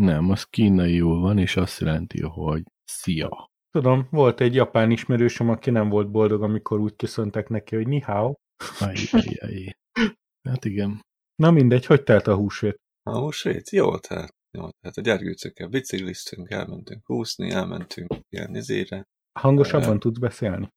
[0.00, 3.50] Nem, az kínaiul van, és azt jelenti, hogy szia.
[3.70, 8.00] Tudom, volt egy japán ismerősöm, aki nem volt boldog, amikor úgy köszöntek neki, hogy ni
[8.00, 8.34] hao.
[8.78, 9.76] Aj, aj, aj.
[10.48, 11.00] Hát igen.
[11.34, 12.76] Na mindegy, hogy telt a húsvét?
[13.02, 13.70] A húsvét?
[13.70, 19.04] Jó, tehát, jó, tehát a gyergőcökkel bicikliztünk, elmentünk úszni, elmentünk ilyen izére.
[19.38, 20.68] Hangosabban Ö, tudsz beszélni?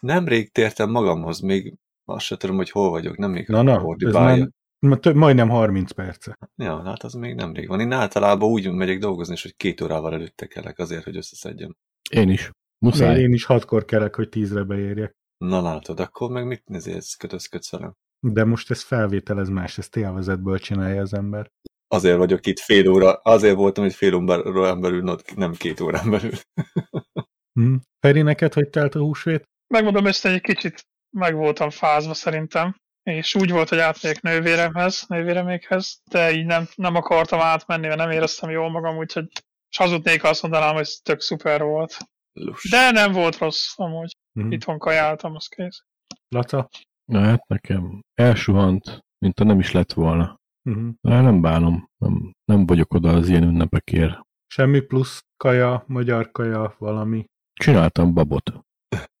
[0.00, 1.74] Nemrég tértem magamhoz, még
[2.04, 4.48] azt se tudom, hogy hol vagyok, nem még Na, na, ez ordibálja.
[4.94, 6.38] Több, majdnem 30 perce.
[6.56, 7.80] Ja, hát az még nemrég van.
[7.80, 11.76] Én általában úgy megyek dolgozni, és hogy két órával előtte kelek azért, hogy összeszedjem.
[12.10, 12.44] Én is.
[12.44, 13.20] Én, Muszáj.
[13.20, 15.16] én is hatkor kelek, hogy tízre beérjek.
[15.44, 17.94] Na látod, akkor meg mit nézést kötözködsz velem?
[18.20, 21.50] De most ez felvétel, ez más, ezt élvezetből csinálja az ember.
[21.88, 26.32] Azért vagyok itt fél óra, azért voltam itt fél órán belül, nem két órán belül.
[27.60, 27.74] Hm?
[27.98, 29.44] Feri, neked hogy telt a húsvét?
[29.74, 36.00] Megmondom ezt egy kicsit meg voltam fázva szerintem, és úgy volt, hogy átmegyek nővéremhez, nővéremékhez,
[36.10, 39.28] de így nem, nem akartam átmenni, mert nem éreztem jól magam, úgyhogy
[39.70, 41.96] és hazudnék, ha azt mondanám, hogy ez tök szuper volt.
[42.32, 42.70] Lus.
[42.70, 44.16] De nem volt rossz, amúgy.
[44.32, 44.50] Hm?
[44.50, 45.84] Itthon kajáltam, az kész.
[46.28, 46.68] Laca?
[47.04, 50.40] Na hát nekem elsuhant, mint ha nem is lett volna.
[50.62, 50.88] Uh-huh.
[51.00, 51.88] De nem bánom.
[51.96, 54.20] Nem, nem vagyok oda az ilyen ünnepekért.
[54.46, 57.24] Semmi plusz kaja, magyar kaja, valami.
[57.52, 58.52] Csináltam babot.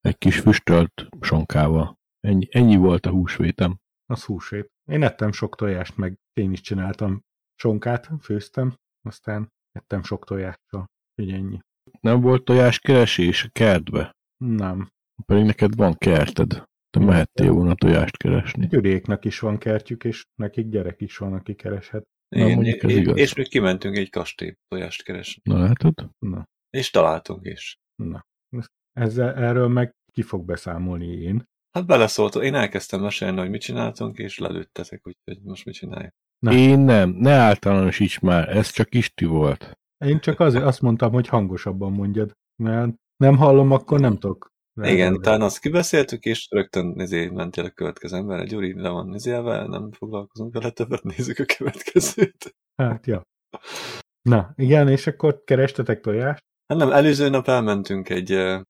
[0.00, 1.95] Egy kis füstölt sonkával.
[2.26, 3.76] Ennyi, ennyi volt a húsvétem.
[4.06, 4.66] Az húsvét.
[4.90, 7.20] Én ettem sok tojást, meg én is csináltam
[7.54, 10.84] sonkát, főztem, aztán ettem sok tojással.
[11.22, 11.60] Így ennyi.
[12.00, 14.10] Nem volt tojáskeresés a kertbe?
[14.44, 14.88] Nem.
[15.26, 16.62] Pedig neked van kerted.
[16.90, 18.66] Te mehettél volna tojást keresni.
[18.66, 22.02] Gyuréknak is van kertjük, és nekik gyerek is van, aki kereshet.
[22.28, 23.16] Na, Én, mondjuk ez én, igaz.
[23.16, 25.42] és még kimentünk egy kastély tojást keresni.
[25.44, 26.10] Na látod?
[26.18, 27.76] Na, És találtunk is.
[28.02, 28.24] na.
[28.92, 31.44] Ezzel, erről meg ki fog beszámolni én.
[31.76, 36.12] Hát beleszólt, én elkezdtem mesélni, hogy mit csináltunk, és lelőttetek, úgyhogy most mit csináljuk.
[36.38, 36.52] Na.
[36.52, 37.10] Én nem.
[37.10, 38.56] Ne általánosíts már.
[38.56, 39.78] Ez csak Isti volt.
[40.04, 42.32] Én csak azért azt mondtam, hogy hangosabban mondjad,
[42.62, 44.50] mert nem hallom, akkor nem tudok.
[44.82, 48.44] Igen, talán azt kibeszéltük, és rögtön nézé, mentél a következő emberre.
[48.44, 52.54] Gyuri le van nézélve, nem foglalkozunk vele többet, nézzük a következőt.
[52.76, 53.22] Hát, ja.
[54.22, 56.44] Na, igen, és akkor kerestetek tojást?
[56.66, 58.60] Hát nem, előző nap elmentünk egy uh.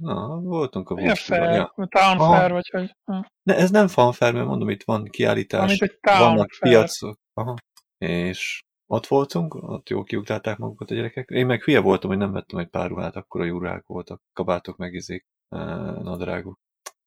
[0.00, 1.46] Na, voltunk a búsliban.
[1.46, 1.72] fair, Ja.
[1.88, 2.36] town Aha.
[2.36, 2.94] fair, vagy hogy...
[3.04, 3.20] hm.
[3.42, 6.72] Ne, ez nem fanfair, mert mondom, itt van kiállítás, Amit egy town vannak fair.
[6.72, 7.18] piacok.
[7.34, 7.54] Aha.
[7.98, 11.28] És ott voltunk, ott jó kiugrálták magukat a gyerekek.
[11.28, 14.76] Én meg hülye voltam, hogy nem vettem egy pár ruhát, akkor a jurák voltak, kabátok
[14.76, 15.26] meg izék,
[16.02, 16.58] nadrágok.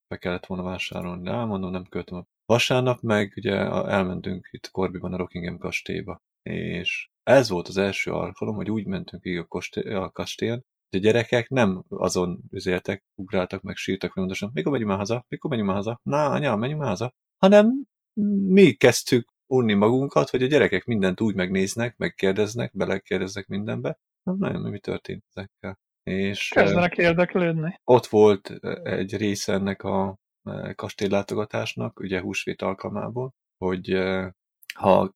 [0.08, 2.18] Be kellett volna vásárolni, de elmondom, nem költöm.
[2.18, 7.78] a Vasárnap meg ugye a- elmentünk itt Korbiban a Rockingham kastélyba, és ez volt az
[7.78, 12.40] első alkalom, hogy úgy mentünk így a, kosté- a kastélyen, hogy a gyerekek nem azon
[12.52, 16.56] üzéltek, ugráltak meg, sírtak folyamatosan, mikor megyünk már haza, mikor megyünk már haza, na anya,
[16.56, 17.84] menjünk már haza, hanem
[18.48, 24.00] mi kezdtük unni magunkat, hogy a gyerekek mindent úgy megnéznek, megkérdeznek, belekérdeznek mindenbe.
[24.24, 25.80] Nem nagyon mi történt ezekkel.
[26.04, 27.80] És Kezdenek érdeklődni.
[27.84, 28.50] ott volt
[28.84, 30.18] egy része ennek a
[30.76, 33.98] kastélylátogatásnak, ugye húsvét alkalmából, hogy
[34.74, 35.14] ha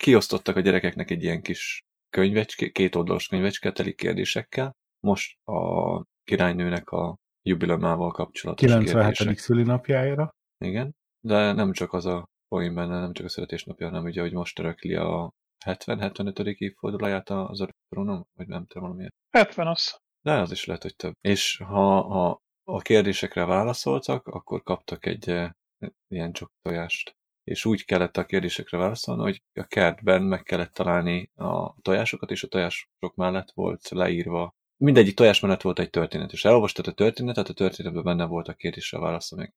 [0.00, 6.90] kiosztottak a gyerekeknek egy ilyen kis könyvecske, két oldalas könyvecske teli kérdésekkel, most a királynőnek
[6.90, 9.16] a jubileumával kapcsolatos 97.
[9.16, 9.38] kérdések.
[9.38, 10.30] szülinapjára.
[10.64, 14.32] Igen, de nem csak az a poén benne, nem csak a születésnapja, hanem ugye, hogy
[14.32, 15.30] most örökli a
[15.66, 16.56] 70-75.
[16.56, 19.14] évfordulóját az örökronom, vagy nem tudom valamiért.
[19.30, 19.98] 70 az.
[20.20, 21.12] De az is lehet, hogy több.
[21.20, 25.50] És ha a, a kérdésekre válaszoltak, akkor kaptak egy eh,
[26.08, 27.18] ilyen csok tojást.
[27.44, 32.42] És úgy kellett a kérdésekre válaszolni, hogy a kertben meg kellett találni a tojásokat, és
[32.42, 34.54] a tojások mellett volt leírva.
[34.76, 38.54] Mindegyik tojás mellett volt egy történet, és elolvastad a történetet, a történetben benne volt a
[38.54, 39.54] kérdésre a válasz, meg.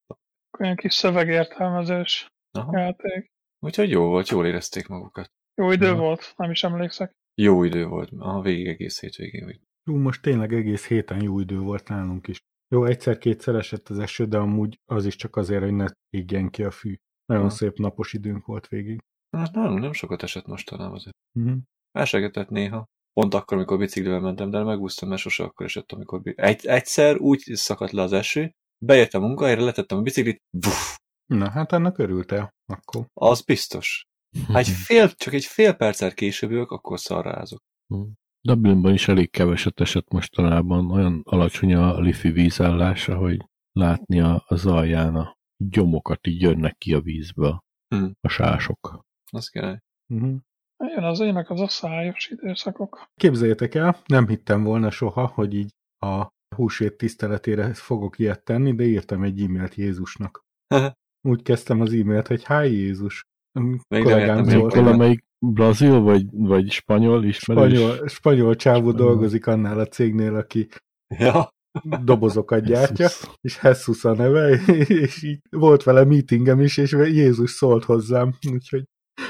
[0.60, 2.78] Olyan kis szövegértelmezős Aha.
[2.80, 3.32] játék.
[3.60, 5.32] Úgyhogy jó volt, jól érezték magukat.
[5.56, 5.96] Jó idő Ja.
[5.96, 7.12] volt, nem is emlékszek.
[7.42, 9.46] Jó idő volt, a végig egész hétvégén.
[9.46, 9.60] Úgy.
[9.92, 12.40] Ú, most tényleg egész héten jó idő volt nálunk is.
[12.68, 16.64] Jó, egyszer-kétszer esett az eső, de amúgy az is csak azért, hogy ne égjen ki
[16.64, 16.98] a fű.
[17.34, 17.56] Nagyon Ha.
[17.56, 19.00] szép napos időnk volt végig.
[19.38, 21.16] Hát nem, nem sokat esett mostanában azért.
[21.40, 21.58] Uh-huh.
[21.92, 22.86] Elsegetett néha.
[23.14, 26.22] Pont akkor, amikor biciklivel mentem, de megúsztam, mert sose akkor esett, amikor...
[26.22, 28.52] bi- Egy, egyszer úgy szakadt le az eső,
[28.86, 30.96] beértem a munkahelyre, letettem a biciklit, buff,
[31.26, 33.06] Na, hát annak örültél akkor.
[33.14, 34.04] az biztos.
[34.48, 37.60] Ha egy fél, csak egy fél perccel később jövök, akkor szarrázok.
[38.42, 44.66] Dublinban is elég keveset esett mostanában, olyan alacsony a lifi vízállása, hogy látni a, az
[44.66, 47.60] alján a gyomokat így jönnek ki a vízből,
[47.96, 48.06] Hm.
[48.22, 49.00] a sások.
[49.32, 49.80] Az király.
[50.14, 50.36] Uh-huh.
[50.96, 53.04] Jön az ének az asszályos időszakok.
[53.16, 58.84] Képzeljétek el, nem hittem volna soha, hogy így a húsvét tiszteletére fogok ilyet tenni, de
[58.84, 60.42] írtam egy e-mailt Jézusnak.
[61.30, 63.24] Úgy kezdtem az e-mailt, hogy háj Jézus.
[63.60, 67.74] Még nem Kollégám hogy Valamelyik, brazil vagy, vagy spanyol ismerős?
[67.80, 68.98] Spanyol, spanyol csávó Spanyol.
[69.08, 70.68] dolgozik annál a cégnél, aki
[71.18, 71.50] Ja,
[72.04, 73.30] dobozokat gyártja, Jesus.
[73.42, 74.50] és Jesus a neve,
[75.04, 78.84] és így volt vele meetingem is, és Jézus szólt hozzám, úgyhogy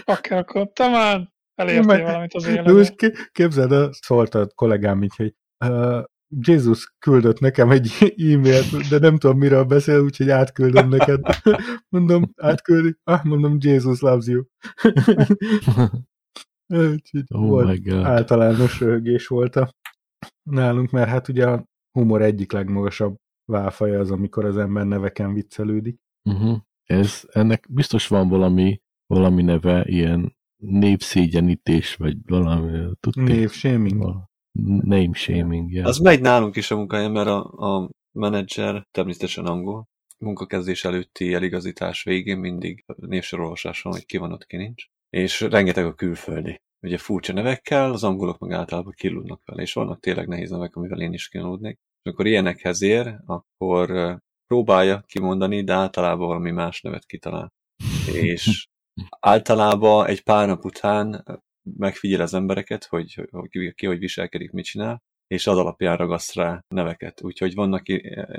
[0.04, 2.96] Akkor, akkor te már elértél Meg- valamit az most életben.
[2.96, 5.34] ké- képzeld el, szólt a kollégám így, hogy
[5.66, 6.04] uh,
[6.46, 7.92] Jézus küldött nekem egy
[8.34, 11.20] e-mailt, de nem tudom, miről beszél, úgyhogy átküldöm neked.
[11.96, 12.96] Mondom, átküldi?
[13.04, 14.44] Ah, mondom, Jesus loves you.
[16.68, 18.06] Úgyhogy Oh volt my god.
[18.06, 19.74] általános röhögés volt a
[20.50, 26.00] nálunk, mert hát ugye a humor egyik legmagasabb válfaja az, amikor az ember neveken viccelődik.
[26.24, 26.58] Uh-huh.
[26.84, 33.32] Ez, ennek biztos van valami, valami neve, ilyen névszégyenítés, vagy valami, tudni?
[33.32, 34.04] Név shaming.
[34.82, 35.88] Name shaming, yeah.
[35.88, 39.88] az megy nálunk is a munkája, mert a, a menedzser természetesen angol.
[40.18, 44.86] Munkakezdés előtti eligazítás végén mindig névsorolvasás van, hogy ki van ott, ki nincs.
[45.10, 46.62] És rengeteg a külföldi.
[46.84, 51.02] Ugye furcsa nevekkel, az angolok meg általában kiludnak vele, és vannak tényleg nehéz nevek, amivel
[51.02, 51.74] én is kiludnék.
[51.74, 57.54] És amikor ilyenekhez ér, akkor próbálja kimondani, de általában valami más nevet kitalál.
[58.14, 58.68] És
[59.20, 61.26] általában egy pár nap után
[61.78, 66.64] megfigyel az embereket, hogy, hogy ki, hogy viselkedik, mit csinál, és az alapján ragaszt rá
[66.68, 67.24] neveket.
[67.24, 67.86] Úgyhogy vannak,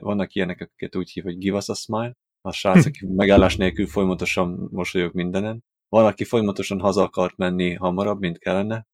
[0.00, 3.86] vannak ilyenek, akiket úgy hív, hogy give us a smile, a srác, aki megállás nélkül
[3.86, 5.64] folyamatosan mosolyog mindenen.
[5.88, 8.86] Van, aki folyamatosan haza akart menni hamarabb, mint kellene,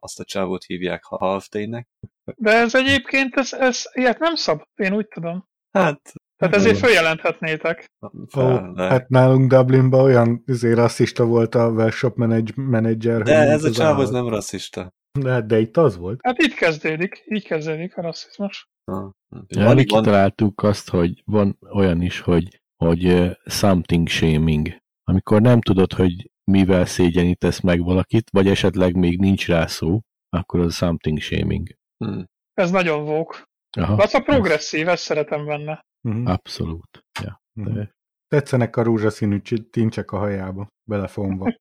[0.00, 1.88] azt a csávót hívják half day-nek.
[2.36, 5.48] De ez egyébként, ez, ez ilyet nem szabad, én úgy tudom.
[5.70, 7.86] Hát, Tehát ezért följelenthetnétek.
[8.06, 13.22] Ó, fel, de, hát nálunk Dublinban olyan izé, rasszista volt a workshop menedzs, menedzser.
[13.22, 14.92] de ez a csáv az nem rasszista.
[15.18, 16.20] De, hát- de itt az volt.
[16.22, 18.68] Hát itt kezdődik, így kezdődik a rasszizmus.
[18.84, 19.10] Ah,
[19.46, 24.68] Ja, van, kitaláltuk azt, hogy van olyan is, hogy, hogy something shaming.
[25.10, 30.60] Amikor nem tudod, hogy mivel szégyenítesz meg valakit, vagy esetleg még nincs rá szó, akkor
[30.60, 31.68] az something shaming.
[32.04, 32.20] hm,
[32.54, 33.42] Ez nagyon vók.
[33.78, 35.84] Az a progresszív, ezt szeretem benne.
[36.08, 36.30] Uh-huh.
[36.30, 37.04] abszolút.
[37.22, 37.42] Ja.
[37.54, 37.86] Uh-huh.
[38.28, 39.38] Tetszenek a rózsaszínű
[39.70, 41.54] tincsek a hajába, belefonva.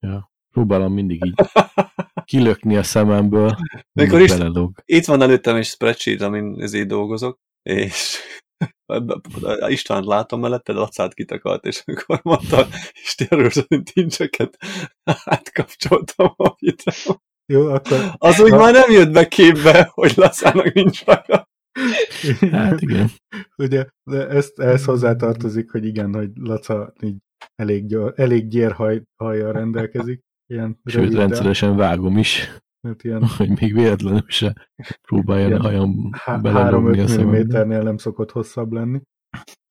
[0.54, 1.34] Próbálom mindig így
[2.24, 3.56] kilökni a szememből,
[3.92, 4.80] Mikor is- belelóg.
[4.84, 8.18] Itt van előttem egy spreadsheet, amin ezért dolgozok, és
[9.66, 12.66] István látom mellette, Lacát kitakart, és amikor mondta
[13.02, 14.56] Istenről szerint tincseket,
[15.24, 17.22] átkapcsoltam a videót.
[17.52, 21.48] Jó, akkor Az úgy már nem jött be képbe, hogy Lacának nincs haja.
[22.50, 23.08] Hát igen.
[23.56, 27.16] ugye de ezt, ehhez hozzátartozik, hogy igen, hogy Laca így
[27.54, 30.20] elég, gyor, elég gyérhaj hajjal rendelkezik.
[30.46, 34.68] Ilyen Sőt, röviddel, rendszeresen vágom is, hát ilyen hogy még véletlenül se
[35.02, 35.60] próbáljon a Igen.
[35.60, 37.64] hajam há- belelógni a 3-5 szemembe.
[37.64, 39.00] mm-nél nem szokott hosszabb lenni.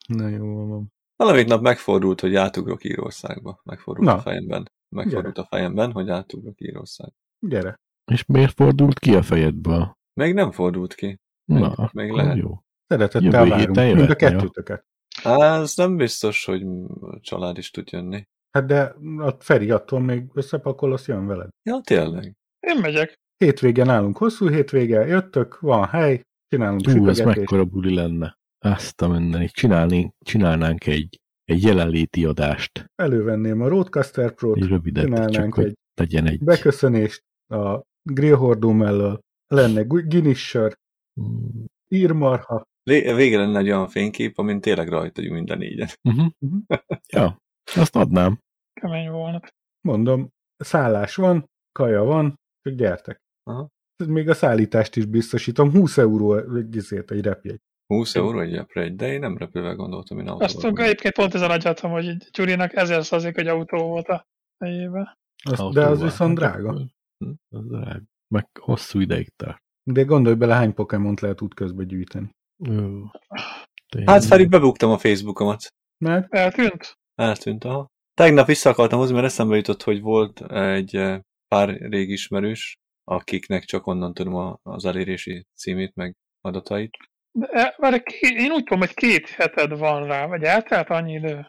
[0.08, 0.94] Na jó van.
[1.16, 3.60] Valamelyik nap megfordult, hogy átugrok Írországba.
[3.64, 4.14] Megfordult Na.
[4.16, 4.72] a fejemben.
[4.96, 7.16] Megfordult a fejemben, hogy átugrok Írországba.
[7.40, 7.76] Gyere.
[8.12, 9.98] És miért fordult ki a fejedből?
[10.14, 11.20] Még nem fordult ki.
[11.46, 12.38] Na, Még- még akkor lehet.
[12.38, 12.60] jó.
[12.88, 13.76] Szeretettel várunk.
[13.96, 14.86] Mind a kettőtöket.
[15.24, 16.64] Á, Ez nem biztos, hogy
[17.02, 18.28] a család is tud jönni.
[18.52, 21.50] Hát de a Feri attól még összepakol, azt jön veled.
[21.64, 22.34] Ja, tényleg.
[22.66, 23.16] Én megyek.
[23.38, 28.38] Hétvégen állunk, hosszú hétvége, jöttök, van hely, csinálunk Ú, ez mekkora buli lenne.
[28.60, 29.52] Azt a mindenit.
[29.52, 32.86] Csinálnánk, csinálnánk egy, egy jelenléti adást.
[32.96, 36.44] Elővenném a Roadcaster Pro-t, Egy rövidet, csak csinálnánk hogy egy legyen egy...
[36.44, 37.22] beköszönést
[37.54, 40.76] a grillhordó mellől, lenne gu- Guinness sör,
[41.22, 45.88] Mm, írmarha, Vége lenne egy olyan fénykép, amin tényleg rajta vagyunk minden négyen.
[46.04, 46.28] Uh-huh.
[47.14, 47.38] Ja,
[47.76, 48.40] azt adnám.
[48.74, 49.40] Kemény volna.
[49.82, 52.36] mondom, szállás van, kaja van,
[52.66, 53.22] csak gyertek.
[53.44, 53.68] Aha.
[54.08, 57.60] Még a szállítást is biztosítom, 20 euró egy, ezért egy repjegy.
[57.94, 60.62] 20 euró egy repre, de én nem repülve gondoltam, én Azt autóval.
[60.70, 64.26] tudom, egyébként pont ezen agyaltam, hogy Gyurinak ezer százalék, hogy autó volt a
[64.58, 65.18] fejében.
[65.44, 66.70] Azt, de az viszont drága.
[66.70, 66.86] akkor-
[67.50, 68.02] Az drága.
[68.34, 69.58] Meg hosszú ideig tart.
[69.84, 72.30] De gondolj bele, hány Pokémont lehet útközben gyűjteni.
[72.68, 73.00] Ö.
[74.06, 75.68] Hát Feri, bebuktam a Facebookomat.
[76.06, 76.94] Mert Eltűnt?
[77.16, 77.88] Eltűnt, aha.
[78.14, 81.20] Tegnap vissza akartam hozni, mert eszembe jutott, hogy volt egy eh,
[81.56, 86.98] pár régi ismerős, akiknek csak onnan tudom a- az elérési címét, meg adatait.
[87.32, 91.48] De, várj, két, én úgy tudom, hogy két heted van rá, vagy eltelt annyi idő?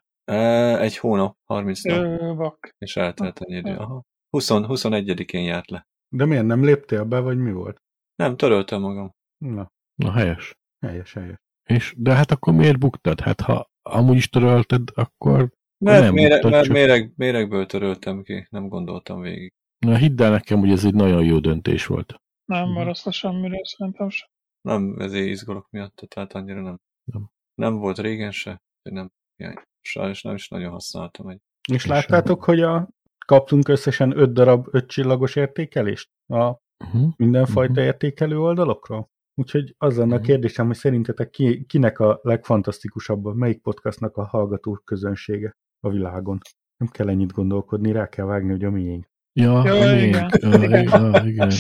[0.81, 2.69] Egy hónap, 30 nap, Ö, bak.
[2.79, 3.77] és eltelt ennyi idő.
[3.77, 4.03] Aha.
[4.31, 5.87] 20, 21-én járt le.
[6.09, 7.83] de miért nem léptél be, vagy mi volt?
[8.15, 9.11] Nem, töröltem magam.
[9.45, 10.55] Na, Na helyes.
[10.87, 11.37] helyes, helyes.
[11.69, 13.21] És, de hát akkor miért buktad?
[13.21, 15.51] Hát ha amúgy is törölted, akkor
[15.85, 19.53] Mert, nem méreg, buktad, mert csak- méreg, méregből töröltem ki, nem gondoltam végig.
[19.87, 22.15] Na, hidd el nekem, hogy ez egy nagyon jó döntés volt.
[22.45, 24.29] Nem maradsz le semmiről, szerintem sem.
[24.61, 26.79] Nem ezért izgulok miatt, tehát annyira nem.
[27.13, 27.31] Nem.
[27.55, 29.11] Nem volt régen se, hogy nem.
[29.37, 31.41] Jaj, sajnos nem is nagyon használtam egy.
[31.73, 32.89] És láttátok, hogy a
[33.27, 37.13] kaptunk összesen 5 darab 5 csillagos értékelést a Uh-huh.
[37.17, 37.81] mindenfajta Mhm.
[37.81, 39.11] értékelő oldalokról.
[39.35, 40.27] Úgyhogy az lenne a Mhm.
[40.27, 46.39] kérdésem, hogy szerintetek ki, kinek a legfantasztikusabb, melyik podcastnak a hallgató közönsége a világon.
[46.77, 49.07] Nem kell ennyit gondolkodni, rá kell vágni, hogy a miénk.
[49.41, 50.31] Ja, ja, igen.
[50.43, 50.83] igen.
[50.83, 51.51] Ja, igen.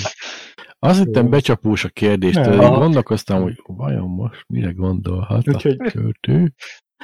[0.78, 6.52] Azt hittem becsapós a kérdést, de gondolkoztam, hogy vajon most mire gondolhat Úgyhogy- a költő.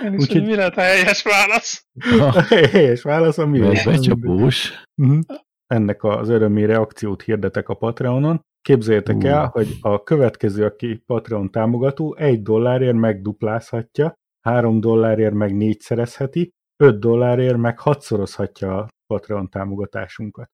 [0.04, 1.86] Én is, Úgyhogy- hogy mi lehet a helyes válasz?
[2.20, 4.84] A helyes válasz a mi becsapós.
[4.94, 5.18] Mhm.
[5.66, 8.40] Ennek az örömi reakciót hirdetek a Patreonon.
[8.62, 9.26] Képzeljétek Ú.
[9.26, 16.98] el, hogy a következő, aki Patreon támogató, egy dollárért megduplázhatja, három dollárért meg négyszerezheti, öt
[16.98, 20.50] dollárért meg hatszorozhatja a Patreon támogatásunkat.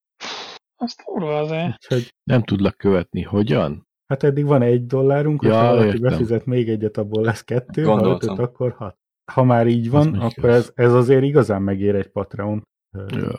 [0.80, 1.66] Azt kurva azért.
[1.66, 3.22] Úgyhogy Nem tudlak követni.
[3.22, 3.86] Hogyan?
[4.06, 7.90] hát eddig van egy dollárunk, Ja, hogyha valaki befizet még egyet, abból lesz kettő, ha
[7.90, 8.28] Gondoltam.
[8.34, 8.96] ötöt, akkor hat.
[9.32, 12.62] Ha már így van, még akkor ez, ez azért igazán megér egy Patreon.
[13.08, 13.32] Jaj,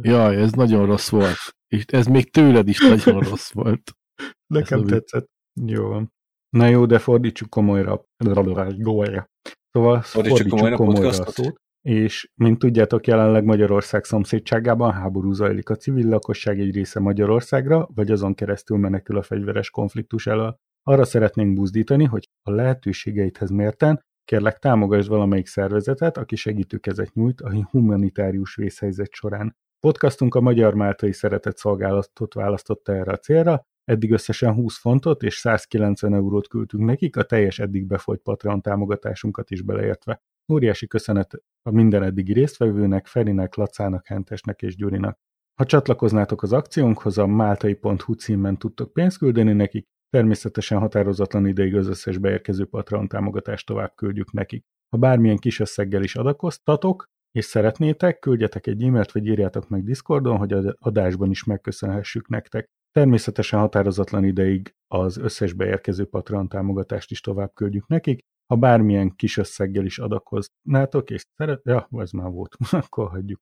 [0.00, 1.36] jaj, ez nagyon rossz volt.
[1.68, 3.92] És ez még tőled is nagyon rossz volt.
[4.54, 5.26] Nekem Ez tetszett.
[5.66, 6.12] Jó van.
[6.56, 8.04] Na jó, de fordítsuk komolyra.
[8.78, 9.30] Golyra.
[9.70, 11.44] Szóval fordítsuk komolyra komolyra, a podcastot.
[11.44, 11.60] szót.
[11.82, 18.10] És, mint tudjátok, jelenleg Magyarország szomszédságában háború zajlik a civil lakosság egy része Magyarországra, vagy
[18.10, 20.56] azon keresztül menekül a fegyveres konfliktus elől.
[20.82, 27.64] Arra szeretnénk buzdítani, hogy a lehetőségeidhez mérten kérlek támogasd valamelyik szervezetet, aki segítőkezet nyújt a
[27.70, 29.56] humanitárius vészhelyzet során.
[29.80, 35.34] Podcastunk a Magyar Máltai Szeretett Szolgálatot választotta erre a célra, eddig összesen 20 fontot és
[35.34, 40.22] 190 eurót küldtünk nekik, a teljes eddig befolyt Patreon támogatásunkat is beleértve.
[40.50, 45.18] Óriási köszönet a minden eddigi résztvevőnek, Ferinek, Lacának, Hentesnek és Gyurinak.
[45.54, 51.88] Ha csatlakoznátok az akciónkhoz, a máltai.hu címen tudtok pénzt küldeni nekik, természetesen határozatlan ideig az
[51.88, 54.64] összes beérkező Patreon támogatást tovább küldjük nekik.
[54.88, 60.36] Ha bármilyen kis összeggel is adakoztatok, és szeretnétek, küldjetek egy e-mailt, vagy írjátok meg Discordon,
[60.36, 62.66] hogy az adásban is megköszönhessük nektek.
[62.92, 68.20] Természetesen határozatlan ideig az összes beérkező Patreon támogatást is tovább küldjük nekik.
[68.50, 71.60] Ha bármilyen kis összeggel is adakoznátok, és szeret...
[71.64, 72.56] Ja, ez már volt.
[72.70, 73.40] Akkor hagyjuk.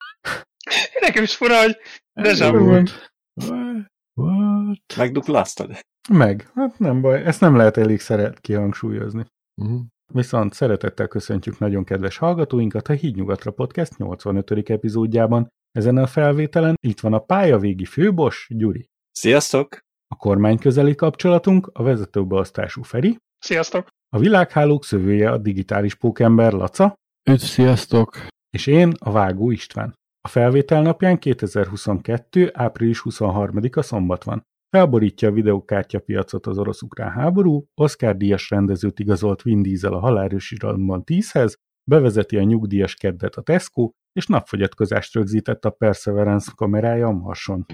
[1.00, 1.76] Nekem is fura, hogy
[2.12, 3.12] Ez Deja volt.
[3.34, 3.92] What?
[4.14, 4.96] What?
[4.96, 5.78] Megdupláztad?
[6.08, 6.50] Meg.
[6.54, 9.24] Hát nem baj, ezt nem lehet elég szeret kihangsúlyozni.
[9.54, 9.76] Mhm.
[10.12, 14.70] Viszont szeretettel köszöntjük nagyon kedves hallgatóinkat a Hídnyugatra Podcast 85.
[14.70, 15.48] epizódjában.
[15.72, 18.88] Ezen a felvételen itt van a pályavégi főbos, Gyuri.
[19.10, 19.78] Sziasztok!
[20.06, 23.88] A kormány közeli kapcsolatunk, a vezetőbeosztású Feri, sziasztok.
[24.14, 26.94] A világhálók szövője a digitális pókember Laca,
[27.30, 28.26] Üdv, sziasztok!
[28.50, 29.94] és én a Vágó István.
[30.20, 32.50] A felvétel napján 2022.
[32.52, 34.42] április 23-a szombat van.
[34.68, 41.54] Felborítja a videókártyapiacot az orosz-ukrán háború, Oscar díjas rendezőt igazolt Vin Diesel a iramban 10-hez,
[41.90, 47.66] bevezeti a nyugdíjas keddet a Tesco, és napfogyatkozást rögzített a Perseverance kamerája a Marson.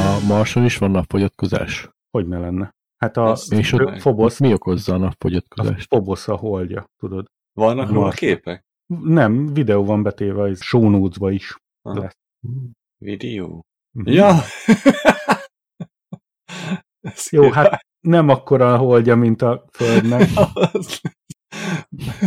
[0.00, 1.88] A Marson is van napfogyatkozás.
[2.10, 2.74] Hogy ne lenne?
[2.96, 5.86] Hát a És ott, ott Fobosz, mi okozza a a napfogyatkozást?
[5.88, 7.26] Fobosz a holdja, tudod.
[7.52, 8.64] Vannak A róla képek?
[9.04, 11.56] Nem, videó van betéve, ez show is.
[11.82, 12.00] Aha.
[12.00, 12.16] lesz.
[12.98, 13.64] Videó?
[13.90, 14.10] Mhm.
[14.10, 14.34] Ja!
[17.30, 20.28] Jó, hát nem akkora a holdja, mint a Földnek.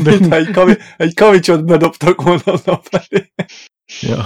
[0.04, 3.32] De Mintha egy, kavi, egy kavicsot bedobtak volna a nap elé.
[4.02, 4.24] Ja.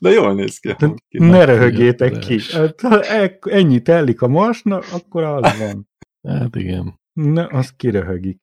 [0.00, 0.68] De jól néz ki.
[0.78, 1.18] De ki.
[1.18, 2.40] ne röhögjétek ki.
[2.52, 5.88] Hát, Ha e- ennyi telik a marsnak, akkor az van.
[6.28, 7.00] Hát igen.
[7.12, 8.40] Ne, az kiröhögik.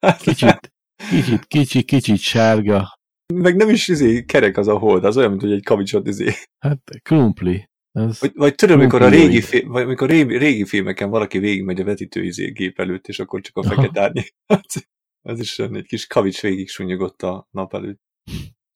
[0.00, 0.72] Hát, Kicsit,
[1.10, 2.98] kicsit, kicsit, kicsit sárga.
[3.34, 6.32] Meg nem is izé, kerek az a hold, az olyan, mint hogy egy kavicsot izé.
[6.58, 7.69] Hát krumpli.
[7.92, 11.80] Ez, Vagy, vagy tudod, amikor a régi, fi, vagy amikor régi, régi filmeken valaki végigmegy
[11.80, 14.34] a vetítő izé gép előtt, és akkor csak a fekete árnyék.
[15.28, 18.00] Ez is egy kis kavics végig sunyogott a nap előtt.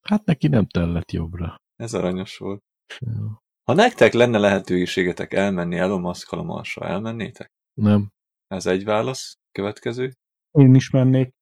[0.09, 1.62] hát neki nem tellett jobbra.
[1.76, 2.62] Ez aranyos volt.
[2.99, 3.42] Ja.
[3.64, 7.52] Ha nektek lenne lehetőségetek elmenni Elon musk a Marsra, elmennétek?
[7.75, 8.12] Nem.
[8.47, 9.38] Ez egy válasz.
[9.52, 10.12] Következő.
[10.59, 11.35] Én is mennék.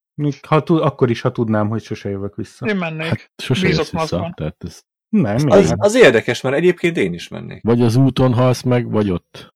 [0.47, 2.67] Ha, tud, akkor is, ha tudnám, hogy sose jövök vissza.
[2.67, 3.09] Én mennék.
[3.09, 4.33] Hát sose Bízok jössz vissza.
[4.37, 5.37] Tehát ez, Nem?
[5.49, 7.63] Az, az érdekes, mert egyébként én is mennék.
[7.63, 9.55] vagy az úton halsz meg, vagy ott.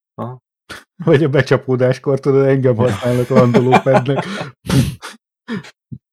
[1.04, 4.24] vagy a becsapódáskor tudod, engem használnak landolópednek.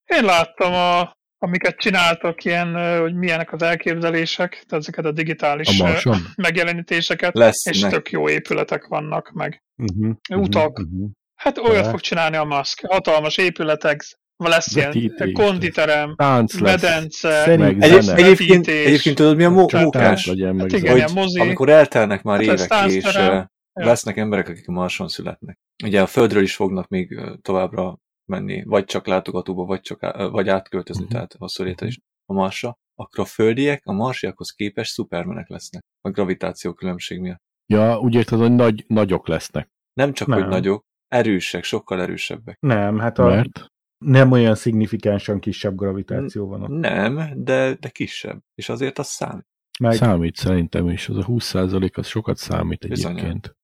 [0.06, 6.18] Én láttam, a, amiket csináltak, ilyen, hogy milyenek az elképzelések, tehát ezeket a digitális A
[6.36, 7.66] megjelenítéseket, Lesz.
[7.66, 9.64] és tök jó épületek vannak meg.
[9.78, 10.80] Uh-huh, Utak.
[10.80, 11.10] Uh-huh.
[11.36, 11.90] Hát olyat De.
[11.90, 12.86] fog csinálni a Musk.
[12.88, 14.06] Hatalmas épületek,
[14.50, 16.16] lesz ilyen konditerem,
[16.62, 18.24] medence, Szerint- Meg Egy, zene.
[18.24, 20.26] egyébként, egyébként tudod, mi a Tánc mókás?
[20.28, 21.40] Hát igen, mozi.
[21.40, 25.58] Amikor eltelnek már Hát évek, és eh, lesznek emberek, akik a Marson születnek.
[25.84, 27.98] Ugye a Földről is fognak még továbbra
[28.30, 31.12] menni, vagy csak látogatóba, vagy, csak á, vagy átköltözni, Mhm.
[31.12, 36.10] tehát hosszú létre is a Marsra, akkor a földiek a marsiakhoz képest szupermenek lesznek a
[36.10, 37.42] gravitáció különbség miatt.
[37.66, 39.70] Ja, úgy érted, hogy nagy, nagyok lesznek.
[39.94, 40.40] Nem csak, Nem.
[40.40, 42.58] hogy nagyok, erősek, sokkal erősebbek.
[42.60, 43.66] Nem, hát a, Mert
[44.04, 46.70] nem olyan szignifikánsan kisebb gravitáció van ott.
[46.70, 48.40] Nem, de, de kisebb.
[48.56, 49.48] És azért az számít.
[49.80, 53.56] Meg, számít szerintem is, az a 20% az sokat számít egyébként.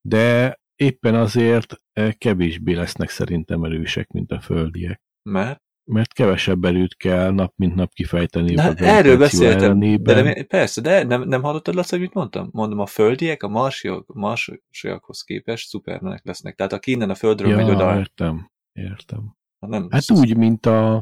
[0.00, 5.02] De éppen azért eh, kevésbé lesznek szerintem erősek, mint a földiek.
[5.22, 9.62] Mert Mert kevesebb erőt kell nap mint nap kifejteni de a hát erről beszéltem.
[9.62, 10.14] ellenében.
[10.14, 12.48] De nem, persze, de nem, nem hallottad Laci, hogy mit mondtam?
[12.52, 16.54] Mondom, a földiek a marsiak, marsiakhoz képest szupermenek lesznek.
[16.54, 19.36] Tehát aki innen a földről megy oda, ja, értem, értem.
[19.58, 20.94] Nem, Hát úgy, mint a,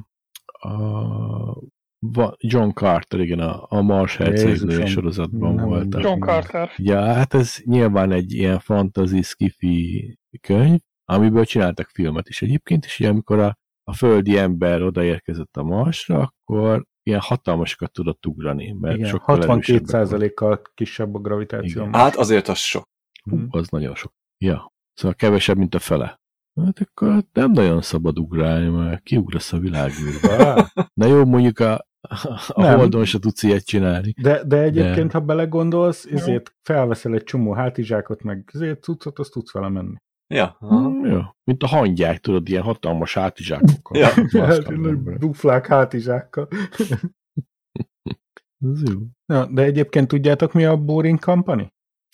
[0.58, 0.74] a
[2.38, 5.94] John Carter, igen, a, a Mars Jézusom, sorozatban nem volt.
[5.98, 6.70] John Carter.
[6.76, 13.00] Ja, hát ez nyilván egy ilyen fantasy skifi könyv, amiből csináltak filmet is egyébként, és
[13.00, 18.96] ugye amikor a, a földi ember odaérkezett a Marsra, akkor ilyen hatalmasokat tudott ugrani, mert
[18.96, 21.80] igen, sokkal erősebbek 62%-kal kisebb a gravitáció.
[21.80, 21.94] Igen.
[21.94, 22.88] Hát azért az sok.
[23.22, 24.12] Hú, az nagyon sok.
[24.38, 26.20] Ja, szóval kevesebb, mint a fele.
[26.64, 30.70] Hát akkor nem nagyon szabad ugrálni, mert kiugrasz a világűrbe.
[31.00, 31.74] Na jó, mondjuk a,
[32.48, 32.78] a Nem.
[32.78, 34.14] Holdon se tudsz ilyet csinálni.
[34.22, 39.30] De, de egyébként, De- ha belegondolsz, ezért felveszel egy csomó hátizsákot, meg ezért cuccot, azt
[39.30, 39.94] tudsz vele menni.
[40.34, 40.56] Ja.
[40.58, 41.20] Hmm, jó.
[41.44, 43.98] Mint a hangyák, tudod, ilyen hatalmas hátizsákokkal.
[44.32, 44.58] Ja.
[45.18, 46.48] Duflák hátizsákkal.
[48.64, 49.00] Ez jó.
[49.26, 51.68] Na, de egyébként tudjátok, mi a Boring Company?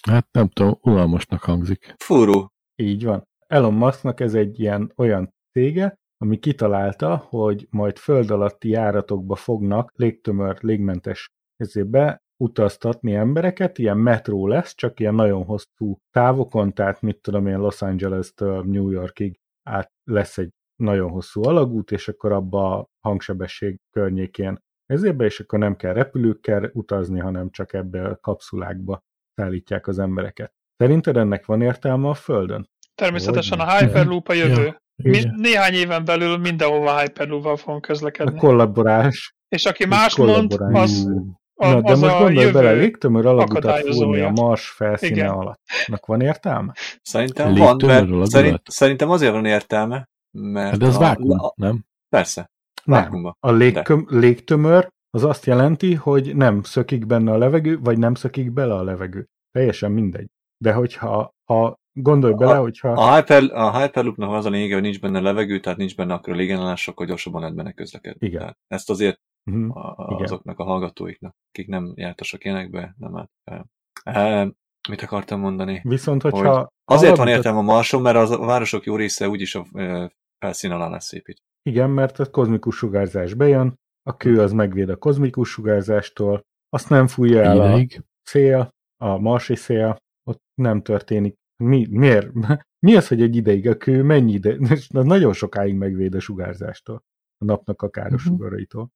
[0.08, 1.94] Hát nem tudom, unalmasnak hangzik.
[1.98, 2.46] Furú.
[2.76, 3.30] Így van.
[3.52, 9.92] Elon Musknak ez egy ilyen olyan cége, ami kitalálta, hogy majd föld alatti járatokba fognak
[9.94, 17.00] légtömör, légmentes ezért be utaztatni embereket, ilyen metró lesz, csak ilyen nagyon hosszú távokon, tehát
[17.00, 22.32] mit tudom én, Los Angeles-től New Yorkig át lesz egy nagyon hosszú alagút, és akkor
[22.32, 28.04] abba a hangsebesség környékén ezért be, és akkor nem kell repülőkkel utazni, hanem csak ebbe
[28.04, 29.00] a kapszulákba
[29.34, 30.52] szállítják az embereket.
[30.76, 32.70] Szerinted ennek van értelme a Földön?
[32.94, 33.86] Természetesen a Hogyne.
[33.86, 34.64] Hyperloop a jövő.
[34.64, 34.80] Ja.
[34.96, 35.34] Mi, Igen.
[35.36, 38.38] néhány éven belül mindenhova Hyperloop-val fogunk A közlekedni.
[38.38, 39.34] kollaborás.
[39.48, 41.08] És aki más mond, az,
[41.54, 42.52] a, Na, de az most a gondolj jövő.
[42.52, 45.28] bele, légtömör alagutat fúrni a Mars felszíne Igen.
[45.28, 45.60] alatt.
[45.86, 46.72] Annak van értelme?
[47.02, 51.52] Szerintem Légtömör van, mert szerint, szerintem azért van értelme, mert de az a, vákum, a,
[51.56, 51.84] nem?
[52.08, 52.50] persze,
[52.84, 53.00] Nem.
[53.00, 53.36] vákumba.
[53.40, 58.50] A légköm, légtömör az azt jelenti, hogy nem szökik benne a levegő, vagy nem szökik
[58.52, 59.26] bele a levegő.
[59.50, 60.26] Teljesen mindegy.
[60.64, 62.88] De hogyha ha gondolj bele, hogyha...
[62.92, 66.32] A, Hyper, a Hyperloopnak az a lényege, hogy nincs benne levegő, tehát nincs benne akkor
[66.32, 68.26] a légenállás, akkor gyorsabban lehet benne közlekedni.
[68.26, 68.40] Igen.
[68.40, 69.70] Tehát ezt azért Mhm.
[69.70, 70.22] a, a, Igen.
[70.24, 73.66] azoknak a hallgatóiknak, akik nem jártasak ilyenekbe, nem állt fel.
[74.04, 74.50] E,
[74.88, 75.80] mit akartam mondani?
[75.84, 76.54] Viszont, hogyha...
[76.58, 80.12] Hogy Azért van értelme a Marson, mert az, a városok jó része úgyis a e,
[80.38, 81.44] felszín alá lesz építve.
[81.62, 87.06] Igen, mert a kozmikus sugárzás bejön, a kő az megvéd a kozmikus sugárzástól, azt nem
[87.06, 88.02] fújja el a Ideig.
[88.22, 89.96] szél, a marsi szél,
[90.28, 91.34] ott nem történik.
[91.62, 92.30] Mi, miért?
[92.86, 94.56] Mi az, hogy egy ideig a kő mennyi ide?
[95.02, 97.02] Nagyon sokáig megvéd a sugárzástól,
[97.38, 98.32] a napnak a káros Mhm.
[98.32, 98.88] sugaraitól.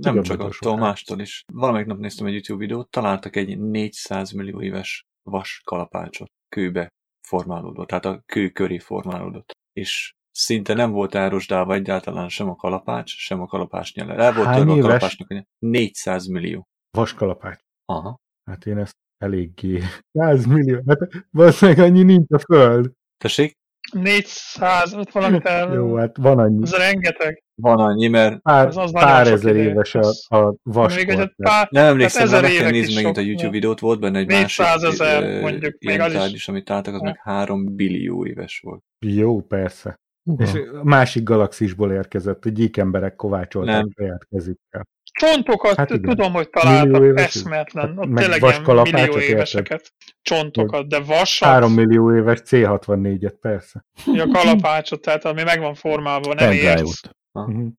[0.00, 0.78] Nem csak attól, sokáig.
[0.78, 1.44] mástól is.
[1.52, 6.88] Valamelyik nap néztem egy YouTube videót, találtak egy 400 millió éves vas kalapácsot kőbe
[7.28, 9.50] formálódott, tehát a kő köré formálódott.
[9.72, 14.14] És szinte nem volt elrosdálva egyáltalán sem a kalapács, sem a kalapács nyele.
[14.14, 15.44] El volt Hány törve a nyele.
[15.58, 16.64] 400 millió.
[16.90, 17.58] Vaskalapács.
[17.84, 18.16] Aha.
[18.44, 19.80] Hát én ezt eléggé.
[20.12, 20.80] 100 millió.
[20.86, 20.98] Hát
[21.30, 22.90] valószínűleg annyi nincs a föld.
[23.18, 23.56] Tessék?
[23.92, 25.72] 400, ott valamit el...
[25.74, 26.62] Jó, hát van annyi.
[26.62, 27.42] Ez rengeteg.
[27.54, 30.94] Van annyi, mert Pár, az- az pár ezer éves a, a vas.
[30.96, 33.44] Még egy pár, nem emlékszem, ezer hát meg kell évek nézni is megint a YouTube
[33.46, 36.18] de- videót, volt benne egy 400 másik ezer, mondjuk, ilyen még az is.
[36.18, 38.82] tárgy is, amit találtak, az meg 3 billió éves volt.
[39.06, 39.98] Jó, persze.
[40.26, 40.42] Uha.
[40.42, 44.86] És a másik galaxisból érkezett, hogy gyík emberek kovácsolták saját kezükkel.
[45.12, 46.08] Csontokat Hát hát igen.
[46.16, 49.20] tudom, hogy találtak éves- eszmetlen, meg tényleg vas ilyen millió érted?
[49.22, 53.84] éveseket, csontokat, de vasat, 3 millió éves C64-et, persze.
[54.06, 57.00] a kalapácsot, tehát ami meg van formálva, nem érsz.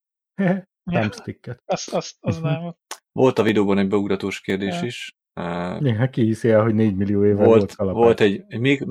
[0.91, 1.61] Ja, Thumbsticket.
[1.65, 2.45] azt, azt, az Mhm.
[2.47, 2.75] nem.
[3.19, 4.85] Volt a videóban egy beugratós kérdés Ja.
[4.85, 5.15] is.
[5.39, 8.03] Uh, Ja, hát ki hiszi el, hogy 4 millió éve volt, volt, volt kalapács.
[8.03, 8.85] volt egy, MiG,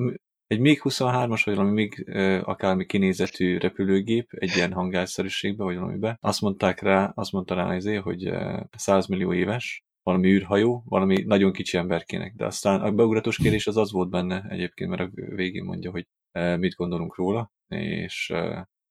[0.47, 2.09] egy MiG-23-as, vagy valami MiG
[2.43, 6.17] akármi kinézetű repülőgép, egy ilyen hangárszerűségbe, vagy valamibe.
[6.21, 11.23] Azt mondták rá, azt mondta rá azért, hogy uh, 100 millió éves, valami űrhajó, valami
[11.23, 12.33] nagyon kicsi emberkének.
[12.35, 16.07] De aztán a beugratós kérdés az az volt benne egyébként, mert a végén mondja, hogy
[16.59, 18.29] mit gondolunk róla, és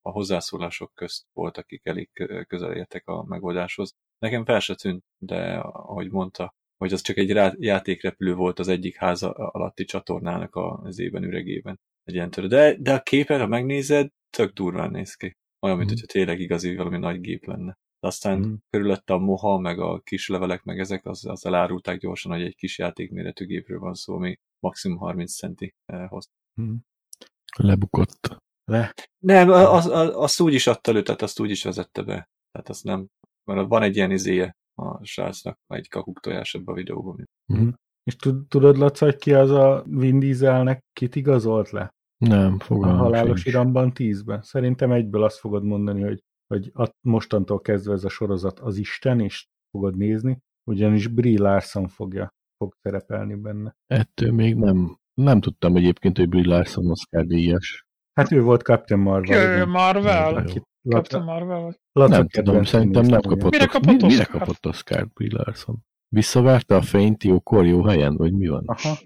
[0.01, 3.95] a hozzászólások közt volt, akik elég kö- közel értek a megoldáshoz.
[4.19, 6.55] Nekem fel se tűnt, de ahogy mondta,
[6.85, 11.81] hogy az csak egy rá- játékrepülő volt az egyik háza alatti csatornának az ében üregében.
[12.05, 12.47] Egy ilyen törő.
[12.47, 15.37] De, de a képet, ha megnézed, tök durván néz ki.
[15.65, 15.99] olyan, mint Mhm.
[16.01, 17.73] hogyha tényleg igazi valami nagy gép lenne.
[18.01, 18.53] De aztán Mhm.
[18.71, 22.55] körülötte a moha, meg a kis levelek, meg ezek, az, az elárulták gyorsan, hogy egy
[22.55, 26.27] kis játékméretű gépről van szó, ami maximum 30 centi eh, hoz.
[26.61, 26.75] Mhm.
[27.57, 28.37] Lebukott.
[28.65, 28.95] Le.
[29.19, 32.29] Nem, az, az, azt úgy is adta elő, tehát azt úgy is vezette be.
[32.53, 33.07] Tehát azt nem,
[33.45, 37.25] mert van egy ilyen izéje a srácnak, egy kakuk tojás ebbe a videóban.
[38.03, 41.91] És tud- tudod, Laca, hogy ki az a Vin Dieselnek kit igazolt le?
[42.25, 43.55] Nem, A fogalmam halálos sincs.
[43.55, 44.43] iramban tízben.
[44.43, 49.21] Szerintem egyből azt fogod mondani, hogy, hogy a, mostantól kezdve ez a sorozat az Isten,
[49.21, 50.39] és fogod nézni,
[50.71, 53.75] ugyanis Brie Larson fogja, fog szerepelni benne.
[53.87, 57.85] Ettől még nem, nem tudtam egyébként, hogy Brie Larson Oscar díjas.
[58.13, 59.51] Hát ő volt Captain Marvel.
[59.51, 59.69] Ő igen.
[59.69, 60.35] Marvel?
[60.37, 61.77] Akit Captain Laca, Marvel vagy?
[61.93, 64.41] Laca nem tudom, szerintem nem kapott, Mire kapott mi- mire Oscar?
[64.41, 65.77] kapott Oscar Brie Larson?
[66.09, 68.65] Visszavárta a fényt jókor, jó helyen, vagy mi van?
[68.67, 68.99] Aha,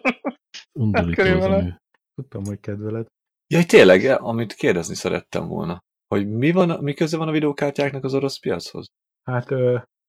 [0.78, 1.80] Undorító az nő.
[2.14, 3.06] tudtam, hogy kedveled.
[3.54, 5.78] Ja, tényleg, amit kérdezni szerettem volna,
[6.14, 8.86] hogy mi, van, mi köze van a videókártyáknak az orosz piachoz?
[9.22, 9.48] Hát,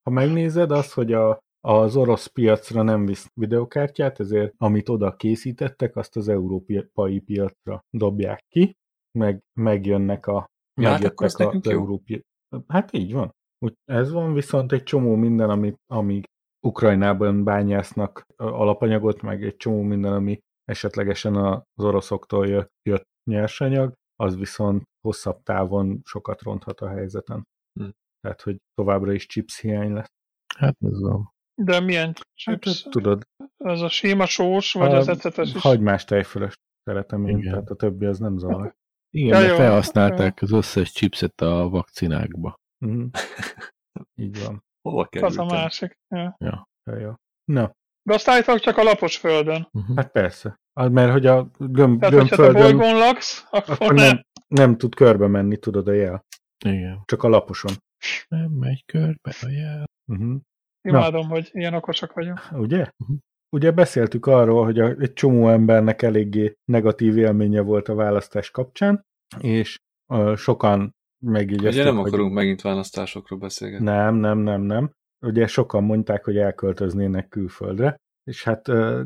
[0.02, 5.96] ha megnézed azt, hogy a, az orosz piacra nem visz videokártyát, ezért amit oda készítettek,
[5.96, 8.76] azt az európai piacra dobják ki,
[9.18, 10.46] meg megjönnek a
[10.80, 11.78] Ja, hát megjöttek akkor nekünk az jó.
[11.78, 12.22] európai...
[12.68, 13.30] Hát így van.
[13.58, 16.24] Úgy ez van, viszont egy csomó minden, amit, amíg
[16.66, 22.46] Ukrajnában bányásznak alapanyagot, meg egy csomó minden, ami esetlegesen az oroszoktól
[22.88, 27.42] jött, nyersanyag, az viszont hosszabb távon sokat ronthat a helyzeten.
[27.80, 27.88] Hm.
[28.20, 30.10] Tehát, hogy továbbra is chips hiány lesz.
[30.56, 31.30] Hát ez van.
[31.62, 32.06] De milyen
[32.44, 32.82] Hát, chips?
[32.82, 33.22] tudod,
[33.56, 35.62] Ez a sima sós, vagy a az ecetes is?
[35.62, 38.74] hagymás tejfölös szeretem én, tehát a többi az nem zavar.
[39.10, 39.56] Igen, Ja, de jó.
[39.56, 42.54] felhasználták az összes chipset a vakcinákba.
[42.84, 43.04] Mhm.
[44.22, 44.64] Így van.
[44.82, 45.46] Hova Az kerültem?
[45.48, 45.98] a másik.
[46.08, 46.36] Ja.
[46.38, 46.68] Ja,
[46.98, 47.12] jó.
[47.44, 49.68] Na, De azt állítólag csak a lapos földön.
[49.72, 49.96] Uh-huh.
[49.96, 50.56] hát persze.
[50.72, 54.06] Az, mert hogy a gömb, Tehát, gömbföldön bolygón laksz, akkor, akkor nem.
[54.06, 56.24] nem, nem tud körbe menni, tudod a jel.
[56.64, 57.02] Igen.
[57.04, 57.72] Csak a laposon.
[58.28, 59.84] Nem megy körbe a jel.
[60.12, 60.36] Uh-huh.
[60.88, 62.48] Imádom, hogy ilyen okosak vagyunk.
[62.52, 62.90] Ugye?
[62.96, 63.12] Mhm.
[63.52, 69.04] Ugye beszéltük arról, hogy a, egy csomó embernek eléggé negatív élménye volt a választás kapcsán,
[69.38, 73.84] és uh, sokan megígyezték, Ugye nem hogy akarunk megint választásokról beszélgetni.
[73.84, 74.92] nem, nem, nem, nem.
[75.26, 79.00] Ugye sokan mondták, hogy elköltöznének külföldre, és hát uh,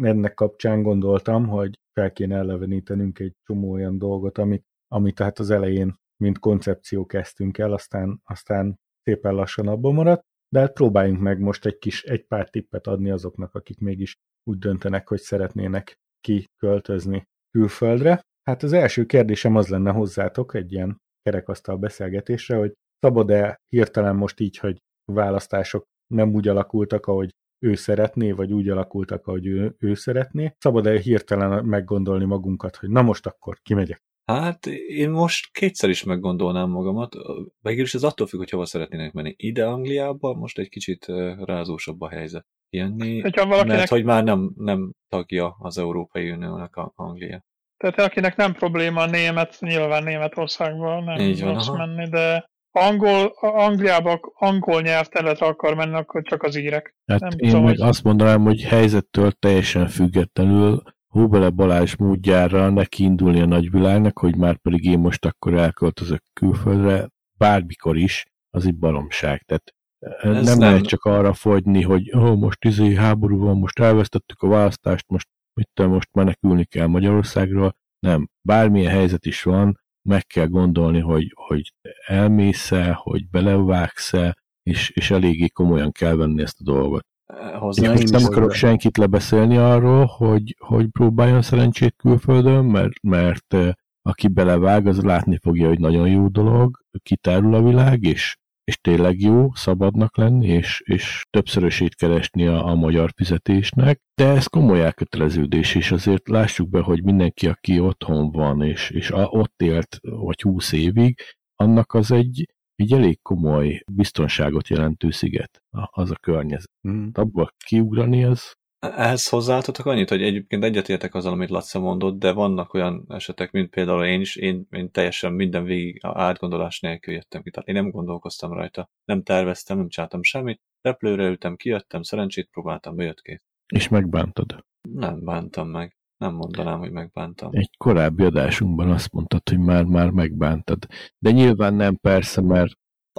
[0.00, 5.50] ennek kapcsán gondoltam, hogy fel kéne elevenítenünk egy csomó olyan dolgot, amit, amit tehát az
[5.50, 11.40] elején, mint koncepció kezdtünk el, aztán, aztán szépen lassan abban maradt, de hát próbáljunk meg
[11.40, 14.14] most egy kis, egy pár tippet adni azoknak, akik mégis
[14.50, 18.20] úgy döntenek, hogy szeretnének kiköltözni külföldre.
[18.42, 24.40] Hát az első kérdésem az lenne hozzátok egy ilyen kerekasztal beszélgetésre, hogy szabad-e hirtelen most
[24.40, 24.78] így, hogy
[25.12, 27.30] választások nem úgy alakultak, ahogy
[27.64, 30.54] ő szeretné, vagy úgy alakultak, ahogy ő, ő szeretné.
[30.58, 34.02] Szabad-e hirtelen meggondolni magunkat, hogy na most akkor kimegyek?
[34.26, 37.14] Hát én most kétszer is meggondolnám magamat.
[37.60, 39.34] Végülis ez attól függ, hogy hova szeretnének menni.
[39.36, 41.06] Ide Angliába most egy kicsit
[41.44, 42.46] rázósabb a helyzet.
[42.70, 47.40] Jönni, Hogyha valakinek, mert hogy már nem, nem tagja az Európai Uniónak a Anglia.
[47.76, 51.86] tehát akinek nem probléma a német, nyilván Németországban nem Így van, rossz aha.
[51.86, 56.94] menni, de angol, Angliába angol nyelvterületre akar menni, akkor csak az írek.
[57.06, 60.82] Hát Nem én tudom, meg hogy- azt mondanám, hogy helyzettől teljesen függetlenül
[61.16, 67.08] Hóbele Balázs módjára neki indulni a nagyvilágnak, hogy már pedig én most akkor elköltözök külföldre,
[67.38, 69.42] bármikor is, az egy baromság.
[69.42, 73.78] Tehát Ez nem, nem- lehet csak arra fogyni, hogy oh, most izé háború van, most
[73.78, 77.76] elvesztettük a választást, most mit tudom, most menekülni kell Magyarországról.
[77.98, 81.72] Nem, bármilyen helyzet is van, meg kell gondolni, hogy, hogy
[82.06, 87.06] elmész-e, hogy belevágsz-e, és, és eléggé komolyan kell venni ezt a dolgot.
[87.34, 88.66] Én Hozzá most én nem akarok hozzá.
[88.66, 93.56] senkit lebeszélni arról, hogy, hogy próbáljon szerencsét külföldön, mert, mert
[94.02, 99.20] aki belevág, az látni fogja, hogy nagyon jó dolog, kitárul a világ, és, és tényleg
[99.20, 105.74] jó szabadnak lenni, és, és többszörösét keresni a, a magyar fizetésnek, de ez komoly elköteleződés,
[105.74, 110.40] és azért lássuk be, hogy mindenki, aki otthon van, és, és a, ott élt vagy
[110.40, 111.20] húsz évig,
[111.54, 116.70] annak az egy, egy elég komoly biztonságot jelentő sziget, az a környezet.
[116.88, 117.08] Mm.
[117.12, 122.74] Abba kiugrani, az Ehhez hozzáadhatok annyit, hogy egyébként egyetértek azzal, amit Laca mondott, de vannak
[122.74, 127.50] olyan esetek, mint például én is, én, én teljesen minden végig átgondolás nélkül jöttem ki.
[127.50, 132.96] Tehát én nem gondolkoztam rajta, nem terveztem, nem csináltam semmit, repülőre ültem, kijöttem, szerencsét próbáltam,
[132.96, 133.40] bejött ki.
[133.66, 134.64] és megbántad.
[134.92, 135.95] Nem bántam meg.
[136.16, 137.48] Nem mondanám, hogy megbántam.
[137.52, 140.86] Egy korábbi adásunkban azt mondtad, hogy már-már megbántad.
[141.18, 142.72] De nyilván nem persze, mert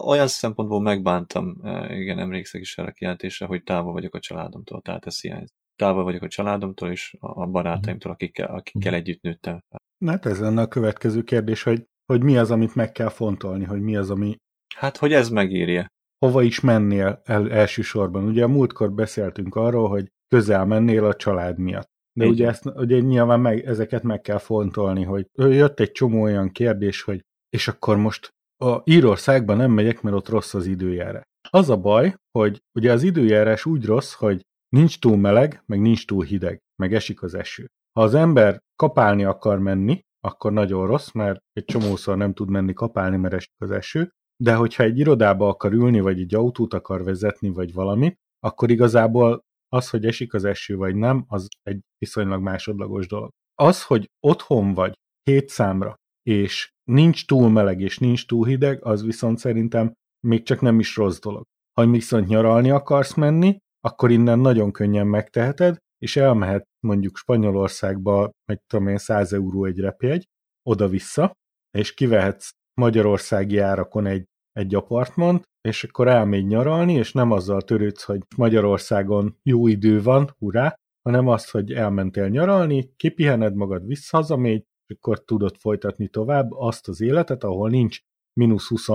[0.06, 4.82] Olyan szempontból megbántam, eh, igen, emlékszek is erre a kijelentésre, hogy távol vagyok a családomtól,
[4.82, 5.56] tehát ez hiányzik.
[5.76, 9.80] Távol vagyok a családomtól és a barátaimtól, akikkel, akikkel együtt nőttem fel.
[9.98, 13.64] Na hát ez lenne a következő kérdés, hogy hogy mi az, amit meg kell fontolni,
[13.64, 14.36] hogy mi az, ami
[14.76, 15.88] Hát, hogy ez megírja.
[16.26, 18.24] hova is mennél el, elsősorban.
[18.24, 21.90] Ugye a múltkor beszéltünk arról, hogy közel mennél a család miatt.
[22.18, 26.22] De Így ugye, ezt, ugye nyilván meg, ezeket meg kell fontolni, hogy jött egy csomó
[26.22, 28.30] olyan kérdés, hogy és akkor most
[28.64, 31.24] a Írországban nem megyek, mert ott rossz az időjárás.
[31.50, 36.06] Az a baj, hogy ugye az időjárás úgy rossz, hogy nincs túl meleg, meg nincs
[36.06, 37.68] túl hideg, meg esik az eső.
[37.94, 42.74] Ha az ember kapálni akar menni, akkor nagyon rossz, mert egy csomószor nem tud menni
[42.74, 44.12] kapálni, mert esik az eső,
[44.44, 49.46] de hogyha egy irodába akar ülni, vagy egy autót akar vezetni, vagy valamit, akkor igazából
[49.70, 53.30] az, hogy esik az eső, vagy nem, az egy viszonylag másodlagos dolog.
[53.56, 59.04] Az, hogy otthon vagy hét számra, és nincs túl meleg, és nincs túl hideg, az
[59.04, 59.94] viszont szerintem
[60.28, 61.44] még csak nem is rossz dolog.
[61.74, 68.62] Ha viszont nyaralni akarsz menni, akkor innen nagyon könnyen megteheted, és elmehet mondjuk Spanyolországba, meg
[68.68, 70.26] tudom én, 100 euró egy repjegy,
[70.70, 71.32] oda-vissza,
[71.78, 72.50] és kivehetsz
[72.82, 74.26] magyarországi árakon egy,
[74.58, 80.36] egy apartmant, és akkor elmégy nyaralni, és nem azzal törődsz, hogy Magyarországon jó idő van,
[80.40, 86.88] hurrá, hanem azt, hogy elmentél nyaralni, kipihened magad, visszahazamégy, és akkor tudod folytatni tovább azt
[86.88, 88.00] az életet, ahol nincs
[88.34, 88.88] mínusz 20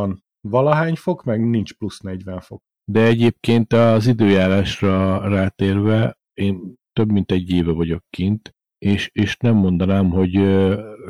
[0.49, 2.63] valahány fok, meg nincs plusz 40 fok.
[2.85, 9.55] De egyébként az időjárásra rátérve, én több mint egy éve vagyok kint, és, és nem
[9.55, 10.33] mondanám, hogy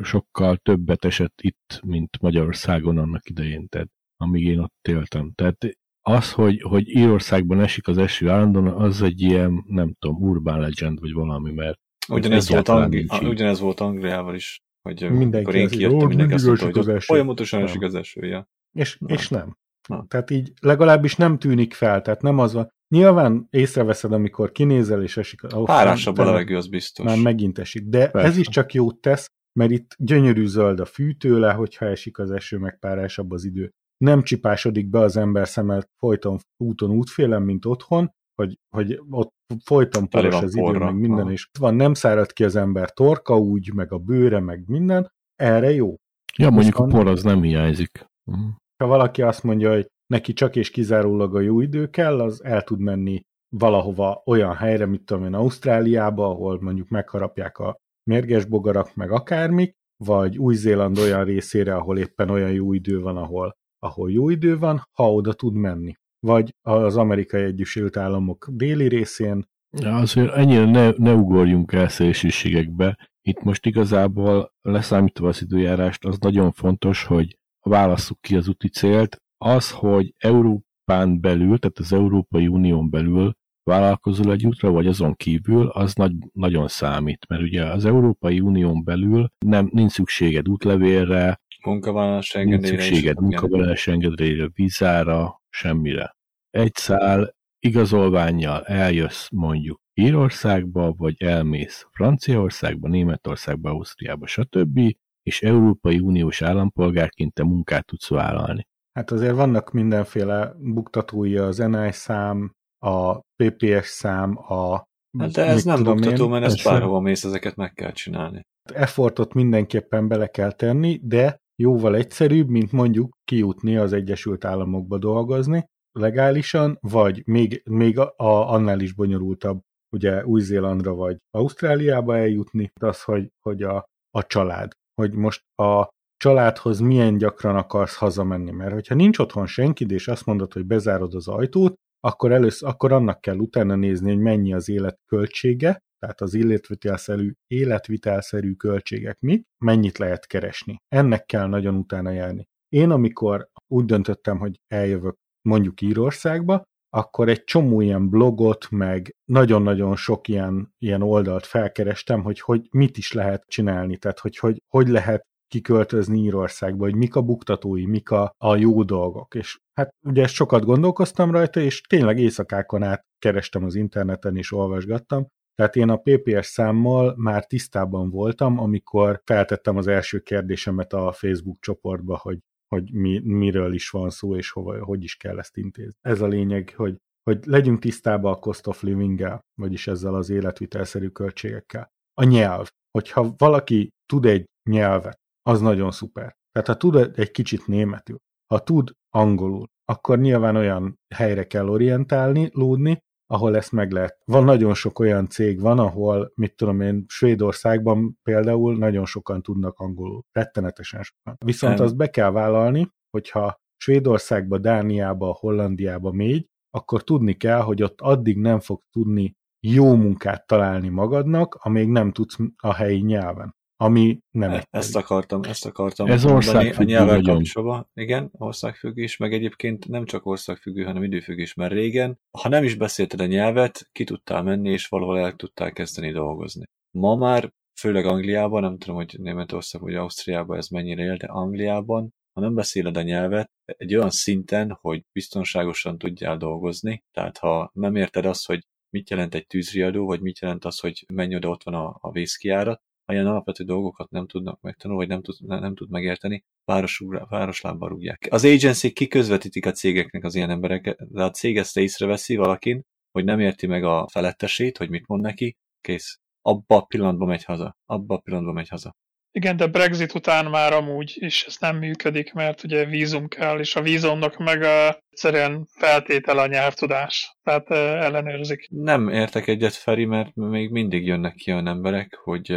[0.03, 3.89] sokkal többet esett itt, mint Magyarországon annak idején, tehát
[4.23, 5.33] amíg én ott éltem.
[5.35, 5.57] Tehát
[6.01, 11.01] az, hogy, hogy Írországban esik az eső állandóan, az egy ilyen, nem tudom, urban legend,
[11.01, 13.25] vagy valami, mert Ugyanez volt, Angli- így.
[13.27, 16.89] ugyanez volt Angliával is, hogy Mindenki amikor én kijöttem, mindenki "Ó, azt mondta, hogy az
[16.89, 17.69] eső." folyamatosan Nem.
[17.69, 18.47] esik az esője.
[18.73, 19.15] És, Na.
[19.15, 19.57] és nem.
[19.89, 20.05] Na.
[20.09, 22.69] Tehát így legalábbis nem tűnik fel, tehát nem az van.
[22.89, 25.43] Nyilván észreveszed, amikor kinézel és esik.
[25.55, 27.05] Oh, Párásabb a levegő, az biztos.
[27.05, 27.83] Már megint esik.
[27.89, 28.29] De Persze.
[28.29, 29.27] ez is csak jót tesz,
[29.59, 33.71] mert itt gyönyörű zöld a fű tőle, hogyha esik az eső, meg párásabb az idő.
[34.03, 39.31] Nem csipásodik be az ember szemmel folyton úton útfélen, mint otthon, hogy, hogy ott
[39.65, 43.73] folyton poros az idő, meg minden, és van, nem szárad ki az ember torka úgy,
[43.75, 45.95] meg a bőre, meg minden, erre jó.
[46.37, 48.05] Ja, mondjuk a por az nem hiányzik.
[48.31, 48.49] Mhm.
[48.83, 52.63] Ha valaki azt mondja, hogy neki csak és kizárólag a jó idő kell, az el
[52.63, 53.21] tud menni
[53.57, 57.77] valahova olyan helyre, mint tudom én, Ausztráliába, ahol mondjuk megharapják a
[58.11, 59.73] mérges bogarak, meg akármik,
[60.05, 64.89] vagy Új-Zéland olyan részére, ahol éppen olyan jó idő van, ahol, ahol jó idő van,
[64.93, 65.95] ha oda tud menni.
[66.27, 73.11] Vagy az Amerikai Egyesült Államok déli részén, Ja, azért ennyire ne, ne ugorjunk el szélsőségekbe.
[73.23, 79.17] Itt most igazából leszámítva az időjárást, az nagyon fontos, hogy válasszuk ki az úti célt.
[79.39, 85.69] Az, hogy Európán belül, tehát az Európai Unión belül vállalkozol egy útra, vagy azon kívül,
[85.69, 92.39] az nagy, nagyon számít, mert ugye az Európai Unión belül nem, nincs szükséged útlevélre, Munkavállalási
[92.39, 92.85] nincs engedélyre is.
[92.85, 93.25] szükséged igen.
[93.25, 96.17] munkavállalási engedélyre, vízára, semmire.
[96.51, 104.81] Egy szál igazolványjal eljössz mondjuk Írországba, vagy elmész Franciaországba, Németországba, Ausztriába, stb.,
[105.23, 108.67] és Európai Uniós állampolgárként te munkát tudsz vállalni.
[108.93, 115.65] hát azért vannak mindenféle buktatói, az NI szám, a PPS szám, a Hát de ez
[115.65, 118.47] nem tudom én, buktató, mert ezt bárhova mész, ezeket meg kell csinálni.
[118.75, 125.65] effortot mindenképpen bele kell tenni, de jóval egyszerűbb, mint mondjuk kijutni az Egyesült Államokba dolgozni
[125.93, 129.61] legálisan, vagy még, még a, a, annál is bonyolultabb,
[129.97, 136.81] ugye Új-Zélandra vagy Ausztráliába eljutni, az, hogy, hogy a, a család, hogy most a családhoz
[136.81, 141.29] milyen gyakran akarsz hazamenni, mert hogyha nincs otthon senkid, és azt mondod, hogy bezárod az
[141.29, 146.35] ajtót, akkor, először, akkor annak kell utána nézni, hogy mennyi az élet költsége, tehát az
[146.35, 150.77] életvitelszerű, életvitelszerű költségek mik, mennyit lehet keresni.
[150.89, 152.45] Ennek kell nagyon utána járni.
[152.69, 155.17] Én amikor úgy döntöttem, hogy eljövök
[155.49, 162.41] mondjuk Írországba, akkor egy csomó ilyen blogot, meg nagyon-nagyon sok ilyen, ilyen oldalt felkerestem, hogy,
[162.41, 167.23] hogy mit is lehet csinálni, tehát hogy, hogy hogy lehet kiköltözni Írországba, hogy mik a
[167.23, 169.35] buktatói, mik a, a jó dolgok.
[169.35, 175.27] És hát ugye sokat gondolkoztam rajta, és tényleg éjszakákon át kerestem az interneten és olvasgattam,
[175.55, 181.61] tehát én a PPS számmal már tisztában voltam, amikor feltettem az első kérdésemet a Facebook
[181.61, 182.39] csoportba, hogy,
[182.69, 185.99] hogy mi, miről is van szó, és hova, hogy is kell ezt intézni.
[186.01, 191.09] Ez a lényeg, hogy, hogy legyünk tisztában a cost of living vagyis ezzel az életvitelszerű
[191.09, 191.93] költségekkel.
[192.15, 192.69] A nyelv.
[192.91, 196.37] Hogyha valaki tud egy nyelvet, az nagyon szuper.
[196.53, 202.51] Tehát ha tud egy kicsit németül, ha tud angolul, akkor nyilván olyan helyre kell orientálni,
[202.53, 202.99] lódni,
[203.33, 204.19] ahol ezt meg lehet.
[204.25, 209.79] Van nagyon sok olyan cég van, ahol, mit tudom én, Svédországban például nagyon sokan tudnak
[209.79, 211.37] angolul, rettenetesen sokan.
[211.45, 218.01] Viszont azt be kell vállalni, hogyha Svédországba, Dániába, Hollandiába mégy, akkor tudni kell, hogy ott
[218.01, 223.57] addig nem fog tudni jó munkát találni magadnak, amíg nem tudsz a helyi nyelven.
[223.83, 224.67] Ami nem E-.
[224.71, 227.89] Ezt akartam, ezt akartam Ez mondani a nyelvvel kapcsolatban.
[227.95, 232.65] Igen, országfüggő is, meg egyébként nem csak országfüggő, hanem időfüggő is, mert régen, ha nem
[232.65, 236.65] is beszélted a nyelvet, ki tudtál menni, és valahol el tudtál kezdeni dolgozni.
[236.91, 242.15] Ma már, főleg Angliában, nem tudom, hogy Németország vagy Ausztriában ez mennyire él, de Angliában,
[242.33, 247.97] ha nem beszéled a nyelvet, egy olyan szinten, hogy biztonságosan tudjál dolgozni, tehát ha nem
[247.97, 251.63] érted azt, hogy mit jelent egy tűzriadó, vagy mit jelent az, hogy menj oda, ott
[251.63, 255.75] van a, a vészkiárat, ha ilyen alapvető dolgokat nem tudnak megtanulni, vagy nem tud, nem,
[255.75, 258.27] tud megérteni, városugrá, városlámba rúgják.
[258.31, 263.25] Az agency kiközvetítik a cégeknek az ilyen embereket, de a cég ezt észreveszi valakin, hogy
[263.25, 266.21] nem érti meg a felettesét, hogy mit mond neki, kész.
[266.43, 267.77] Abba a pillanatban megy haza.
[267.87, 268.97] Abba a pillanatban megy haza.
[269.35, 273.77] Igen, de Brexit után már amúgy is ez nem működik, mert ugye vízum kell, és
[273.77, 277.37] a vízumnak meg uh, egyszerűen feltétele a nyelvtudás.
[277.43, 278.69] Tehát ellenőrzik.
[278.71, 282.51] Nem értek egyet, Feri, mert még mindig jönnek ki olyan emberek, hogy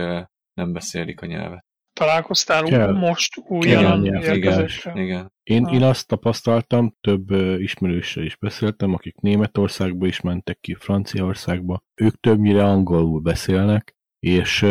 [0.56, 1.66] nem beszélik a nyelvet.
[1.94, 2.92] Találkoztál Kell.
[2.92, 5.34] most újonnan nyelv, Igen, igen.
[5.44, 5.74] Én, Ah.
[5.74, 11.84] én azt tapasztaltam, több ismerőssel is beszéltem, akik Németországba is mentek ki, Franciaországba.
[12.02, 14.66] Ők többnyire angolul beszélnek, és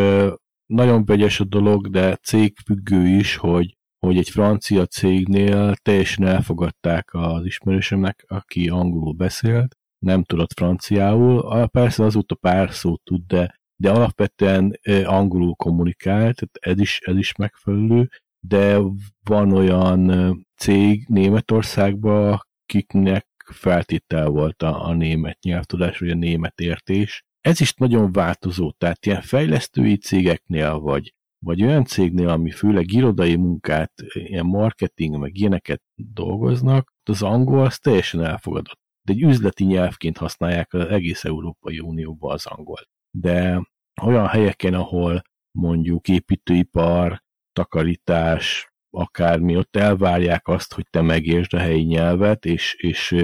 [0.67, 7.45] nagyon vegyes a dolog, de cégfüggő is, hogy, hogy egy francia cégnél teljesen elfogadták az
[7.45, 14.79] ismerősömnek, aki angolul beszélt, nem tudott franciául, persze azóta pár szót tud, de, de alapvetően
[15.05, 18.09] angolul kommunikált, tehát ez is, ez is megfelelő,
[18.41, 18.79] de
[19.23, 20.11] van olyan
[20.57, 27.25] cég Németországban, akiknek feltétel volt a, a német nyelvtudás, vagy a német értés.
[27.41, 33.37] Ez is nagyon változó, tehát ilyen fejlesztői cégeknél, vagy, vagy olyan cégnél, ami főleg irodai
[33.37, 38.81] munkát, ilyen marketing, meg ilyeneket dolgoznak, az angol az teljesen elfogadott.
[39.03, 42.81] De egy üzleti nyelvként használják az egész Európai Unióban az angol.
[43.17, 43.63] De
[44.03, 45.23] olyan helyeken, ahol
[45.59, 47.23] mondjuk építőipar,
[47.53, 53.17] takarítás, akármi, ott elvárják azt, hogy te megértsd a helyi nyelvet, és, és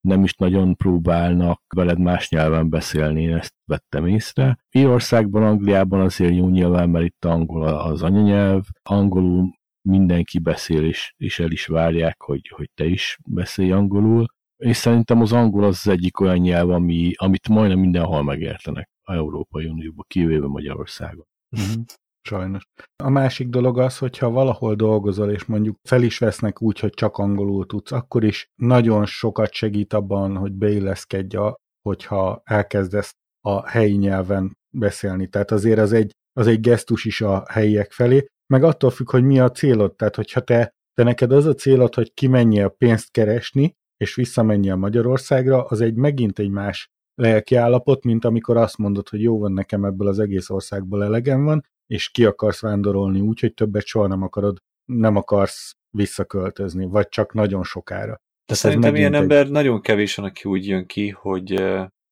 [0.00, 4.58] nem is nagyon próbálnak veled más nyelven beszélni, én ezt vettem észre.
[4.70, 9.56] Írországban, Angliában azért jó nyilván, mert itt angol az anyanyelv, angolul
[9.88, 15.20] mindenki beszél, és, és el is várják, hogy, hogy te is beszélj angolul, és szerintem
[15.20, 20.46] az angol az, az egyik olyan nyelv, ami, amit majdnem mindenhol megértenek Európai Unióban, kivéve
[20.46, 21.24] Magyarországon.
[21.48, 21.80] Mhm.
[22.28, 22.62] Sajnos.
[22.96, 27.16] A másik dolog az, hogyha valahol dolgozol, és mondjuk fel is vesznek úgy, hogy csak
[27.16, 33.96] angolul tudsz, akkor is nagyon sokat segít abban, hogy beilleszkedj, a, hogyha elkezdesz a helyi
[33.96, 35.28] nyelven beszélni.
[35.28, 39.24] Tehát azért az egy, az egy gesztus is a helyiek felé, meg attól függ, hogy
[39.24, 39.96] mi a célod.
[39.96, 45.64] Tehát, hogyha te, te neked az a célod, hogy kimenjél pénzt keresni, és visszamenjél Magyarországra,
[45.64, 50.08] az egy megint egy más lelkiállapot, mint amikor azt mondod, hogy jó van nekem ebből
[50.08, 54.58] az egész országból elegem van, és ki akarsz vándorolni úgy, hogy többet soha nem akarod,
[54.84, 58.20] nem akarsz visszaköltözni, vagy csak nagyon sokára.
[58.46, 61.64] De szerintem megint ilyen egy- ember nagyon kevés van, aki úgy jön ki, hogy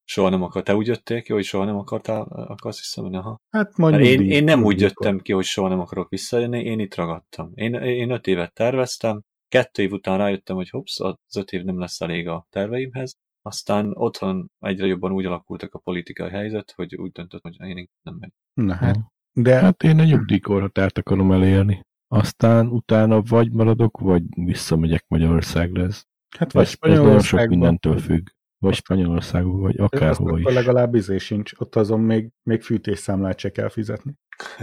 [0.05, 0.63] soha nem akar.
[0.63, 3.17] Te úgy jöttél ki, hogy soha nem akartál, akarsz visszamenni?
[3.17, 3.41] Aha.
[3.51, 6.95] Hát mondjuk én, én nem úgy jöttem ki, hogy soha nem akarok visszajönni, én itt
[6.95, 7.51] ragadtam.
[7.55, 11.79] Én, én öt évet terveztem, kettő év után rájöttem, hogy hops, az öt év nem
[11.79, 13.15] lesz elég a terveimhez,
[13.47, 18.15] aztán otthon egyre jobban úgy alakultak a politikai helyzet, hogy úgy döntött, hogy én nem
[18.15, 18.35] megyek.
[18.55, 18.99] Na hát,
[19.33, 21.81] de Hát én a nyugdíjkorhatárt akarom elérni.
[22.09, 25.83] Aztán utána vagy maradok, vagy visszamegyek Magyarországra.
[25.83, 26.03] Ez,
[26.39, 28.27] hát vagy ez, ez nagyon sok mindentől függ.
[28.59, 30.55] Vagy Spanyolországban, vagy akárhova Akkor is.
[30.55, 34.15] legalább izé sincs, ott azon még, még fűtésszámlát se kell fizetni.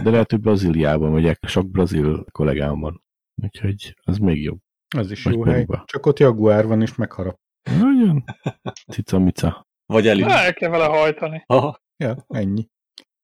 [0.02, 3.02] De lehet, hogy Brazíliába megyek, sok brazil kollégám van.
[3.42, 4.58] Úgyhogy az még jobb.
[4.96, 5.52] Az is Vagy jó hely.
[5.54, 5.84] Peruba.
[5.86, 7.42] Csak ott jaguár van, és megharap.
[7.78, 8.24] Nagyon.
[8.90, 9.66] Cica-mica.
[9.86, 10.32] Vagy elindul.
[10.32, 11.42] El kell vele hajtani.
[11.46, 11.78] Aha.
[11.96, 12.68] Ja, ennyi.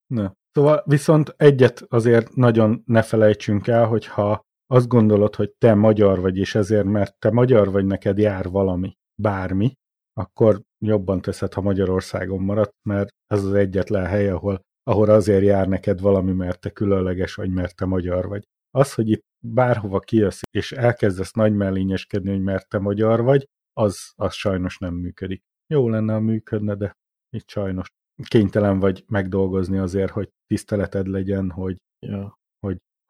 [0.06, 0.34] Na.
[0.52, 6.36] Szóval viszont egyet azért nagyon ne felejtsünk el, hogyha azt gondolod, hogy te magyar vagy,
[6.36, 9.72] és ezért, mert te magyar vagy, neked jár valami, bármi,
[10.12, 15.68] akkor jobban teszed, ha Magyarországon marad, mert ez az egyetlen hely, ahol, ahol azért jár
[15.68, 18.44] neked valami, mert te különleges vagy, mert te magyar vagy.
[18.70, 24.12] Az, hogy itt bárhova kijössz, és elkezdesz nagy mellényeskedni, hogy mert te magyar vagy, az,
[24.16, 25.42] az sajnos nem működik.
[25.66, 26.96] Jó lenne, ha működne, de
[27.36, 27.88] itt sajnos
[28.28, 32.38] kénytelen vagy megdolgozni azért, hogy tiszteleted legyen, hogy, Ja.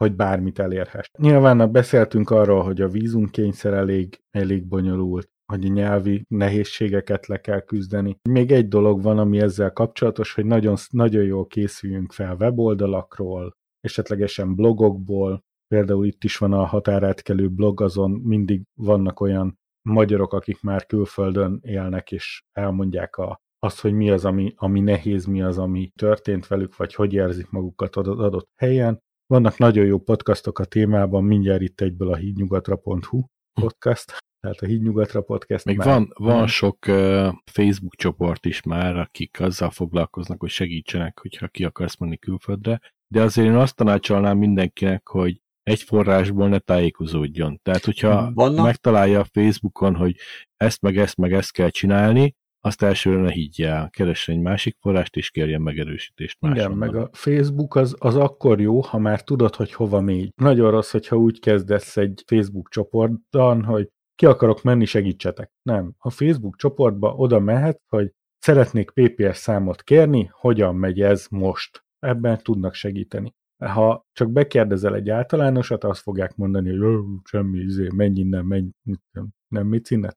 [0.05, 1.07] hogy bármit elérhess.
[1.19, 8.17] Nyilván beszéltünk arról, hogy a vízumkényszer elég, elég bonyolult, hogy nyelvi nehézségeket le kell küzdeni.
[8.29, 14.55] Még egy dolog van, ami ezzel kapcsolatos, hogy nagyon, nagyon jól készüljünk fel weboldalakról, esetlegesen
[14.55, 20.87] blogokból, például itt is van a határátkelő blog, azon mindig vannak olyan magyarok, akik már
[20.87, 25.93] külföldön élnek, és elmondják a, azt, hogy mi az, ami, ami nehéz, mi az, ami
[25.97, 28.99] történt velük, vagy hogy érzik magukat adott helyen.
[29.27, 33.25] Vannak nagyon jó podcastok a témában, mindjárt itt egyből a hídnyugatra.hu
[33.61, 35.65] podcast, tehát a Hídnyugatra podcast.
[35.65, 41.19] Még már, van, van sok uh, Facebook csoport is már, akik azzal foglalkoznak, hogy segítsenek,
[41.19, 45.41] hogyha ki akarsz menni külföldre, de azért én azt tanácsolnám mindenkinek, hogy
[45.71, 47.61] egy forrásból ne tájékozódjon.
[47.63, 48.65] Tehát, hogyha Vannak?
[48.65, 50.17] megtalálja a Facebookon, hogy
[50.57, 53.91] ezt meg ezt meg ezt kell csinálni, azt elsőre ne higgye el.
[53.91, 56.79] Keressen egy másik forrást, és kérjen megerősítést Igen, máshonnan.
[56.79, 60.33] meg a Facebook az, az akkor jó, ha már tudod, hogy hova mégy.
[60.37, 65.51] Nagyon rossz, hogyha úgy kezdesz egy Facebook csoportban, hogy ki akarok menni, segítsetek.
[65.63, 65.93] Nem.
[65.99, 71.85] A Facebook csoportba oda mehet, hogy szeretnék PPS számot kérni, hogyan megy ez most.
[71.99, 73.35] Ebben tudnak segíteni.
[73.67, 78.69] Ha csak bekérdezel egy általánosat, azt fogják mondani, hogy "Ö, semmi, izé, menj innen, menj,
[79.13, 80.17] tudom, nem mit innen.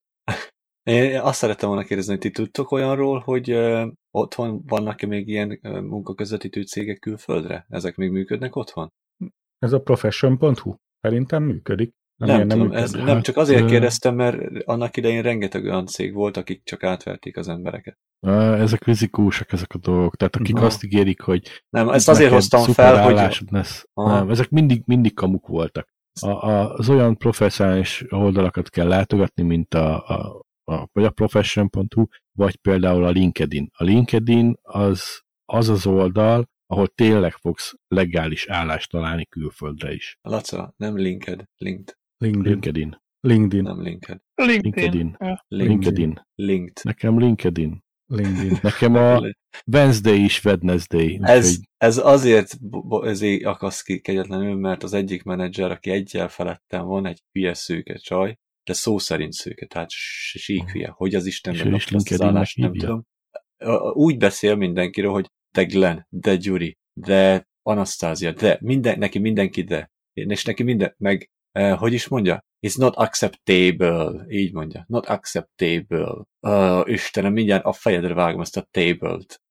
[0.84, 5.60] Én azt szerettem volna kérdezni, hogy ti tudtok olyanról, hogy ö, otthon vannak-e még ilyen
[5.62, 7.66] ö, munkaközvetítő cégek külföldre?
[7.70, 8.90] Ezek még működnek otthon?
[9.60, 11.94] Ez a profession.hu szerintem működik.
[12.16, 16.14] Nem, nem tudom, ez, nem, Hát, csak azért kérdeztem, mert annak idején rengeteg olyan cég
[16.14, 17.98] volt, akik csak átverték az embereket.
[18.60, 20.16] Ezek rizikósak ezek a dolgok.
[20.16, 20.66] Tehát akik Na.
[20.66, 23.86] azt ígérik, hogy Nem, ezt azért hoztam fel, hogy lesz.
[23.94, 24.14] Aha.
[24.14, 25.94] Nem, ezek mindig, mindig kamuk voltak.
[26.22, 32.06] A, a, az olyan professzionális oldalakat kell látogatni, mint a, a, a vagy a profession.hu,
[32.32, 33.70] vagy például a LinkedIn.
[33.74, 40.18] A LinkedIn az az, az oldal, ahol tényleg fogsz legális állást találni külföldre is.
[40.22, 42.52] Laca, nem linked, linked, LinkedIn.
[42.52, 42.98] LinkedIn.
[43.20, 43.64] LinkedIn.
[43.64, 44.92] nem linked, LinkedIn.
[44.92, 45.18] LinkedIn.
[45.48, 46.22] LinkedIn.
[46.36, 46.84] linked.
[46.84, 47.84] Nekem LinkedIn.
[48.06, 48.60] LinkedIn.
[48.62, 49.22] Nekem a
[49.66, 51.20] Wednesday is Wednesday.
[51.22, 52.58] Ez, úgyhogy ez azért
[53.04, 57.96] ezért akasz ki kegyetlenül, mert az egyik menedzser, aki egyel felettem van, egy hülye szőke
[57.96, 60.94] csaj, de szó szerint szőke, tehát sík hülye.
[60.96, 63.06] Hogy az Istenben is az állást, nem tudom.
[63.94, 69.92] Úgy beszél mindenkiről, hogy de Glenn, de Gyuri, de Anasztázia, de minden, neki mindenki de.
[70.14, 72.44] És neki minden, meg eh, hogy is mondja?
[72.68, 74.26] It's not acceptable.
[74.30, 74.84] Így mondja.
[74.88, 76.26] Not acceptable.
[76.40, 79.42] Uh, Istenem, mindjárt a fejedre vágom ezt a table-t.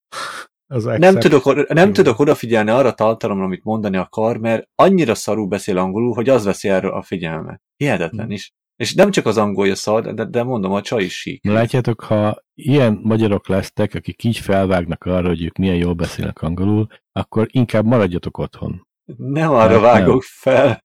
[0.66, 5.46] Az Nem tudok, nem tudok odafigyelni arra a tartalomra, amit mondani akar, mert annyira szarul
[5.46, 7.62] beszél angolul, hogy az veszi erről a figyelmet.
[7.76, 8.34] Hihetetlen Hmm.
[8.34, 8.52] is.
[8.76, 11.44] És nem csak az angolja szar, de, de mondom, a csaj is sík.
[11.44, 16.86] Látjátok, ha ilyen magyarok lesztek, akik így felvágnak arra, hogy ők milyen jól beszélnek angolul,
[17.12, 18.86] akkor inkább maradjatok otthon.
[19.16, 20.20] Nem arra Hát vágok nem.
[20.20, 20.84] fel.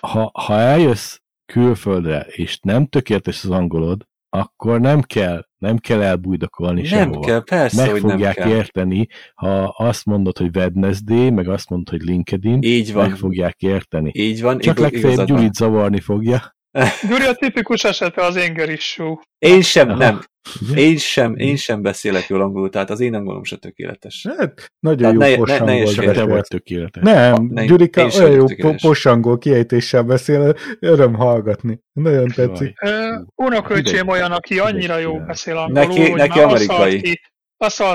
[0.00, 1.18] Ha, ha eljössz
[1.52, 7.20] külföldre, és nem tökéletes az angolod, akkor nem kell, nem kell elbújdakolni Nem sehova.
[7.26, 8.48] kell, persze, Meg hogy nem fogják kell.
[8.48, 13.08] érteni, ha azt mondod, hogy Wednesday, meg azt mondod, hogy LinkedIn, Így van.
[13.08, 14.10] meg fogják érteni.
[14.14, 14.58] Így van.
[14.58, 15.26] Csak igaz- legfeljebb.
[15.26, 16.56] Gyurit zavarni fogja.
[17.08, 19.18] Gyuri a tipikus esete az anger issue.
[19.38, 19.98] Én sem, Aha.
[19.98, 20.20] nem.
[20.70, 20.80] Ugye?
[20.80, 24.26] Én sem, én sem beszélek jól angolul, tehát az én angolom se tökéletes.
[24.36, 27.02] Hát, nagyon Tehát jó ne- ne- ne Csak te vagy tökéletes.
[27.02, 28.80] Nem, Ne- Gyurika én olyan jó tökéletes.
[28.80, 31.80] po- posangol kiejtéssel beszél, öröm hallgatni.
[31.92, 32.80] Nagyon tetszik.
[32.80, 34.08] Mindegy.
[34.08, 37.00] olyan, aki annyira jó beszél angolul, Neki- hogy neki már amerikai.
[37.00, 37.20] Ki,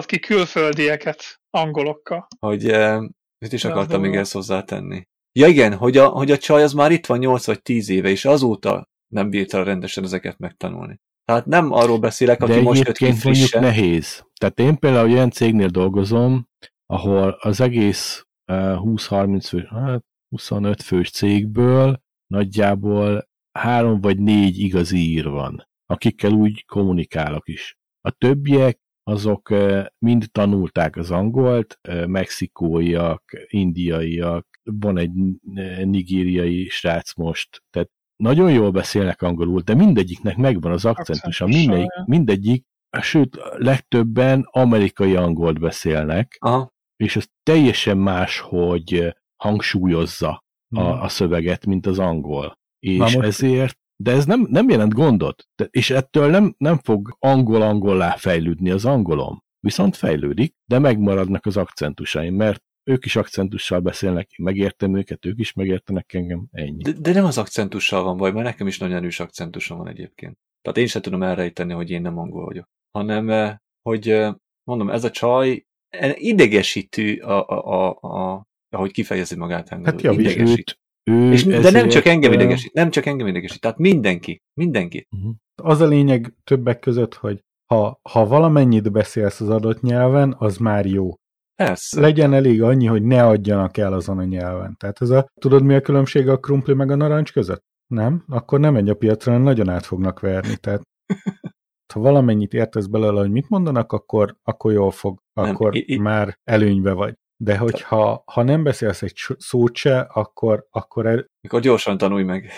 [0.05, 2.27] ki külföldieket angolokkal.
[2.39, 2.99] Hogy eh,
[3.37, 5.07] mit is akartam még ezt hozzátenni?
[5.39, 8.09] Ja igen, hogy a, hogy a csaj az már itt van 8 vagy 10 éve,
[8.09, 10.99] és azóta nem bírta rendesen ezeket megtanulni.
[11.25, 13.61] Tehát nem arról beszélek, aki De most jött ki frissen.
[13.61, 14.25] nehéz.
[14.39, 16.47] Tehát én például olyan cégnél dolgozom,
[16.85, 24.97] ahol az egész eh, 20-30 fő, hát 25 fős cégből nagyjából három vagy négy igazi
[24.97, 27.77] ír van, akikkel úgy kommunikálok is.
[28.01, 35.11] A többiek azok eh, mind tanulták az angolt, eh, mexikóiak, indiaiak, van egy
[35.53, 41.89] eh, nigériai srác most, tehát nagyon jól beszélnek angolul, de mindegyiknek megvan az akcentusa, mindegyik,
[42.05, 42.65] mindegyik,
[43.01, 49.11] sőt, legtöbben amerikai angolt beszélnek, Aha, és ez teljesen más, hogy eh,
[49.43, 50.43] hangsúlyozza
[50.75, 52.57] a, a szöveget, mint az angol.
[52.79, 56.77] És Na most- ezért, de ez nem, nem jelent gondot, de, és ettől nem, nem
[56.77, 59.41] fog angol-angollá fejlődni az angolom.
[59.59, 65.53] Viszont fejlődik, de megmaradnak az akcentusaim, mert ők is akcentussal beszélnek, megértem őket, ők is
[65.53, 66.83] megértenek engem, ennyi.
[66.83, 70.37] de, de nem az akcentussal van baj, mert nekem is nagyon erős akcentusom van egyébként.
[70.61, 72.69] Tehát én sem tudom elrejteni, hogy én nem angol vagyok.
[72.91, 78.91] Hanem, eh, hogy eh, mondom, ez a csaj eh, idegesítő, a, a, a, a, ahogy
[78.91, 79.91] kifejezi magát angolul.
[79.91, 80.77] Hát javíts idegesít.
[81.03, 85.07] Ő És, de nem csak engem idegesít, nem csak engem idegesít, tehát mindenki, mindenki.
[85.11, 85.33] uh-huh.
[85.55, 90.85] Az a lényeg többek között, hogy ha, ha valamennyit beszélsz az adott nyelven, az már
[90.85, 91.15] jó.
[91.55, 91.99] Persze.
[91.99, 94.75] Legyen elég annyi, hogy ne adjanak el azon a nyelven.
[94.79, 97.63] Tehát ez a, tudod mi a különbség a krumpli meg a narancs között?
[97.87, 98.23] Nem?
[98.27, 100.57] Akkor nem megy a piacra, hanem nagyon át fognak verni.
[100.57, 100.81] Tehát
[101.93, 106.37] ha valamennyit értesz belőle, hogy mit mondanak, akkor, akkor jól fog, Nem, akkor i- már
[106.43, 107.13] előnybe vagy.
[107.43, 112.49] De hogyha ha nem beszélsz egy szót se, akkor, akkor el, Akkor gyorsan tanulj meg.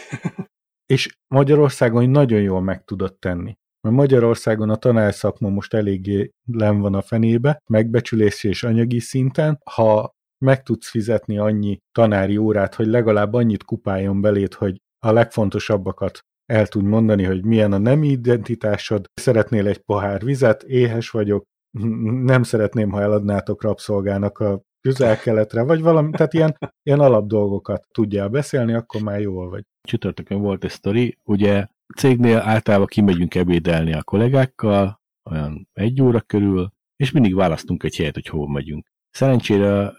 [0.86, 3.58] és Magyarországon nagyon jól meg tudod tenni.
[3.86, 9.60] Mert Magyarországon a tanárszakma most eléggé len van a fenébe, megbecsülési és anyagi szinten.
[9.72, 10.12] Ha
[10.46, 16.68] meg tudsz fizetni annyi tanári órát, hogy legalább annyit kupáljon belét, hogy a legfontosabbakat el
[16.68, 21.44] tud mondani, hogy milyen a nemi identitásod, szeretnél egy pohár vizet, éhes vagyok,
[22.32, 28.74] nem szeretném, ha eladnátok rabszolgának a közel-keletre, vagy valami, tehát ilyen, ilyen alapdolgokat tudjál beszélni,
[28.74, 29.64] akkor már jól vagy.
[29.88, 31.66] Csütörtökön volt egy sztori, ugye
[31.96, 38.14] cégnél általában kimegyünk ebédelni a kollégákkal, olyan egy óra körül, és mindig választunk egy helyet,
[38.14, 38.88] hogy hova megyünk.
[39.10, 39.94] Szerencsére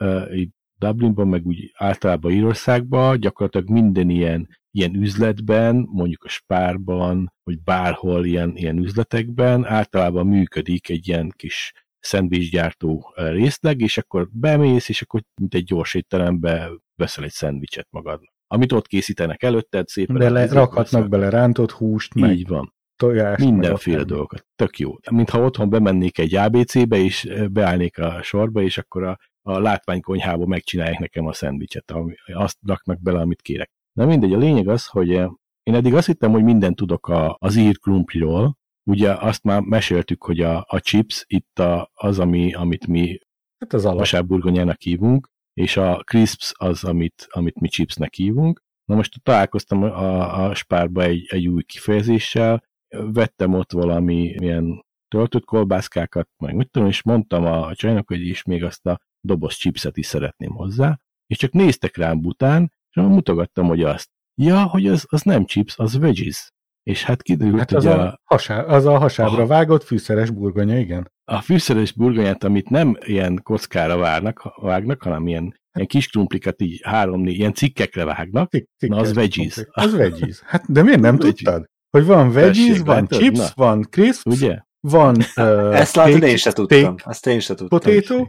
[0.79, 8.25] Dublinban, meg úgy általában Írországban gyakorlatilag minden ilyen, ilyen üzletben, mondjuk a Spárban, vagy bárhol
[8.25, 15.23] ilyen, ilyen üzletekben általában működik egy ilyen kis szendvicsgyártó részleg, és akkor bemész, és akkor
[15.41, 18.35] mint egy gyors étterembe veszel egy szendvicset magadnak.
[18.47, 22.75] Amit ott készítenek előtted, szépen Bele, rakhatnak bele rántott húst, meg Így van.
[22.97, 23.39] tojást.
[23.41, 24.13] meg Mindenféle akármi.
[24.13, 24.47] dolgokat.
[24.57, 24.95] Tök jó.
[25.11, 30.47] Mintha otthon bemennék egy ABC-be, és eh, beállnék a sorba, és akkor a, a látványkonyhába
[30.47, 33.71] megcsinálják nekem a szendvicset, ami, azt raknak bele, amit kérek.
[33.93, 35.29] Na mindegy, a lényeg az, hogy eh,
[35.63, 38.57] én eddig azt hittem, hogy mindent tudok a, az ír krumpliról,
[38.91, 43.19] Ugye azt már meséltük, hogy a, a chips itt a, az, ami, amit mi
[43.59, 48.63] Hát az vasárburgonyának hívunk, és a crisps az, amit, amit mi chipsnek hívunk.
[48.85, 55.45] Na most találkoztam a, a spárba egy, egy új kifejezéssel, vettem ott valami ilyen töltött
[55.45, 59.97] kolbászkákat, meg mit tudom, és mondtam a csajnak, hogy is még azt a doboz chipset
[59.97, 64.11] is szeretném hozzá, és csak néztek rám bután, és mutogattam, hogy azt.
[64.35, 66.53] Ja, hogy az, az nem chips, az veggies.
[66.83, 69.47] És hát kiderült, Hát hogy az a, a, hasá, az a hasábra Aha.
[69.47, 71.11] vágott fűszeres burgonya, igen.
[71.29, 76.81] A fűszeres burgonyát, amit nem ilyen kockára várnak, vágnak, hanem ilyen, ilyen kis krumplikat így
[76.85, 79.65] három, ilyen cikkekre vágnak, Cik, Na, az veggies.
[79.71, 80.41] Az veggies.
[80.45, 81.35] Hát de miért nem Veggies.
[81.35, 81.65] tudtad?
[81.91, 83.19] Hogy van veggies, Tessék, van látod?
[83.19, 83.47] chips, Na.
[83.55, 84.59] van crisps, ugye?
[84.81, 86.95] van uh, Ezt látod, én se tudtam.
[87.05, 87.79] Ezt én se tudtam.
[87.79, 88.27] potato.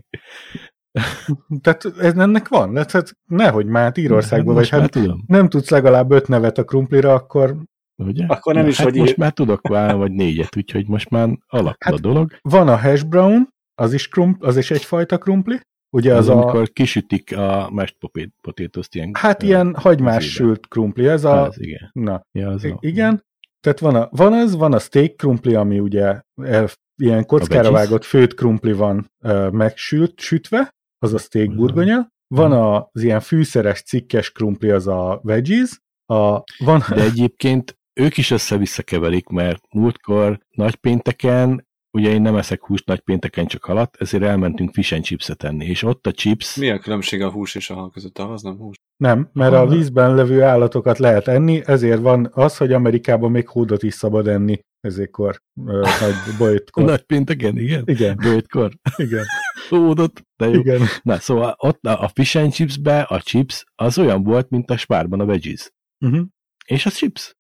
[1.62, 2.74] Tehát ez ennek van.
[2.74, 7.14] Tehát nehogy már hát Írországban vagy, hát tudom, nem tudsz legalább öt nevet a krumplira,
[7.14, 7.58] akkor
[7.98, 8.26] ugye?
[8.26, 11.10] Akkor nem Na, is hát vagy most ír- már tudok válni, vagy négyet, úgyhogy most
[11.10, 12.38] már alakul Hát, a dolog.
[12.42, 15.60] van a hash brown, az is, krumpl, az is egyfajta krumpli.
[15.90, 17.96] Ugye Az, az, a, amikor kisütik a mashed
[18.42, 19.12] potétoszt ilyen...
[19.14, 21.90] hát ilyen hagymás sült krumpli, ez a, Az, igen.
[21.94, 23.26] na, Ja, az a, igen,
[23.62, 26.68] tehát van, a, van az, van a steak krumpli, ami ugye el,
[27.02, 30.70] ilyen kockára vágott főtt krumpli van uh, megsült, sütve,
[31.00, 32.52] az a steak burgonya, van
[32.92, 38.84] az ilyen fűszeres cikkes krumpli, az a veggies, a, van, De egyébként ők is össze-vissza
[38.84, 44.94] keverik, mert múltkor nagypénteken, ugye én nem eszek húst nagypénteken, csak halat, ezért elmentünk fish
[44.94, 47.90] and chipset enni, és ott a chips, Mi a különbség a hús és a hal
[47.92, 48.18] között?
[48.18, 48.76] Az nem hús.
[48.98, 49.68] nem, mert a Aha.
[49.76, 54.60] vízben levő állatokat lehet enni, ezért van az, hogy Amerikában még hódot is szabad enni,
[54.80, 56.84] ezékkor uh, nagy bojtkor.
[56.84, 57.84] nagypénteken, igen?
[57.86, 59.26] Igen, Bőjtkor, igen,
[59.70, 60.60] hódott, de jó.
[60.60, 60.82] igen.
[61.04, 64.78] Na, szóval ott a a fish and chipsbe a chips az olyan volt, mint a
[64.78, 65.72] spárban a veggies.
[66.06, 66.26] Uh-huh.
[66.66, 67.36] És az chips.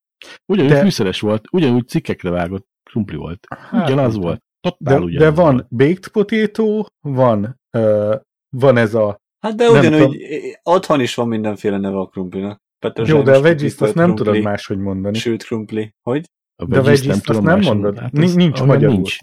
[0.45, 0.81] Ugyanúgy De- de...
[0.83, 3.39] fűszeres volt, ugyanúgy cikkekre vágott krumpli volt.
[3.49, 4.37] Hát, Ugyanaz nem volt.
[4.61, 5.67] De, Totál de ugyanaz van volt.
[5.69, 8.15] baked potato, van, uh,
[8.49, 9.17] van ez a...
[9.39, 10.15] Hát de ugyanúgy tudom.
[10.63, 12.61] otthon is van mindenféle neve a krumplinak.
[12.79, 15.17] Petrezselyem Jó, de a veggies-t azt nem tudod máshogy mondani.
[15.17, 15.93] Sült krumpli.
[16.01, 16.25] Hogy?
[16.55, 17.97] A de a tudom azt nem mondod?
[17.99, 18.95] Hát Nincs- az- nincs magyarul.
[18.95, 19.17] Nincs.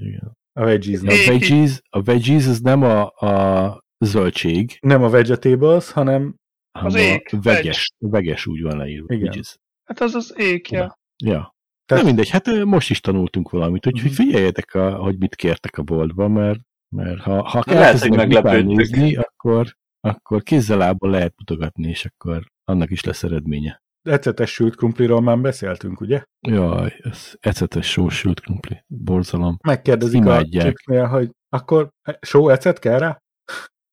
[0.00, 0.32] Igen.
[0.52, 1.14] A veggies A nem.
[1.14, 6.34] É- veggies, a veggies az nem a, a zöldség, Nem a vegetables, hanem
[6.78, 7.90] hanem Az ég, a veges.
[7.98, 9.14] Veges úgy van leírva.
[9.14, 9.24] Igen.
[9.24, 9.56] Veggies.
[9.84, 10.98] Hát az az ékja.
[11.24, 11.54] Ja.
[11.86, 14.20] Tehát- Nem mindegy, hát most is tanultunk valamit, úgyhogy Mhm.
[14.20, 16.60] figyeljetek, a, hogy mit kértek a boltban, mert,
[16.96, 18.64] mert ha, ha lehet, hogy meglepődtök.
[18.76, 23.82] nézni, akkor, akkor kézzelából lehet mutogatni, és akkor annak is lesz eredménye.
[24.02, 26.22] ecetes sült krumpliról már beszéltünk, ugye?
[26.48, 29.58] Jaj, ez ecetes sós sült krumpli, borzalom.
[29.62, 30.64] Megkérdezik a Imádják.
[30.66, 33.22] chipsnél, hogy akkor só ecet kell rá?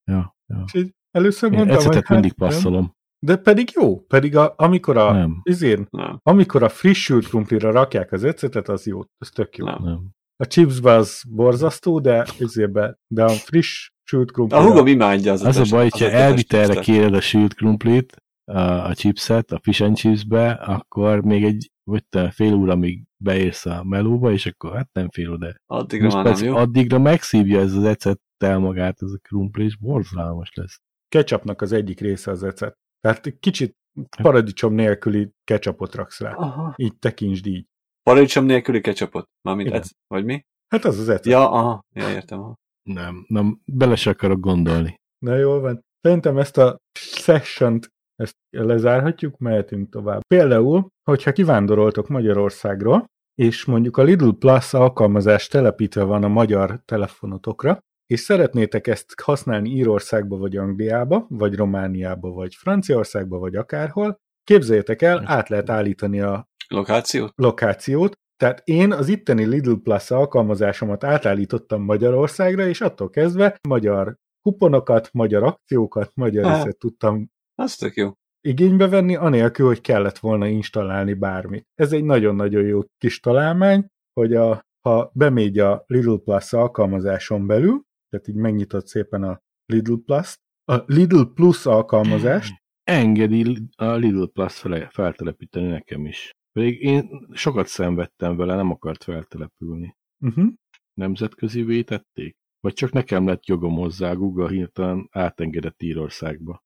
[0.04, 0.64] Ja, ja.
[0.66, 2.50] És így először Én mondtam, hogy ecetet hát mindig nem.
[2.50, 2.94] passzolom.
[3.26, 6.20] De pedig jó, pedig a, amikor a, Nem, izén, Nem.
[6.24, 9.66] amikor a friss sült krumplira rakják az ecetet, az jó, az tök jó.
[9.66, 9.84] Nem.
[9.84, 10.10] nem.
[10.36, 14.64] A chipsbe az borzasztó, de izébe, de a friss sült A krumplira...
[14.64, 19.52] hugom imádja az Az a baj, hogyha elvitelre kéred a sült krumplit, a, a chipset,
[19.52, 24.32] a fish and chipsbe, akkor még egy vagy te fél óra, amíg beérsz a melóba,
[24.32, 25.54] és akkor hát nem fél oda.
[25.66, 26.56] Addigra már nem jó.
[26.56, 30.80] Addigra megszívja ez az ecettel magát, ez a krumpli, és borzalmas lesz.
[31.08, 32.78] Ketchupnak az egyik része az ecet.
[33.02, 33.76] Tehát kicsit
[34.22, 36.34] paradicsom nélküli ketchupot raksz rá.
[36.34, 36.74] Aha.
[36.78, 37.66] Így tekintsd így.
[38.04, 39.26] Paradicsom nélküli ketchupot?
[39.42, 40.46] Mármint ez, vagy mi?
[40.68, 41.26] Hát az az ecet.
[41.26, 42.40] Ja, aha, ja, értem.
[42.40, 42.56] Aha.
[42.90, 44.96] Nem, nem, bele se akarok gondolni.
[45.26, 45.82] Na jól van.
[46.02, 47.80] Szerintem ezt a session
[48.16, 50.22] ezt lezárhatjuk, mehetünk tovább.
[50.28, 57.80] Például, hogyha kivándoroltok Magyarországról, és mondjuk a Lidl Plus alkalmazás telepítve van a magyar telefonotokra,
[58.12, 65.24] és szeretnétek ezt használni Írországba, vagy Angliába, vagy Romániába, vagy Franciaországba, vagy akárhol, képzeljétek el,
[65.26, 67.34] át lehet állítani a Lokációt?
[67.36, 75.10] lokációt, tehát én az itteni Lidl Plus alkalmazásomat átállítottam Magyarországra, és attól kezdve magyar kuponokat,
[75.14, 78.12] magyar akciókat, magyar részét tudtam Az tök jó.
[78.42, 81.68] igénybe venni, anélkül, hogy kellett volna installálni bármit.
[81.76, 87.90] Ez egy nagyon-nagyon jó kis találmány, hogy a, ha bemegy a Lidl Plus alkalmazáson belül,
[88.12, 90.36] tehát így megnyitod szépen a Lidl Plus,
[90.72, 92.54] a Lidl Plus alkalmazást,
[92.84, 96.32] Engedi a Lidl Plus fele, feltelepíteni nekem is.
[96.52, 99.96] Pedig én sokat szenvedtem vele, nem akart feltelepülni.
[100.26, 100.48] uh-huh.
[100.94, 102.36] Nemzetközi vétették?
[102.60, 106.60] Vagy csak nekem lett jogom hozzá, Google hirtelen átengedett Írországba.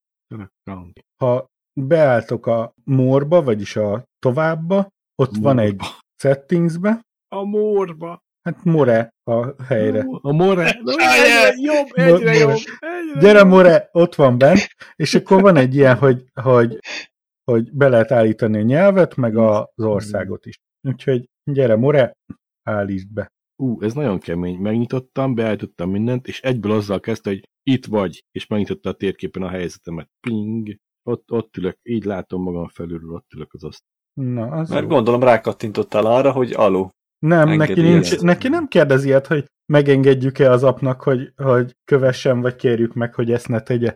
[1.22, 5.82] Ha beálltok a morba, vagyis a továbbba, ott van egy
[6.22, 7.02] settingsbe,
[7.36, 8.20] A morba!
[8.46, 10.06] Hát more a helyre.
[10.22, 10.66] A more!
[10.86, 15.98] Egyre jobb, egyre jobb, Egyre Gyere more, ott van bent, és akkor van egy ilyen,
[15.98, 16.80] hogy, hogy,
[17.44, 20.60] hogy be lehet állítani a nyelvet, meg az országot is.
[20.88, 22.14] Úgyhogy gyere more,
[22.64, 23.34] állítsd be.
[23.56, 24.58] Ú, ez nagyon kemény.
[24.58, 29.50] Megnyitottam, beállítottam mindent, és egyből azzal kezdte, hogy itt vagy, és megnyitotta a térképen a
[29.50, 30.10] helyzetemet.
[30.20, 30.76] Ping!
[31.04, 33.84] Ott, ott ülök, így látom magam felülről, ott ülök az azt.
[34.14, 34.88] Na, az Mert jó.
[34.88, 36.92] gondolom rákattintottál arra, hogy aló.
[37.26, 42.56] Nem, neki, nincs, neki nem kérdezi ilyet, hogy megengedjük-e az apnak, hogy, hogy kövessen, vagy
[42.56, 43.94] kérjük meg, hogy ezt ne tegye.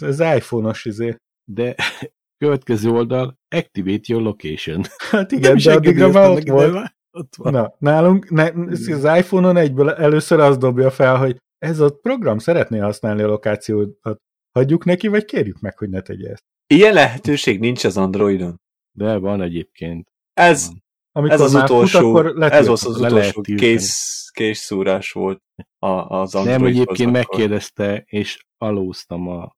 [0.00, 1.16] Ez, iPhone-os izé.
[1.50, 1.74] De
[2.44, 4.82] következő oldal, activate your location.
[5.10, 6.72] Hát igen, de addigra már ott volt.
[6.72, 7.52] már Ott van.
[7.52, 12.38] Na, nálunk ne, ez az iPhone-on egyből először az dobja fel, hogy ez a program
[12.38, 13.98] szeretné használni a lokációt.
[14.52, 16.42] Hagyjuk neki, vagy kérjük meg, hogy ne tegye ezt.
[16.74, 18.60] Ilyen lehetőség nincs az Androidon.
[18.96, 20.08] De van egyébként.
[20.32, 20.82] Ez, Van.
[21.18, 22.66] Amikor ez az már utolsó, fut, akkor ez letiltod.
[22.66, 25.42] volt az lehet utolsó kész, kész szúrás volt
[25.78, 26.70] a, az Nem, Androidhoz.
[26.70, 27.12] egyébként akkor.
[27.12, 29.56] megkérdezte, és alóztam a...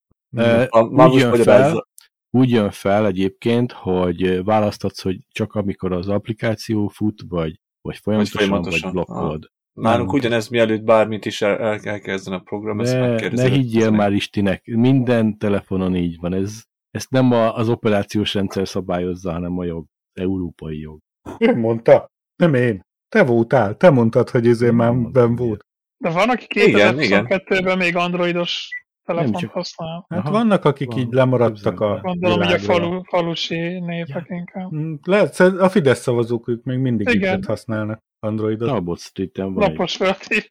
[0.69, 1.89] A, már úgy jön fel,
[2.31, 8.39] úgy jön fel egyébként, hogy választatsz, hogy csak amikor az applikáció fut, vagy, vagy folyamatosan,
[8.39, 9.51] vagy, folyamatosan, blokkolod.
[9.73, 10.19] Nálunk Nem.
[10.19, 13.43] ugyanez mielőtt bármit is el, el a program, ezt Ne, megkérdezi.
[13.43, 16.35] ne higgyél ez már Istinek, minden telefonon így van.
[16.35, 20.99] Ez, ezt nem a, az operációs rendszer szabályozza, hanem a jog, európai jog.
[21.39, 22.07] Ő mondta.
[22.37, 22.81] Nem én.
[23.09, 23.77] Te voltál.
[23.77, 25.61] Te mondtad, hogy ezért már ben volt.
[25.97, 27.27] De van, aki Igen, igen.
[27.29, 28.69] 2022-ben még androidos
[29.07, 30.07] telefont csak- használ.
[30.09, 30.99] Hát Aha, vannak, akik van.
[30.99, 32.01] így lemaradtak a.
[32.03, 32.77] Gondolom, hogy a világról.
[32.77, 34.75] falu, falusi népek inkább.
[34.75, 37.39] Mm, Lehet, a Fidesz szavazók ők még mindig Igen.
[37.39, 38.69] itt használnak Androidot.
[38.69, 40.51] Talbot Street-en van Lapos földhív.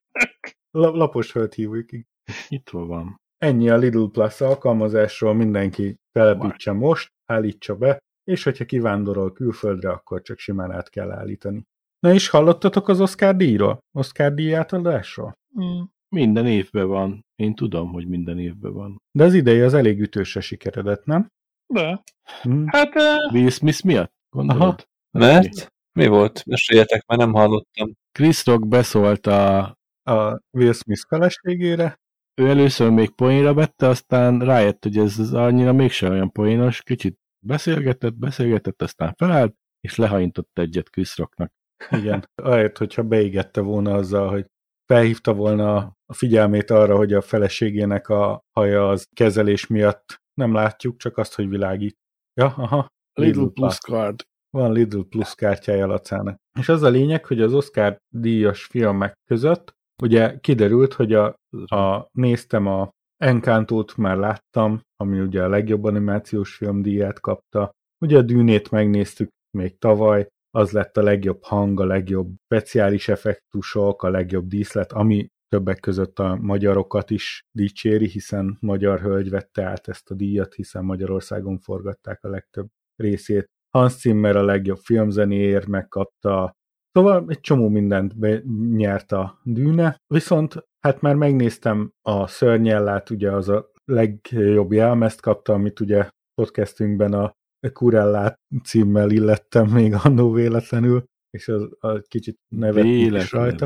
[0.71, 1.91] La- lapos földhívók.
[1.91, 2.05] egy,
[2.49, 3.15] nyitva van.
[3.37, 10.21] Ennyi a Lidl Plus alkalmazásról, mindenki telepítse most, állítsa be, és hogyha kivándorol külföldre, akkor
[10.21, 11.67] csak simán át kell állítani.
[11.99, 13.79] Na és hallottatok az Oscar díjról?
[13.91, 15.37] Oscar díj átadásról?
[15.61, 15.81] Mm.
[16.15, 17.25] Minden évben van.
[17.35, 19.01] Én tudom, hogy minden évben van.
[19.11, 21.27] De az idei az elég ütősre sikeredett, nem?
[21.73, 22.03] De,
[22.41, 22.63] Hm.
[22.65, 24.13] hát eh, Will Smith miatt?
[24.29, 24.61] Gondolod?
[24.61, 24.77] Aha.
[25.11, 25.73] Mert?
[25.99, 26.45] Mi volt?
[26.45, 27.93] Meséljetek, mert nem hallottam.
[28.11, 29.57] Chris Rock beszólt a...
[30.03, 31.99] A Will Smith feleségére.
[32.41, 37.17] Ő először még poénra vette, aztán rájött, hogy ez az annyira mégsem olyan poénos, kicsit
[37.45, 41.51] beszélgetett, beszélgetett, aztán felállt, és lehaintott egyet Chris Rocknak.
[41.89, 42.29] Igen.
[42.35, 44.45] Ahelyett, hogyha beégette volna azzal, hogy
[44.85, 50.97] felhívta volna a figyelmét arra, hogy a feleségének a haja az kezelés miatt nem látjuk,
[50.97, 51.97] csak azt, hogy világít.
[52.33, 52.87] Ja, aha.
[53.13, 53.53] Little Plus.
[53.53, 54.27] Plus Card.
[54.49, 56.37] Van Lidl Plus kártyája Lacának.
[56.59, 61.35] És az a lényeg, hogy az Oscar díjas filmek között ugye kiderült, hogy a,
[61.65, 62.89] a néztem a
[63.23, 67.71] Encantót már láttam, ami ugye a legjobb animációs film díját kapta.
[68.05, 74.03] Ugye a Dűnét megnéztük még tavaly, az lett a legjobb hang, a legjobb speciális effektusok,
[74.03, 79.87] a legjobb díszlet, ami többek között a magyarokat is dicséri, hiszen magyar hölgy vette át
[79.87, 83.45] ezt a díjat, hiszen Magyarországon forgatták a legtöbb részét.
[83.69, 86.53] Hans Zimmer a legjobb filmzenéért megkapta,
[86.91, 93.31] szóval egy csomó mindent be- nyert a dűne, viszont hát már megnéztem a szörnyellát, ugye
[93.31, 96.09] az a legjobb jelmezt kapta, amit ugye
[96.41, 97.31] podcastünkben a
[97.73, 101.03] Kurellát címmel illettem még annó véletlenül,
[101.37, 103.65] és az, az kicsit nevettünk is rajta.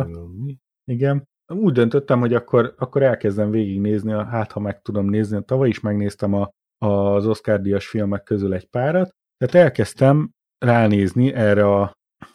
[0.91, 1.23] Igen.
[1.53, 5.43] Úgy döntöttem, hogy akkor, akkor elkezdem végignézni, a- hát ha meg tudom nézni.
[5.43, 6.49] Tavaly is megnéztem a,
[6.85, 10.29] az Oscar díjas filmek közül egy párat, tehát elkezdtem
[10.65, 11.91] ránézni erre a,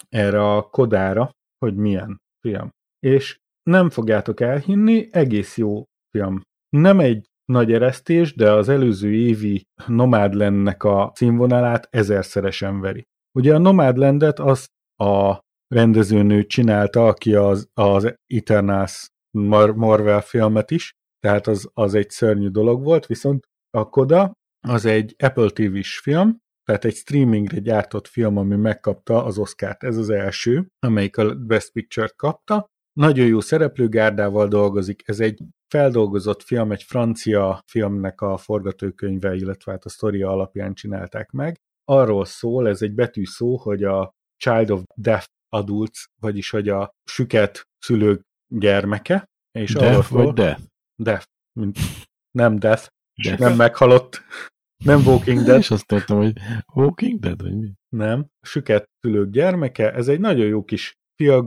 [0.09, 2.71] erre a kodára, hogy milyen film.
[2.99, 6.41] És nem fogjátok elhinni, egész jó film.
[6.69, 13.05] Nem egy nagy eresztés, de az előző évi Nomadlandnek a színvonalát ezerszeresen veri.
[13.39, 14.67] Ugye a Nomadlandet az
[15.03, 15.39] a
[15.75, 22.49] rendezőnő csinálta, aki az, az Eternals Mar- Marvel filmet is, tehát az, az egy szörnyű
[22.49, 24.33] dolog volt, viszont a Koda
[24.67, 26.39] az egy Apple TV-s film,
[26.69, 29.83] tehát egy streamingre gyártott film, ami megkapta az Oscárt.
[29.83, 32.67] Ez az első, amelyik a Best Picture-t kapta.
[32.93, 35.03] Nagyon jó szereplőgárdával dolgozik.
[35.09, 35.43] Ez egy
[35.75, 41.57] feldolgozott film, egy francia filmnek a forgatókönyve, illetve hát a sztoria alapján csinálták meg.
[41.85, 46.91] Arról szól, ez egy betű szó, hogy a Child of Deaf Adults, vagyis hogy a
[47.11, 48.23] süket szülők
[48.55, 49.25] gyermeke,
[49.59, 50.57] és arról Death szól, vagy?
[50.97, 51.79] Deaf, mint
[52.31, 52.89] nem death,
[53.23, 53.41] Death.
[53.41, 54.23] nem meghalott,
[54.85, 56.33] nem Walking Dead, És azt mondtam, hogy
[56.75, 57.73] Walking Dead, vagy mi?
[57.89, 61.47] nem, süket szülők gyermeke, ez egy nagyon jó kis feel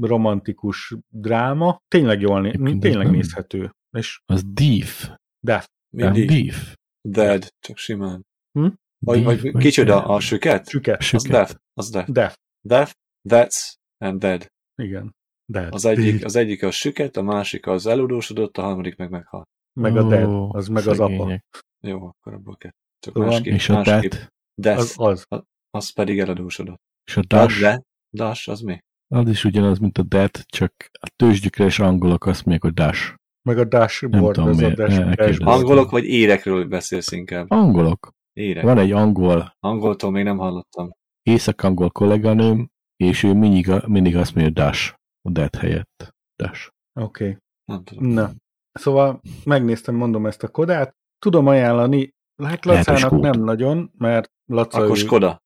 [0.00, 5.10] romantikus dráma, tényleg jól né- tényleg nem- nézhető, és Az Deef.
[5.40, 6.44] Death, Nem Mindig.
[6.46, 6.74] Deef.
[7.08, 8.22] Dead, csak simán.
[8.58, 8.66] Hm?
[8.98, 10.68] Vagy, vagy kicsoda a süket?
[10.68, 12.10] süket, Az death, az death.
[12.10, 12.34] Death,
[12.68, 12.92] Death,
[13.28, 14.46] that's and dead.
[14.82, 15.14] igen,
[15.52, 19.42] Death, Az egyik, az egyik a süket, a másik az eludósodott, a harmadik meg meghal.
[19.80, 21.40] meg a Dead, az meg az apa.
[21.86, 22.70] Jó, akkor abból kell.
[22.98, 24.10] Csak Szóval- másképp, És a másképp.
[24.10, 26.80] Death, Death, az az, az, az pedig eladósodott.
[27.04, 27.82] és a De, Dash, de,
[28.16, 28.78] Dash, az mi?
[29.14, 33.14] az is ugyanaz, mint a Death, csak a tőzsdükres angolok azt mondják, hogy Dash.
[33.48, 35.26] meg a dashboard, tudom az a miért, dash, elkérdeztem.
[35.26, 35.60] dashboard.
[35.60, 37.50] Angolok vagy érekről beszélsz inkább?
[37.50, 38.10] Angolok.
[38.32, 38.64] Érek.
[38.64, 40.90] Van egy angol, Angoltól még nem hallottam.
[41.22, 46.14] észak-angol kolléganőm, és ő mindig, mindig azt mondja Dash, a Death helyett.
[46.42, 46.70] Dash.
[47.00, 47.24] Oké.
[47.24, 47.36] Okay.
[47.64, 48.06] Nem tudom.
[48.06, 48.30] Na,
[48.72, 50.94] szóval megnéztem, mondom ezt a kodát.
[51.18, 52.10] Tudom ajánlani,
[52.42, 55.38] hát Lacának nem nagyon, mert Laca Akkor ő, Skoda.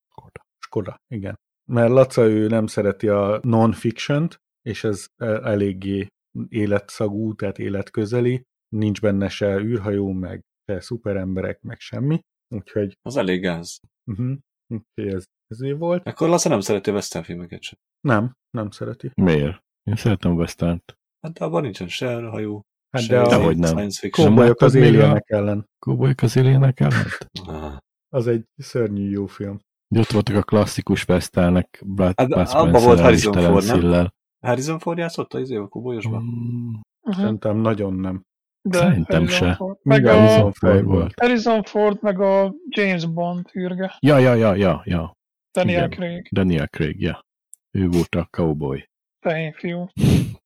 [0.59, 1.39] Skoda, igen.
[1.68, 4.29] Mert Laca ő nem szereti a non-fiction
[4.62, 6.07] és ez e- eléggé
[6.49, 8.43] életszagú, tehát életközeli.
[8.68, 12.21] Nincs benne se űrhajó, meg se szuperemberek, meg semmi.
[12.55, 13.81] Úgyhogy, Az elég gáz.
[14.11, 16.07] uh-huh, úgyhogy ez, ezért volt.
[16.07, 17.79] Akkor Lasse nem szereti a western filmeket sem.
[18.01, 19.11] Nem, nem szereti.
[19.14, 19.62] Miért?
[19.83, 20.83] Én szeretem a western
[21.21, 23.70] Hát de abban nincsen se hajó, Hát de a Dehogy nem.
[23.70, 24.28] science fiction.
[24.28, 25.66] Kóbolyok az láttad még a- éljenek ellen.
[25.78, 27.18] Kóbolyok az éljenek ellent?
[27.47, 27.76] Ah.
[28.12, 29.59] Az egy szörnyű jó film.
[29.88, 34.09] De ott voltak a klasszikus westernek, Brad, Hát, abba volt Harrison Ford, nem?
[34.47, 36.22] Harrison Ford játszott az izé a kubolyosban?
[36.22, 37.22] Mm, Uh-huh.
[37.22, 38.22] Szerintem nagyon nem.
[38.68, 39.55] De Szerintem Harrison se.
[39.55, 39.78] Ford.
[39.82, 41.14] Meg a Harrison Ford volt.
[41.20, 43.97] Harrison Ford, meg a James Bond űrge.
[44.01, 45.12] Ja, ja, ja, ja, ja.
[45.53, 45.91] Daniel Igen.
[45.91, 46.28] Craig.
[46.32, 47.24] Daniel Craig, ja.
[47.70, 48.84] Ő volt a cowboy.
[49.18, 49.86] Tehén fiú.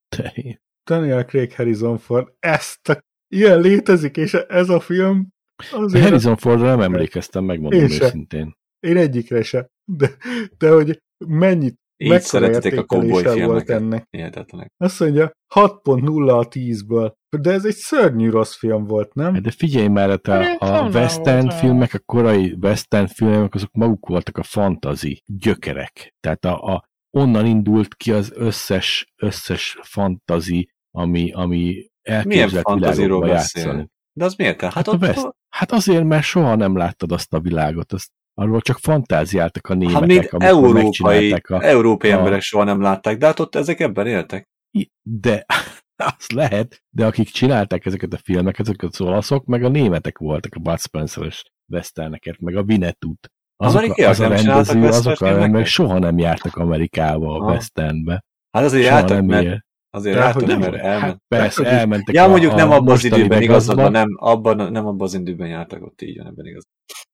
[0.08, 0.32] Te,
[0.84, 2.98] Daniel Craig Harrison Ford, ezt a...
[3.28, 5.32] ilyen létezik, és ez a film
[5.72, 8.04] azért Harrison Fordra nem emlékeztem, megmondom Én se.
[8.04, 8.56] őszintén.
[8.80, 10.10] én egyikre se, de,
[10.58, 14.06] de hogy mennyit, Így szeretitek a értékelése volt ennek.
[14.10, 14.72] Hihetetlenek.
[14.76, 17.12] Azt mondja, 6.0 a 10-ből.
[17.40, 19.42] De ez egy szörnyű rossz film volt, nem?
[19.42, 21.50] De figyelj már, hát a, a volt olyan.
[21.50, 26.14] filmek, a korai western filmek, azok maguk voltak a fantazi gyökerek.
[26.20, 33.62] Tehát a, a, onnan indult ki az összes, összes fantazi, ami, ami elképzelt világokba beszél?
[33.62, 33.88] játszani.
[34.12, 34.60] De az miért?
[34.60, 38.10] Hát, Hát, hát a ott, hát azért, mert soha nem láttad azt a világot, azt,
[38.34, 41.62] arról csak fantáziáltak a németek, hát még amikor európai, a...
[41.64, 44.48] európai a- emberek soha nem látták, de hát ott ezek ebben éltek.
[45.02, 45.44] De
[46.18, 50.54] az lehet, de akik csinálták ezeket a filmeket, azok az olaszok, meg a németek voltak
[50.54, 51.42] a Bud Spencer-es
[51.72, 53.28] westerneket, meg a Winnetout.
[53.56, 58.24] Azok, a- Amerikaiak az a rendező, azok a emberek soha nem jártak Amerikába a westernbe.
[58.50, 59.64] Hát azért Soha jártak, mert.
[59.94, 61.00] Azért De hogy nem, mert elment.
[61.00, 64.72] Hát persze, elmentek Ja, a, mondjuk nem a abban az időben igazad van, nem abban,
[64.72, 66.62] nem abban az időben jártak ott így, van ebben igaz.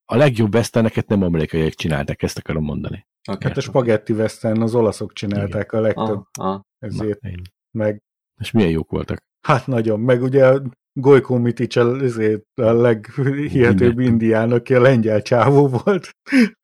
[0.04, 3.06] A legjobb westerneket nem amerikaiak csinálták, ezt akarom mondani.
[3.30, 3.48] Okay.
[3.48, 6.60] Hát a spagetti western az olaszok csinálták a legtöbb, ah, ah.
[6.78, 7.30] ezért Na,
[7.78, 8.02] meg
[8.40, 9.18] És milyen jók voltak.
[9.46, 10.58] Hát nagyon, meg ugye
[10.92, 16.10] Gojko Mitic a, ezért a leghihetőbb indián, aki a lengyel csávó volt.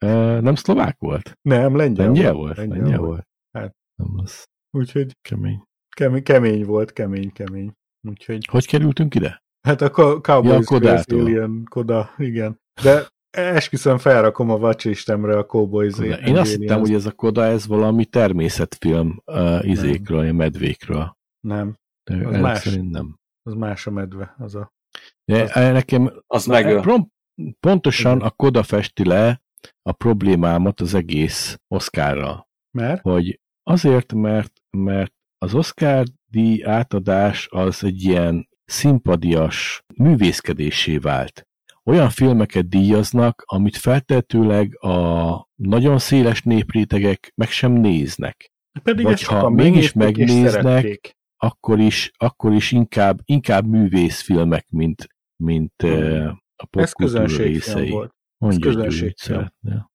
[0.05, 1.33] Uh, nem szlovák volt?
[1.43, 2.57] Nem, lengyel, Lengyel volt?
[2.57, 3.11] Lengyel, Lengyel volt.
[3.11, 3.27] volt.
[3.53, 3.75] Hát.
[3.95, 4.45] Nem, az
[4.77, 5.63] Úgyhogy kemény.
[5.97, 7.73] Kemény, kemény volt, kemény, kemény.
[8.09, 9.43] Úgyhogy, Hogy kerültünk ide?
[9.67, 11.21] hát a Co- Cowboys Ja, Kodától.
[11.21, 12.61] Alien, Koda, igen.
[12.83, 16.19] De esküszöm felrakom a watchlistemre a Cowboys Koda.
[16.19, 21.17] Én azt hittem, hogy ez a Koda, ez valami természetfilm uh, izékről, ilyen medvékről.
[21.41, 21.75] Nem,
[22.11, 22.59] De Az más.
[22.59, 23.17] szerint nem.
[23.43, 24.35] az más a medve.
[24.39, 24.73] Az a...
[25.25, 27.09] De Az- nekem Az Na, meg, prom,
[27.61, 28.27] pontosan Igen.
[28.27, 29.43] a Koda festi le
[29.83, 32.49] a problémámat az egész Oscarral.
[32.79, 33.01] Mert?
[33.03, 35.15] Hogy azért, mert, mert
[35.47, 41.47] az Oscar díj átadás az egy ilyen szimpadias művészkedésé vált.
[41.85, 48.53] Olyan filmeket díjaznak, amit feltetőleg a nagyon széles néprétegek meg sem néznek.
[48.83, 51.17] Pedig Vagy ha mégis megnéznek.
[51.37, 56.27] Akkor is, akkor is inkább, inkább művészfilmek, mint, mint uh,
[56.57, 57.91] a Ez popkultúra részei.
[57.91, 58.15] volt.
[58.39, 59.53] Mondja, mit közönségfilm.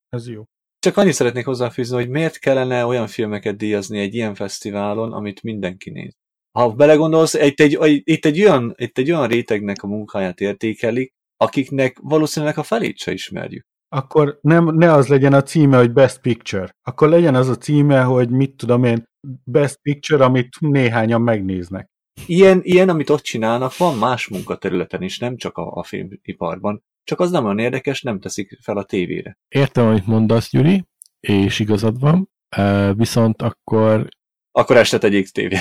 [0.09, 0.43] Ez jó.
[0.85, 5.89] Csak annyit szeretnék hozzáfűzni, hogy miért kellene olyan filmeket díjazni egy ilyen fesztiválon, amit mindenki
[5.89, 6.13] néz.
[6.51, 11.11] Ha belegondolsz, itt egy, egy- itt egy, olyan, itt egy olyan rétegnek a munkáját értékelik,
[11.37, 13.65] akiknek valószínűleg a felét se ismerjük.
[13.89, 16.75] Akkor nem, ne az legyen a címe, hogy Best Picture.
[16.87, 19.03] Akkor legyen az a címe, hogy mit tudom én,
[19.43, 21.87] Best Picture, amit néhányan megnéznek.
[22.25, 26.83] Ilyen, ilyen, amit ott csinálnak, van más munkaterületen is, nem csak a, a filmiparban.
[27.03, 29.37] Csak az nem olyan érdekes, nem teszik fel a tévére.
[29.47, 30.85] Értem, amit mondasz, Gyuri,
[31.19, 32.29] és igazad van,
[32.95, 34.07] viszont akkor
[34.51, 35.57] Akkor este tegyék tévé.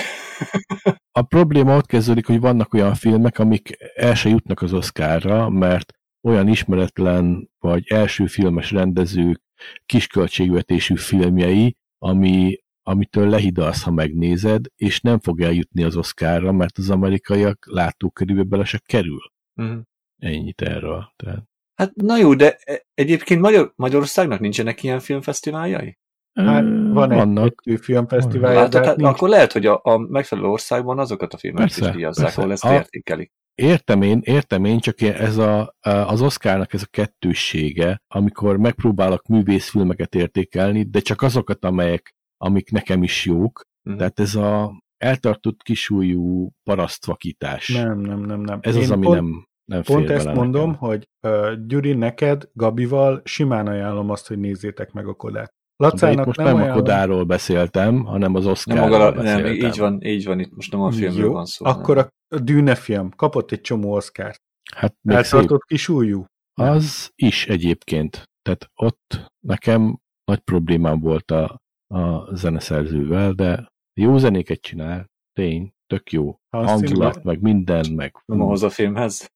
[1.20, 5.92] a probléma ott kezdődik, hogy vannak olyan filmek, amik el se jutnak az Oscarra, mert
[6.22, 9.40] olyan ismeretlen vagy első filmes rendezők
[9.86, 16.90] kisköltségvetésű filmjei, ami, amitől lehidalsz, ha megnézed, és nem fog eljutni az Oscarra, mert az
[16.90, 19.20] amerikaiak látókörülbe bele se kerül.
[19.54, 19.78] Mhm.
[20.20, 21.12] Ennyit erről.
[21.16, 25.98] Tehát, Hát na jó, de e- egyébként Magyar, Magyarországnak nincsenek ilyen filmfesztiváljai?
[26.32, 26.62] Hát
[26.92, 27.54] van vannak.
[27.64, 29.08] egy, filmfesztiválja, Hát, hát, nincs.
[29.10, 32.40] akkor lehet, hogy a, a megfelelő országban azokat a filmeket Persze, is díjazzák, persze.
[32.40, 33.32] ahol ezt A- értékelik.
[33.54, 40.14] Értem én, értem én, csak ez a, az Oscarnak ez a kettőssége, amikor megpróbálok művészfilmeket
[40.14, 43.64] értékelni, de csak azokat, amelyek, amik nekem is jók.
[43.82, 43.96] Mhm.
[43.96, 47.68] Tehát ez a eltartott kisújú parasztvakítás.
[47.68, 48.58] Nem, nem, nem, nem.
[48.62, 50.88] Ez Én az, ami pont, nem, nem Pont ezt mondom, nekem.
[50.88, 55.48] hogy uh, Gyuri, neked, Gabival simán ajánlom azt, hogy nézzétek meg a Kodát.
[55.76, 56.78] De itt Lacának most nem, nem, a ajánlom.
[56.84, 59.68] Kodáról beszéltem, hanem az Nem, Oscarról maga, nem, beszéltem.
[59.68, 61.66] így van, így van, itt most nem a filmről Jó, van szó.
[61.66, 62.06] akkor nem.
[62.28, 64.34] a, a Dűne film kapott egy csomó Oscar.
[64.74, 65.32] Hát még szép.
[65.32, 66.24] Eltartott kis újú.
[66.54, 68.22] Az is egyébként.
[68.42, 71.56] Tehát ott nekem nagy problémám volt a,
[71.94, 73.66] a zeneszerzővel, de
[74.00, 76.36] jó zenéket csinál, tény, tök jó.
[76.50, 79.30] Hangulat, meg minden, meg Nem ahhoz a filmhez.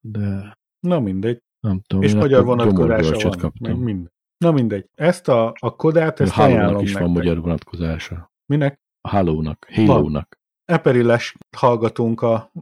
[0.00, 1.42] de Na mindegy.
[1.60, 2.02] nem tudom.
[2.04, 3.28] És magyar vonatkozása van.
[3.30, 3.78] Meg kaptam.
[3.80, 4.12] minden.
[4.36, 4.88] Na mindegy.
[4.94, 7.22] Ezt a, a Kodát, ezt Hálónak ajánlom is van nektek.
[7.22, 8.32] magyar vonatkozása.
[8.46, 8.80] Minek?
[9.00, 10.38] A Hálónak, Halo-nak.
[10.64, 12.52] Eperiles hallgatónk a,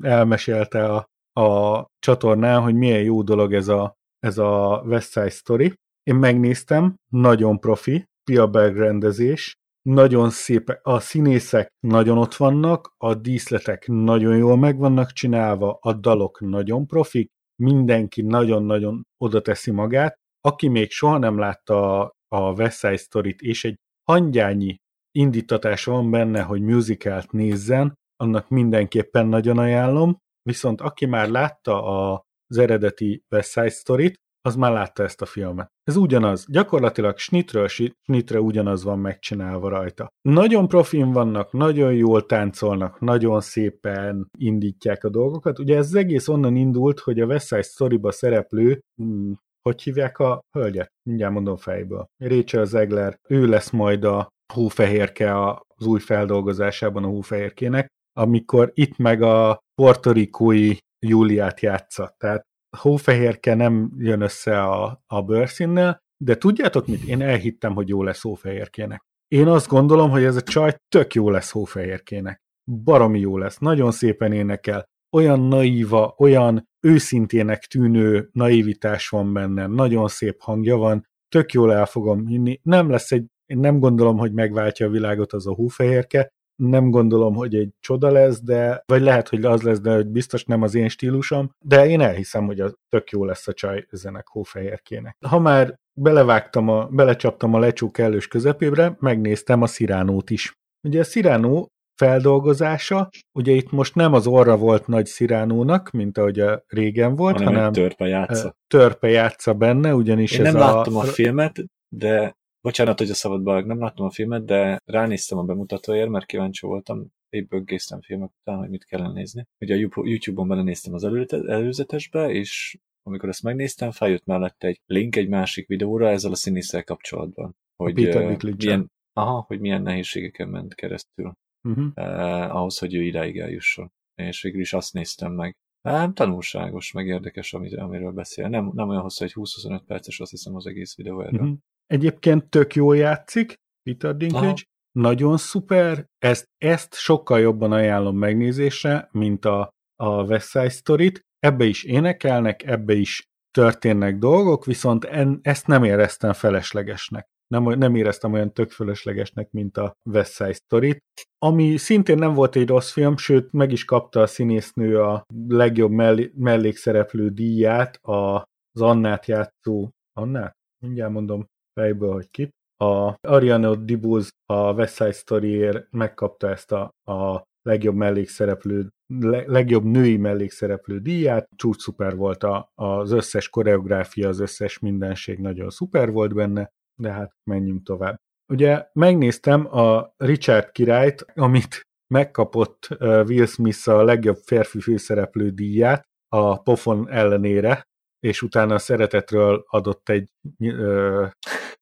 [0.00, 1.06] elmesélte a,
[1.40, 5.74] a csatornán, hogy milyen jó dolog ez a, ez a West Side Story.
[6.02, 9.56] Én megnéztem, nagyon profi, Spielberg rendezés,
[9.88, 15.92] nagyon szép, a színészek nagyon ott vannak, a díszletek nagyon jól meg vannak csinálva, a
[15.92, 17.30] dalok nagyon profik,
[17.62, 20.14] mindenki nagyon-nagyon oda teszi magát.
[20.40, 23.76] Aki még soha nem látta a, a West Side Story-t, és egy
[24.10, 24.76] hangyányi
[25.10, 32.58] indítatása van benne, hogy musicalt nézzen, annak mindenképpen nagyon ajánlom, viszont aki már látta az
[32.58, 34.14] eredeti West Side Story-t,
[34.46, 35.72] az már látta ezt a filmet.
[35.82, 40.08] Ez ugyanaz, gyakorlatilag snitről snitre ugyanaz van megcsinálva rajta.
[40.28, 45.58] Nagyon profin vannak, nagyon jól táncolnak, nagyon szépen indítják a dolgokat.
[45.58, 50.40] Ugye ez egész onnan indult, hogy a West Side Story-ba szereplő, hmm, hogy hívják a
[50.50, 50.92] hölgyet?
[51.08, 52.06] Mindjárt mondom fejből.
[52.24, 59.22] Rachel Zegler, ő lesz majd a hófehérke az új feldolgozásában a hófehérkének, amikor itt meg
[59.22, 60.76] a portorikói
[61.06, 62.14] Júliát játsza.
[62.16, 62.42] Tehát
[62.76, 67.02] hófehérke nem jön össze a, a bőrszínnel, de tudjátok mit?
[67.02, 69.04] Én elhittem, hogy jó lesz hófehérkének.
[69.28, 72.42] Én azt gondolom, hogy ez a csaj tök jó lesz hófehérkének.
[72.70, 80.08] Baromi jó lesz, nagyon szépen énekel, olyan naíva, olyan őszintének tűnő naivitás van benne, nagyon
[80.08, 82.60] szép hangja van, tök jól el fogom hinni.
[82.62, 87.34] Nem lesz egy, én nem gondolom, hogy megváltja a világot az a hófehérke, nem gondolom,
[87.34, 90.74] hogy egy csoda lesz, de, vagy lehet, hogy az lesz, de hogy biztos nem az
[90.74, 95.16] én stílusom, de én elhiszem, hogy az tök jó lesz a csaj zenek hófehérkének.
[95.26, 100.52] Ha már belevágtam a, belecsaptam a lecsó kellős közepébre, megnéztem a Sziránót is.
[100.86, 106.40] Ugye a Sziránó feldolgozása, ugye itt most nem az orra volt nagy Sziránónak, mint ahogy
[106.40, 108.54] a régen volt, hanem, hanem törpe játsza.
[108.66, 110.64] törpe játsza benne, ugyanis Én ez nem a...
[110.64, 115.42] láttam a filmet, de bocsánat, hogy a szabadba nem láttam a filmet, de ránéztem a
[115.42, 119.46] bemutatóért, mert kíváncsi voltam, épp böggésztem filmek után, hogy mit kellene nézni.
[119.60, 125.28] Ugye a YouTube-on belenéztem az előzetesbe, és amikor ezt megnéztem, feljött mellette egy link egy
[125.28, 127.56] másik videóra ezzel a színésszel kapcsolatban.
[127.76, 131.32] Hogy, Peter uh, milyen, aha, hogy milyen nehézségeken ment keresztül
[131.68, 131.90] Uh-huh.
[131.94, 133.92] eh, ahhoz, hogy ő idáig eljusson.
[134.14, 135.56] És végül is azt néztem meg.
[135.82, 138.48] Nem, tanulságos, meg érdekes, amiről beszél.
[138.48, 141.40] Nem, nem olyan hosszú, egy 20-25 perces, azt hiszem az egész videó erről.
[141.40, 141.58] Uh-huh.
[141.86, 144.56] Egyébként tök jól játszik, Peter Dinklage, Aha.
[144.92, 151.20] nagyon szuper, ezt, ezt sokkal jobban ajánlom megnézésre, mint a, a West Side Story-t.
[151.38, 157.26] Ebbe is énekelnek, ebbe is történnek dolgok, viszont en, ezt nem éreztem feleslegesnek.
[157.46, 160.98] Nem, nem éreztem olyan tök fölöslegesnek, mint a West Side story
[161.44, 165.90] ami szintén nem volt egy rossz film, sőt meg is kapta a színésznő a legjobb
[165.90, 168.36] mellé, mellékszereplő díját, a,
[168.72, 170.52] az Annát játszó, Annát?
[170.78, 171.46] Mindjárt mondom
[171.80, 172.50] fejből, hogy kit.
[172.76, 179.84] A Ariana Dibuz a West Side Story-ért megkapta ezt a, a legjobb mellékszereplő, le, legjobb
[179.84, 181.48] női mellékszereplő díját.
[181.56, 186.68] Csúcs szuper volt a, az összes koreográfia, az összes mindenség nagyon szuper volt benne,
[187.00, 188.16] de hát menjünk tovább.
[188.52, 191.80] Ugye megnéztem a Richard királyt, amit
[192.14, 197.82] megkapott Will Smith a legjobb férfi főszereplő díját a pofon ellenére,
[198.20, 200.28] és utána a szeretetről adott egy
[200.60, 201.26] ö,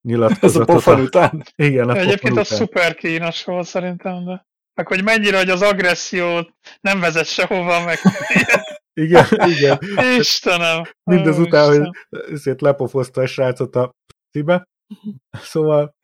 [0.02, 0.68] nyilatkozatot.
[0.68, 1.42] Ez a pofon után?
[1.54, 2.44] Igen, a Egyébként után.
[2.44, 7.98] szuper kínos volt szerintem, de meg hogy mennyire, hogy az agressziót nem vezet sehova, meg
[9.04, 9.26] igen,
[9.56, 9.78] igen.
[10.18, 10.82] Istenem!
[11.10, 11.88] Mindezután, hogy
[12.32, 13.90] ezért lepofozta a srácot a
[14.30, 14.64] cibe.
[15.30, 15.94] Szóval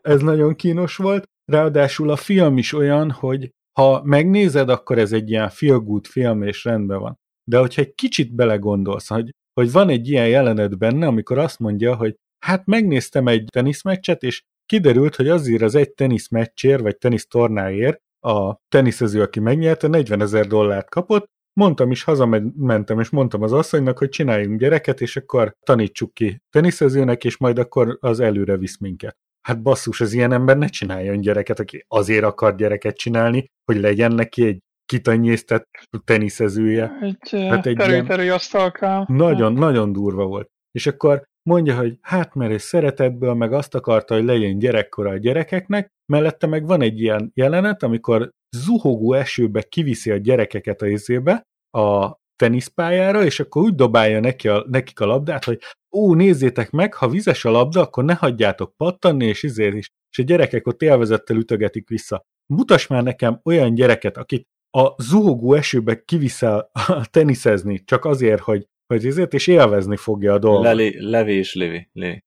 [0.00, 1.24] ez nagyon kínos volt.
[1.52, 3.50] Ráadásul a film is olyan, hogy
[3.80, 7.18] ha megnézed, akkor ez egy ilyen feel good film, és rendben van.
[7.50, 9.30] De hogyha egy kicsit belegondolsz, hogy,
[9.60, 12.14] hogy van egy ilyen jelenet benne, amikor azt mondja, hogy
[12.44, 19.22] hát megnéztem egy teniszmeccset, és kiderült, hogy azért az egy teniszmeccsért, vagy tenisztornáért a teniszező,
[19.22, 21.30] aki megnyerte, 40 ezer dollárt kapott,
[21.60, 27.24] mondtam is, hazamentem, és mondtam az asszonynak, hogy csináljunk gyereket, és akkor tanítsuk ki teniszezőnek,
[27.24, 29.16] és majd akkor az előre visz minket.
[29.46, 34.12] Hát basszus, az ilyen ember ne csináljon gyereket, aki azért akar gyereket csinálni, hogy legyen
[34.12, 35.68] neki egy kitanyésztett
[36.04, 36.92] teniszezője.
[37.00, 39.04] Egy, hát egy terül, asztalkám.
[39.08, 40.48] Nagyon, nagyon durva volt.
[40.70, 45.16] És akkor mondja, hogy hát mert egy szeretetből meg azt akarta, hogy legyen gyerekkora a
[45.16, 51.42] gyerekeknek, mellette meg van egy ilyen jelenet, amikor zuhogó esőbe kiviszi a gyerekeket a izébe,
[51.78, 55.58] a teniszpályára, és akkor úgy dobálja neki a, nekik a labdát, hogy
[55.96, 59.88] ó, nézzétek meg, ha vizes a labda, akkor ne hagyjátok pattanni, és izért is.
[60.10, 62.22] És a gyerekek ott élvezettel ütögetik vissza.
[62.52, 66.70] Mutass már nekem olyan gyereket, akit a zuhogó esőbe kiviszel
[67.10, 70.64] teniszezni, csak azért, hogy, hogy ezért, és élvezni fogja a dolgot.
[70.64, 71.88] Leli, levi és Levi.
[71.92, 72.24] Levi.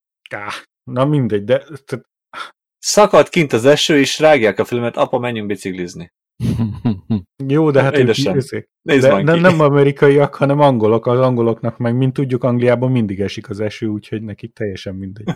[0.84, 1.64] na mindegy, de...
[2.78, 6.12] Szakad kint az eső, és rágják a filmet, apa, menjünk biciklizni.
[7.48, 8.36] Jó, de hát Édesem.
[8.36, 11.06] ők de nem, nem amerikaiak, hanem angolok.
[11.06, 15.28] Az angoloknak meg, mint tudjuk, Angliában mindig esik az eső, úgyhogy nekik teljesen mindegy.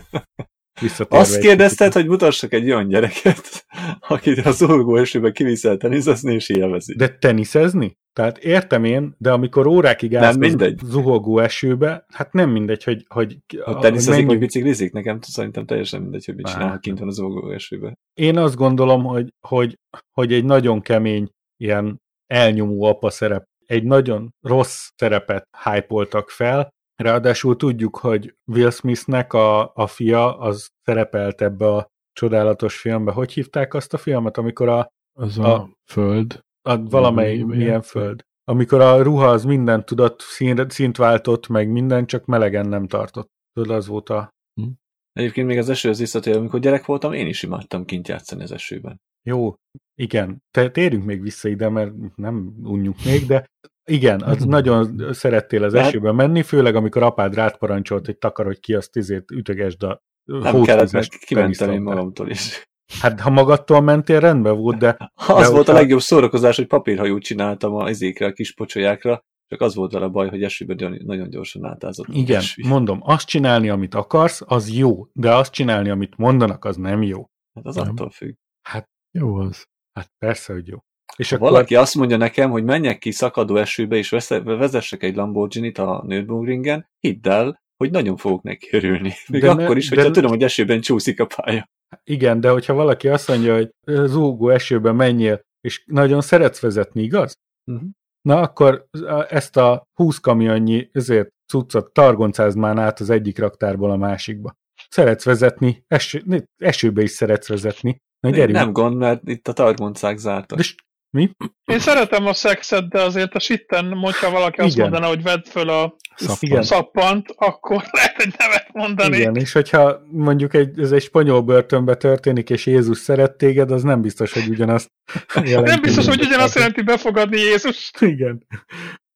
[1.08, 3.66] Azt kérdezted, hogy mutassak egy olyan gyereket,
[4.08, 6.94] akit a zúgó esőbe kiviszel teniszezni, és élvezi.
[6.96, 7.96] De teniszezni?
[8.12, 10.80] Tehát értem én, de amikor órákig állsz mindegy.
[10.84, 13.04] zuhogó esőbe, hát nem mindegy, hogy...
[13.08, 17.08] hogy ha teniszezik, vagy biciklizik, nekem szerintem teljesen mindegy, hogy mit csinál, ha kint van
[17.08, 17.94] a zuhogó esőbe.
[18.14, 19.78] Én azt gondolom, hogy, hogy,
[20.12, 26.70] hogy egy nagyon kemény, ilyen elnyomó apa szerep, egy nagyon rossz szerepet hype fel,
[27.02, 33.12] Ráadásul tudjuk, hogy Will Smithnek a, a fia az szerepelt ebbe a csodálatos filmbe.
[33.12, 34.88] Hogy hívták azt a filmet, amikor a...
[35.18, 36.40] Az a, a föld.
[36.62, 38.24] A, valamely milyen, milyen föld.
[38.44, 43.30] Amikor a ruha az mindent tudott, szín, szint váltott, meg minden, csak melegen nem tartott.
[43.52, 44.28] Tudod, az volt a...
[44.60, 44.68] Hm?
[45.12, 49.00] Egyébként még az esőhöz visszatér, amikor gyerek voltam, én is imádtam kint játszani az esőben.
[49.22, 49.54] Jó,
[49.94, 50.42] igen.
[50.50, 53.46] Te, térjünk még vissza ide, mert nem unjuk még, de
[53.84, 58.74] igen, az nagyon szerettél az esőben menni, főleg amikor apád rád parancsolt, hogy takarodj ki,
[58.74, 62.70] azt izét ütögesd a Nem kellett, mert kimentem én magamtól is.
[63.00, 65.12] Hát ha magadtól mentél, rendben volt, de...
[65.14, 69.60] Az de volt a legjobb szórakozás, hogy papírhajót csináltam a izékre, a kis pocsolyákra, csak
[69.60, 72.06] az volt vele a baj, hogy esőben nagyon gyorsan átázott.
[72.08, 72.62] Igen, eső.
[72.68, 77.26] mondom, azt csinálni, amit akarsz, az jó, de azt csinálni, amit mondanak, az nem jó.
[77.54, 77.88] Hát az nem.
[77.88, 78.34] attól függ.
[78.68, 79.64] Hát jó az.
[79.92, 80.78] Hát persze, hogy jó.
[81.16, 81.50] És ha akkor...
[81.50, 86.86] valaki azt mondja nekem, hogy menjek ki szakadó esőbe, és vezessek egy Lamborghini-t a Nürburgringen,
[87.00, 89.12] hidd el, hogy nagyon fogok neki örülni.
[89.28, 90.10] Még de akkor ne, is, hogyha de...
[90.10, 91.70] tudom, hogy esőben csúszik a pálya.
[92.04, 93.70] Igen, de hogyha valaki azt mondja, hogy
[94.06, 97.34] zúgó esőben menjél, és nagyon szeretsz vezetni, igaz?
[97.70, 97.88] Uh-huh.
[98.22, 98.86] Na akkor
[99.28, 104.54] ezt a 20 kamionnyi ezért cuccot targoncázd már át az egyik raktárból a másikba.
[104.88, 107.96] Szeretsz vezetni, eső, esőbe is szeretsz vezetni.
[108.20, 108.58] Na, gyerünk.
[108.58, 110.58] Nem gond, mert itt a targoncák zártak.
[110.58, 110.64] De
[111.12, 111.30] mi?
[111.64, 114.66] Én szeretem a szexet, de azért a sitten, hogyha valaki Igen.
[114.66, 116.62] azt mondaná, hogy vedd föl a Szappan.
[116.62, 119.16] szappant, akkor lehet egy nevet mondani.
[119.16, 123.82] Igen, és hogyha mondjuk egy, ez egy spanyol börtönbe történik, és Jézus szeret téged, az
[123.82, 124.90] nem biztos, hogy ugyanazt
[125.44, 125.70] jelenti.
[125.70, 128.00] Nem biztos, hogy ugyanazt jelenti befogadni Jézust.
[128.12, 128.46] Igen.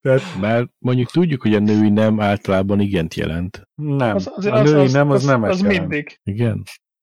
[0.00, 3.62] Tehát Mert mondjuk tudjuk, hogy a női nem általában igent jelent.
[3.74, 4.14] nem.
[4.14, 6.20] Az, az, a női nem, az, nem Az mindig.
[6.22, 6.62] Igen?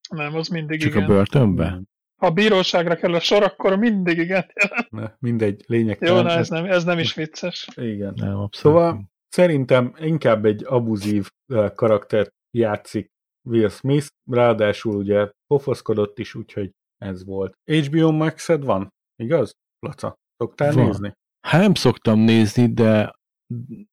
[0.09, 1.03] Nem, az mindig Csak igen.
[1.03, 1.81] a börtönbe?
[2.24, 4.45] Ha a bíróságra kell a sor, akkor mindig igen.
[4.89, 5.97] Ne, mindegy, lényeg.
[6.01, 7.67] Jó, na ez nem, ez nem is vicces.
[7.76, 8.13] Igen.
[8.15, 8.55] Nem, abszolút.
[8.55, 11.30] Szóval szerintem inkább egy abuzív
[11.76, 13.11] karaktert játszik
[13.49, 17.53] Will Smith, ráadásul ugye pofoszkodott is, úgyhogy ez volt.
[17.71, 19.51] HBO max van, igaz?
[19.80, 20.86] Laca, szoktál Van.
[20.86, 21.13] nézni?
[21.47, 23.13] Hát nem szoktam nézni, de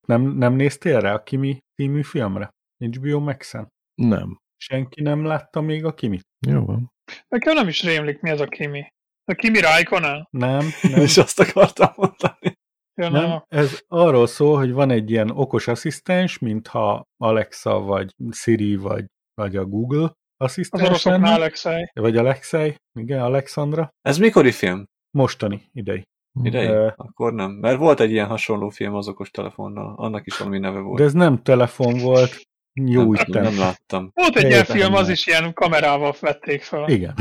[0.07, 2.51] Nem, nem néztél rá a Kimi című filmre?
[2.85, 3.69] HBO Max-en?
[3.95, 4.39] nem.
[4.57, 6.23] Senki nem látta még a Kimit?
[6.47, 6.93] Jó van.
[7.29, 8.87] Nekem nem is rémlik, mi ez a Kimi.
[9.25, 10.29] A Kimi Raikkonen?
[10.31, 11.01] Nem, nem.
[11.01, 12.59] És azt akartam mondani.
[13.01, 13.29] Ja, nem.
[13.29, 19.05] Nem, ez arról szól, hogy van egy ilyen okos asszisztens, mintha Alexa, vagy Siri, vagy,
[19.35, 21.91] vagy a Google Az asszisztens oroszoknál lenne, Alexei.
[21.95, 24.85] vagy Alexei, igen, Alexandra, Ez mikori film?
[25.17, 26.03] mostani idei.
[26.43, 26.67] Idei?
[26.67, 27.51] Ö, Akkor nem.
[27.51, 29.95] Mert volt egy ilyen hasonló film az okos telefonnal.
[29.97, 30.99] Annak is valami neve volt.
[30.99, 32.41] De ez nem telefon volt,
[32.73, 33.43] jó nem, Isten.
[33.43, 34.11] nem láttam.
[34.15, 36.89] Volt egy ilyen film, az is ilyen kamerával vették fel.
[36.89, 37.15] Igen.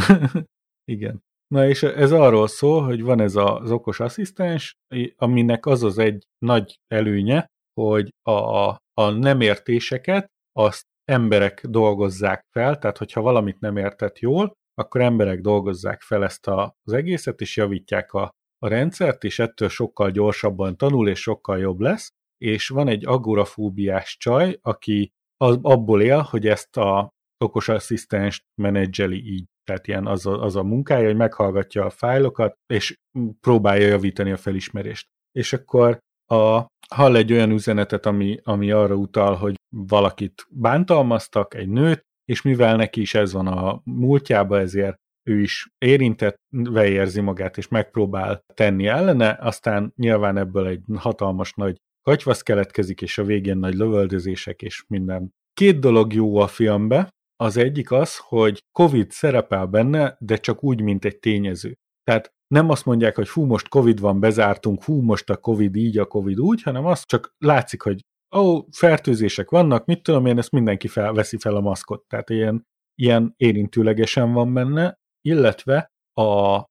[0.92, 1.24] Igen.
[1.48, 4.76] Na és ez arról szól, hogy van ez az okos asszisztens,
[5.16, 12.78] aminek az az egy nagy előnye, hogy a, a nem értéseket azt emberek dolgozzák fel,
[12.78, 17.58] tehát hogyha valamit nem értett jól, akkor emberek dolgozzák fel ezt a, az egészet, és
[17.58, 22.10] javítják a, a rendszert, és ettől sokkal gyorsabban tanul, és sokkal jobb lesz.
[22.38, 25.12] És van egy agorafóbiás csaj, aki
[25.44, 27.10] az, abból él, hogy ezt a
[27.44, 29.46] okos asszisztenst menedzseli így.
[29.64, 32.96] Tehát ilyen az a, az a munkája, hogy meghallgatja a fájlokat, és
[33.40, 35.08] próbálja javítani a felismerést.
[35.32, 35.98] És akkor
[36.32, 36.66] a,
[36.96, 42.76] hall egy olyan üzenetet, ami, ami arra utal, hogy valakit bántalmaztak, egy nőt, és mivel
[42.76, 44.96] neki is ez van a múltjába, ezért
[45.30, 51.78] ő is érintettve érzi magát, és megpróbál tenni ellene, aztán nyilván ebből egy hatalmas nagy
[52.02, 55.34] katyvasz keletkezik, és a végén nagy lövöldözések, és minden.
[55.54, 60.82] Két dolog jó a filmbe, az egyik az, hogy Covid szerepel benne, de csak úgy,
[60.82, 61.76] mint egy tényező.
[62.04, 65.98] Tehát nem azt mondják, hogy fú, most Covid van, bezártunk, fú, most a Covid így,
[65.98, 68.02] a Covid úgy, hanem azt csak látszik, hogy
[68.36, 72.04] ó, fertőzések vannak, mit tudom én, ezt mindenki fel, veszi fel a maszkot.
[72.08, 76.64] Tehát ilyen, ilyen érintőlegesen van benne, illetve a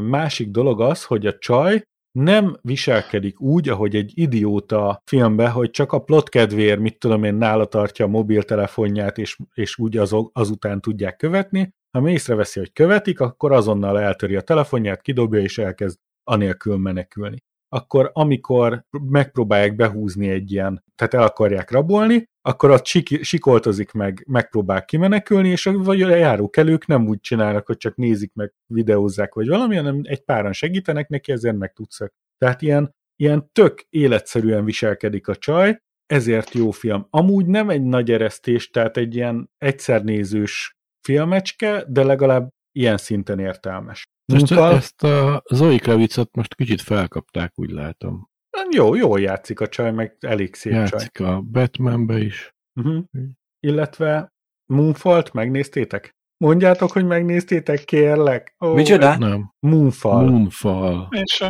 [0.00, 1.82] másik dolog az, hogy a csaj
[2.22, 7.34] nem viselkedik úgy, ahogy egy idióta filmbe, hogy csak a plot kedvéért, mit tudom én,
[7.34, 11.74] nála tartja a mobiltelefonját, és, és úgy az, azután tudják követni.
[11.90, 17.42] Ha észreveszi, hogy követik, akkor azonnal eltöri a telefonját, kidobja, és elkezd anélkül menekülni.
[17.68, 24.24] Akkor amikor megpróbálják behúzni egy ilyen, tehát el akarják rabolni, akkor ott sik, sikoltozik meg,
[24.26, 29.34] megpróbál kimenekülni, és a, vagy a járókelők nem úgy csinálnak, hogy csak nézik meg, videózzák,
[29.34, 31.98] vagy valami, hanem egy páran segítenek neki, ezért meg tudsz.
[32.38, 37.06] Tehát ilyen, ilyen tök életszerűen viselkedik a csaj, ezért jó film.
[37.10, 44.04] Amúgy nem egy nagy eresztés, tehát egy ilyen egyszernézős filmecske, de legalább ilyen szinten értelmes.
[44.32, 48.27] Most Munka- ezt a Zoe Kravicot most kicsit felkapták, úgy látom.
[48.70, 50.80] Jó, jól játszik a csaj, meg elég szép csaj.
[50.82, 52.54] Játszik a Batmanbe is.
[52.80, 53.04] Uh-huh.
[53.60, 54.32] Illetve
[54.72, 56.16] Moonfall-t megnéztétek?
[56.44, 58.54] Mondjátok, hogy megnéztétek, kérlek.
[58.64, 59.16] Ó, Micsoda?
[59.18, 59.52] Nem.
[59.66, 60.28] Moonfall.
[60.28, 61.08] Moonfall.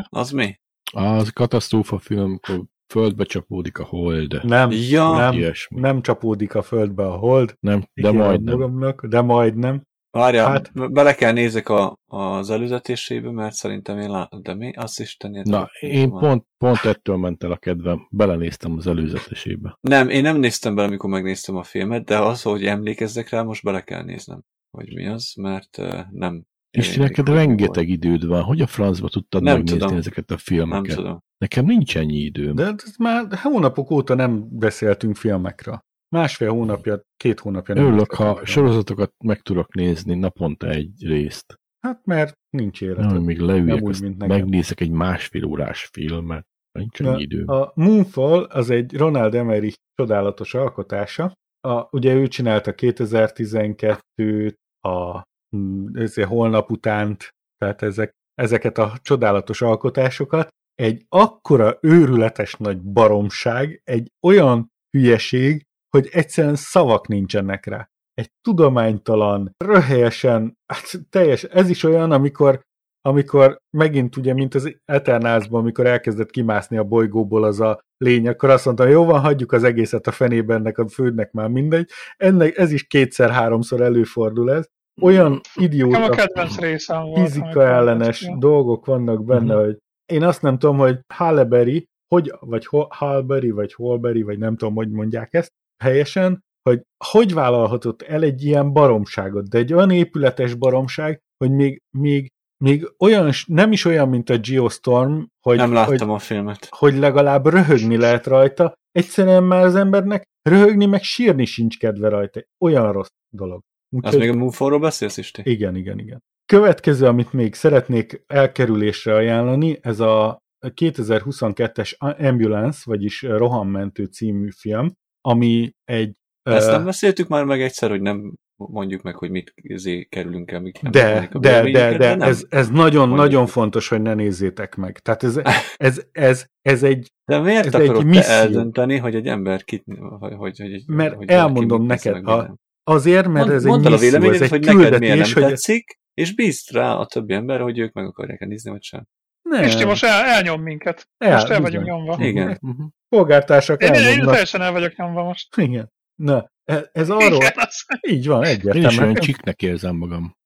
[0.08, 0.54] Az mi?
[0.92, 4.44] Az katasztrófa film, akkor földbe csapódik a hold.
[4.44, 5.16] Nem, Ja.
[5.16, 5.80] nem, Ilyesmi.
[5.80, 7.54] nem csapódik a földbe a hold.
[7.60, 8.58] Nem, de majdnem.
[8.58, 9.82] Magamnak, de majdnem.
[10.10, 14.72] Várjál, Hát- bele kell nézek a, az előzetésébe, mert szerintem én látom, de mi?
[14.72, 15.40] Azt is tenni.
[15.44, 18.08] Na, én pont, pont ettől ment el a kedvem.
[18.10, 19.78] Belenéztem az előzetesébe.
[19.80, 23.62] Nem, én nem néztem bele, amikor megnéztem a filmet, de az, hogy emlékezzek rá, most
[23.64, 26.44] bele kell néznem, hogy mi az, mert uh, nem.
[26.70, 28.42] És neked rengeteg időd van.
[28.42, 29.96] Hogy a francba tudtad Nem megnézni tudom.
[29.96, 30.86] ezeket a filmeket?
[30.86, 31.18] Nem tudom.
[31.38, 32.54] Nekem nincs ennyi időm.
[32.54, 35.86] De ez már hónapok óta nem beszéltünk filmekről.
[36.08, 38.44] Másfél hónapja, két hónapja nem Örülök, ha filmekről.
[38.46, 41.54] sorozatokat meg tudok nézni naponta egy részt.
[41.80, 43.10] Hát mert nincs Nem, élet.
[43.10, 44.36] hogy még leüljek, Nem úgy, mint nekem.
[44.36, 46.46] megnézek egy másfél órás filmet.
[46.78, 47.48] Nincs Na, ennyi időm.
[47.48, 51.32] A Moonfall az egy Ronald Emery csodálatos alkotása.
[51.60, 55.22] A, ugye ő csinálta 2012-t, a
[55.56, 60.48] mm, ezért holnap utánt, tehát ezek, ezeket a csodálatos alkotásokat.
[60.74, 67.88] Egy akkora őrületes nagy baromság, egy olyan hülyeség, hogy egyszerűen szavak nincsenek rá.
[68.14, 72.60] Egy tudománytalan, röhelyesen, hát teljes, ez is olyan, amikor
[73.08, 78.50] amikor megint ugye, mint az Eternálsban, amikor elkezdett kimászni a bolygóból az a lény, akkor
[78.50, 81.90] azt mondta, jó van, hagyjuk az egészet a fenébe, ennek a fődnek már mindegy.
[82.16, 84.66] Ennek, ez is kétszer-háromszor előfordul ez.
[85.02, 87.18] Olyan a idióta kedvenc részem volt.
[87.20, 89.64] fizika ellenes ezt- dolgok vannak benne, Mhm.
[89.64, 89.78] hogy
[90.12, 91.84] én azt nem tudom, hogy Halle Berry
[92.14, 95.52] hogy, vagy Halberry, vagy Holberry, vagy nem tudom, hogy mondják ezt
[95.84, 101.82] helyesen, hogy hogy vállalhatott el egy ilyen baromságot, de egy olyan épületes baromság, hogy még,
[101.98, 102.28] még,
[102.64, 106.68] még olyan, nem is olyan, mint a Geostorm, hogy, Nem láttam hogy, a filmet.
[106.70, 112.42] hogy legalább röhögni lehet rajta, egyszerűen már az embernek röhögni, meg sírni sincs kedve rajta.
[112.64, 113.60] Olyan rossz dolog.
[113.60, 115.42] Az Úgyhogy, még a Moonfall-ról beszélsz, Isti?
[115.44, 116.18] igen, igen, igen.
[116.52, 125.72] Következő, amit még szeretnék elkerülésre ajánlani, ez a 2022-es Ambulance, vagyis Rohammentő című film, ami
[125.84, 130.50] egy Ezt nem beszéltük már meg egyszer, hogy nem mondjuk meg, hogy mit izé kerülünk
[130.50, 134.98] el, mik De, de, de, de, ez, ez nagyon, nagyon fontos, hogy ne nézzétek meg.
[134.98, 135.40] Tehát ez,
[135.76, 138.34] ez, ez, ez egy, De miért ez akarod egy misszió.
[138.34, 139.84] eldönteni, hogy egy ember kit,
[140.18, 143.78] hogy, hogy, hogy, Mert hogy elmondom neked, a- azért, mert Mond, ez egy el a
[143.78, 147.06] misszió, ez véleményed, egy hogy neked miért nem küldetés, hogy tetszik, és bízd rá a
[147.06, 149.06] többi ember, hogy ők meg akarják nézni, vagy sem.
[149.48, 151.08] Nem, Pisti most el, elnyom minket.
[151.18, 152.16] El, most el vagyunk nyomva.
[152.26, 152.58] Igen.
[152.60, 152.82] Mhm.
[153.08, 154.30] polgártársak Én, én elmondnak.
[154.30, 155.56] teljesen el vagyok nyomva most.
[155.56, 155.92] Igen.
[156.14, 158.98] Na, e- ez arról, Igen, az, így van, Én is egyértelmű.
[159.02, 160.36] olyan csiknek érzem magam.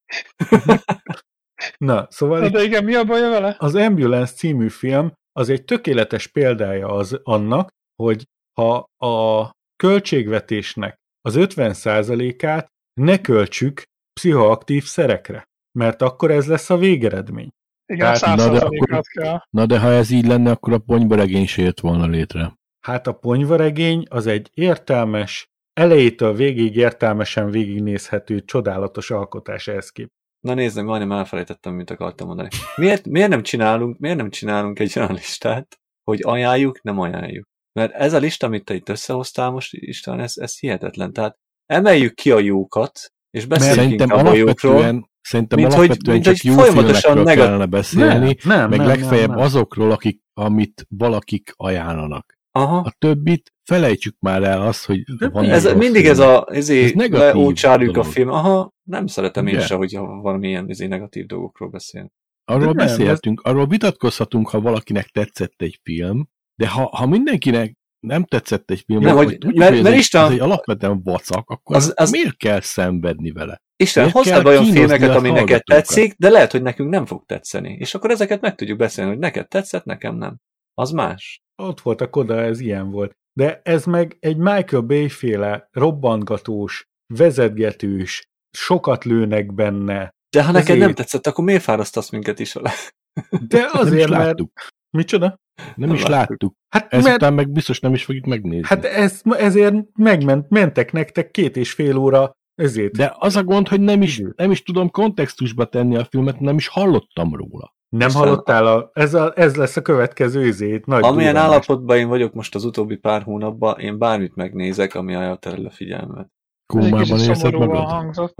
[1.78, 3.56] Na, szóval Na, de igen, mi a baja vele?
[3.58, 7.68] az Ambulance című film az egy tökéletes példája az annak,
[8.02, 8.24] hogy
[8.60, 8.74] ha
[9.06, 12.68] a költségvetésnek az 50%-át
[13.00, 13.82] ne költsük
[14.20, 15.44] pszichoaktív szerekre,
[15.78, 17.48] mert akkor ez lesz a végeredmény.
[17.93, 19.39] Igen, Hát, na, de kell.
[19.51, 22.52] Na de ha ez így lenne, akkor a ponyvaregény se jött volna létre.
[22.81, 30.09] Hát a ponyvaregény az egy értelmes, elejétől végig értelmesen végignézhető, csodálatos alkotás ehhez kép.
[30.40, 32.48] Na nézd, meg, majdnem elfelejtettem, mit akartam mondani.
[32.77, 37.47] Miért, miért, nem csinálunk, miért nem csinálunk egy olyan listát, hogy ajánljuk, nem ajánljuk?
[37.73, 41.12] Mert ez a lista, amit te itt összehoztál most, István, ez, ez hihetetlen.
[41.12, 41.36] Tehát
[41.66, 45.10] emeljük ki a jókat, és beszéljünk inkább a jókról.
[45.22, 48.78] Szerintem mint hogy- alapvetően mint csak hogy jó folyamatosan filmekről negat- kellene beszélni, nem, meg
[48.78, 49.46] nem, legfeljebb nem, nem.
[49.46, 52.40] azokról, akik, amit valakik ajánlanak.
[52.54, 52.76] Aha.
[52.76, 56.12] A többit felejtsük már el azt, hogy De van Ez, mindig film.
[56.12, 58.28] ez a izé, Ez leúcsáljuk a film.
[58.28, 62.10] Aha, nem szeretem én se, hogy valamilyen izé negatív dolgokról beszélni.
[62.44, 68.24] Arról nem, beszélhetünk, arról vitatkozhatunk, ha valakinek tetszett egy film, de ha, ha mindenkinek nem
[68.24, 70.40] tetszett egy film, Nem, vagy hogy- tudjuk, mert- hogy ez, mert egy, István- ez egy
[70.40, 73.62] alapvetően vacak, akkor az, az- miért kell szenvedni vele?
[73.82, 74.10] Isten,
[74.42, 77.76] be olyan filmeket, a ami neked tetszik, de lehet, hogy nekünk nem fog tetszeni.
[77.78, 80.36] És akkor ezeket meg tudjuk beszélni, hogy neked tetszett, nekem nem.
[80.74, 81.40] Az más.
[81.62, 83.12] Ott volt a koda, ez ilyen volt.
[83.32, 86.84] De ez meg egy Michael Bay féle robbantgatós,
[87.14, 88.22] vezetgetős,
[88.59, 90.10] sokat lőnek benne.
[90.36, 92.72] De ha neked Ezért- nem tetszett, akkor miért fárasztasz minket is vele?
[93.48, 94.24] De nem is azért, mert...
[94.24, 94.52] láttuk.
[94.96, 95.40] Micsoda?
[95.56, 96.30] Nem, Nem is láttuk.
[96.30, 96.54] láttuk.
[96.68, 98.66] Hát, mert, Ezután meg biztos nem is fogjuk megnézni.
[98.66, 102.92] hát ez, ezért megment, mentek nektek két és fél óra ezért.
[102.96, 106.56] De az a gond, hogy nem is, nem is tudom kontextusba tenni a filmet, nem
[106.56, 107.74] is hallottam róla.
[107.88, 110.86] nem Isten- hallottál, a, ez, a, ez lesz a következő izét.
[110.86, 111.50] Nagy Amilyen durranás.
[111.54, 116.28] állapotban én vagyok most az utóbbi pár hónapban, én bármit megnézek, ami elterel a figyelmet.
[116.66, 117.84] Kómában érzed magad?
[117.88, 118.34] hangzott.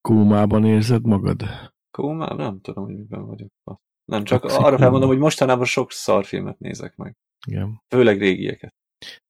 [0.00, 1.42] Kómában érzed magad?
[1.98, 3.48] Már nem tudom, hogy miben vagyok.
[4.04, 7.16] Nem, csak Hát, arra felmondom, hogy mostanában sok szarfilmet nézek meg.
[7.46, 7.82] Igen.
[7.88, 8.74] Főleg régieket.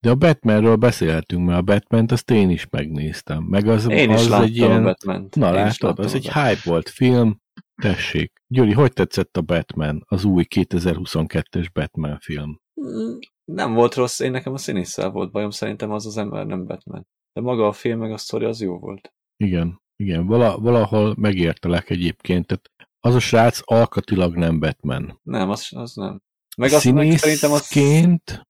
[0.01, 3.43] De a Batmanről beszélhetünk, mert a Batman-t azt én is megnéztem.
[3.43, 4.81] Meg az, Én is az láttam egy ilyen...
[4.81, 7.41] a batman Na Én látod, az egy hype volt film.
[7.83, 8.33] Tessék.
[8.47, 12.61] Gyuri, hogy tetszett a Batman, az új 2022-es Batman film?
[12.81, 16.67] Mm, Nem volt rossz, én nekem a színésszel volt bajom, szerintem az az ember nem
[16.67, 17.07] Batman.
[17.33, 19.13] De maga a film meg a sztori az jó volt.
[19.37, 22.47] Igen, igen, vala, valahol megértelek egyébként.
[22.47, 22.71] Tehát
[23.01, 25.21] az a srác alkatilag nem Batman.
[25.23, 26.21] Nem, az, az nem.
[26.57, 27.73] Meg azt meg szerintem az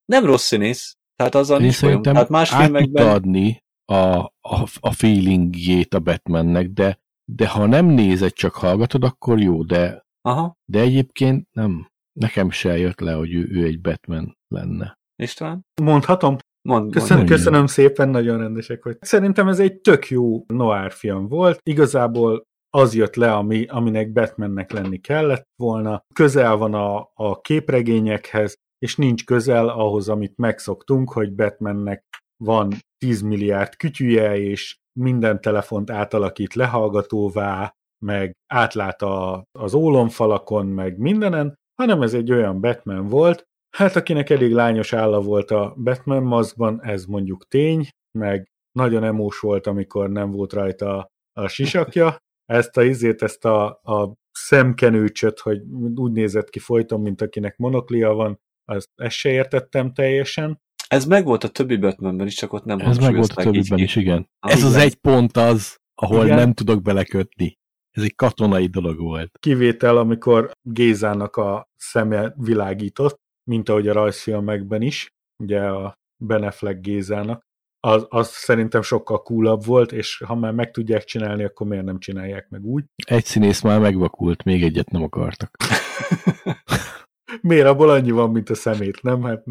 [0.04, 0.96] nem rossz színész.
[1.16, 2.02] Tehát azzal nincs bajom.
[2.02, 3.94] Tehát más át filmekben adni a,
[4.40, 10.04] a, a feelingjét a Batmannek, de, de ha nem nézed, csak hallgatod, akkor jó, de,
[10.20, 11.90] Aha, de egyébként nem.
[12.12, 14.98] Nekem se jött le, hogy ő, ő egy Batman lenne.
[15.22, 15.66] István?
[15.82, 16.36] Mondhatom?
[16.68, 17.28] Mond, Köszönöm, mond.
[17.28, 18.96] köszönöm szépen, nagyon rendesek vagy.
[19.00, 21.58] Szerintem ez egy tök jó noir film volt.
[21.62, 26.02] Igazából az jött le, ami, aminek Batmannek lenni kellett volna.
[26.14, 32.04] Közel van a, a képregényekhez, és nincs közel ahhoz, amit megszoktunk, hogy Batmannek
[32.44, 37.74] van 10 milliárd kütyüje, és minden telefont átalakít lehallgatóvá,
[38.04, 43.44] meg átlát a, az ólomfalakon, meg mindenen, hanem ez egy olyan Batman volt,
[43.76, 47.88] Hát akinek elég lányos álla volt a Batman maszkban, ez mondjuk tény,
[48.18, 52.16] meg nagyon emós volt, amikor nem volt rajta a sisakja.
[52.44, 55.60] Ezt a izét, ezt a, a szemkenőcsöt, hogy
[55.94, 60.60] úgy nézett ki folyton, mint akinek monoklia van, azt ezt se értettem teljesen.
[60.88, 63.78] Ez meg volt a többi Batmanben is, csak ott nem Ez meg volt a többiben
[63.78, 64.28] is, igen.
[64.38, 64.82] Ah, Ez az igen.
[64.82, 66.36] egy pont az, ahol Igen.
[66.36, 67.58] nem tudok belekötni.
[67.90, 69.38] Ez egy katonai dolog volt.
[69.38, 73.20] Kivétel, amikor Gézának a szeme világított,
[73.50, 77.44] mint ahogy a rajzfilmekben is, ugye a Ben Affleck Gézának,
[77.80, 81.98] az, az szerintem sokkal coolabb volt, és ha már meg tudják csinálni, akkor miért nem
[81.98, 82.84] csinálják meg úgy?
[83.06, 85.56] Egy színész már megvakult, még egyet nem akartak.
[87.40, 89.22] miért abból annyi van, mint a szemét, nem?
[89.22, 89.44] Hát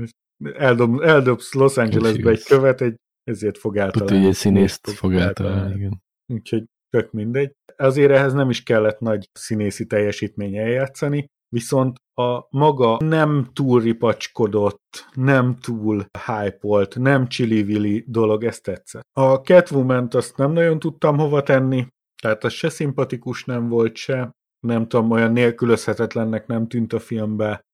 [0.53, 4.07] eldob, eldobsz Los Angelesbe egy követ, egy, ezért fog általán.
[4.07, 6.03] Tudja, hogy egy színészt fog általán, igen.
[6.33, 7.51] Úgyhogy tök mindegy.
[7.77, 15.09] Azért ehhez nem is kellett nagy színészi teljesítmény eljátszani, viszont a maga nem túl ripacskodott,
[15.13, 19.03] nem túl hype nem chili dolog, ezt tetszett.
[19.11, 21.87] A catwoman azt nem nagyon tudtam hova tenni,
[22.21, 24.31] tehát az se szimpatikus nem volt, se
[24.65, 27.65] nem tudom, olyan nélkülözhetetlennek nem tűnt a filmbe.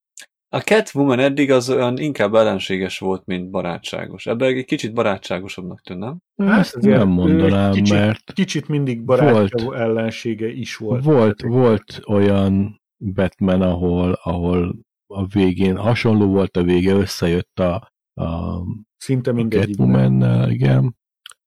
[0.53, 4.26] A Catwoman eddig az olyan inkább ellenséges volt, mint barátságos.
[4.26, 6.18] Ebben egy kicsit barátságosabbnak tűnt, nem?
[6.35, 8.34] Hát Ezt nem mondanám, kicsit, mert...
[8.34, 11.03] Kicsit mindig barátja volt, ellensége is volt.
[11.03, 12.81] Volt, volt olyan
[13.13, 17.91] Batman, ahol, ahol a végén hasonló volt a vége, összejött a,
[18.22, 18.59] a
[18.97, 19.65] Szinte mindegy.
[19.65, 20.95] catwoman igen.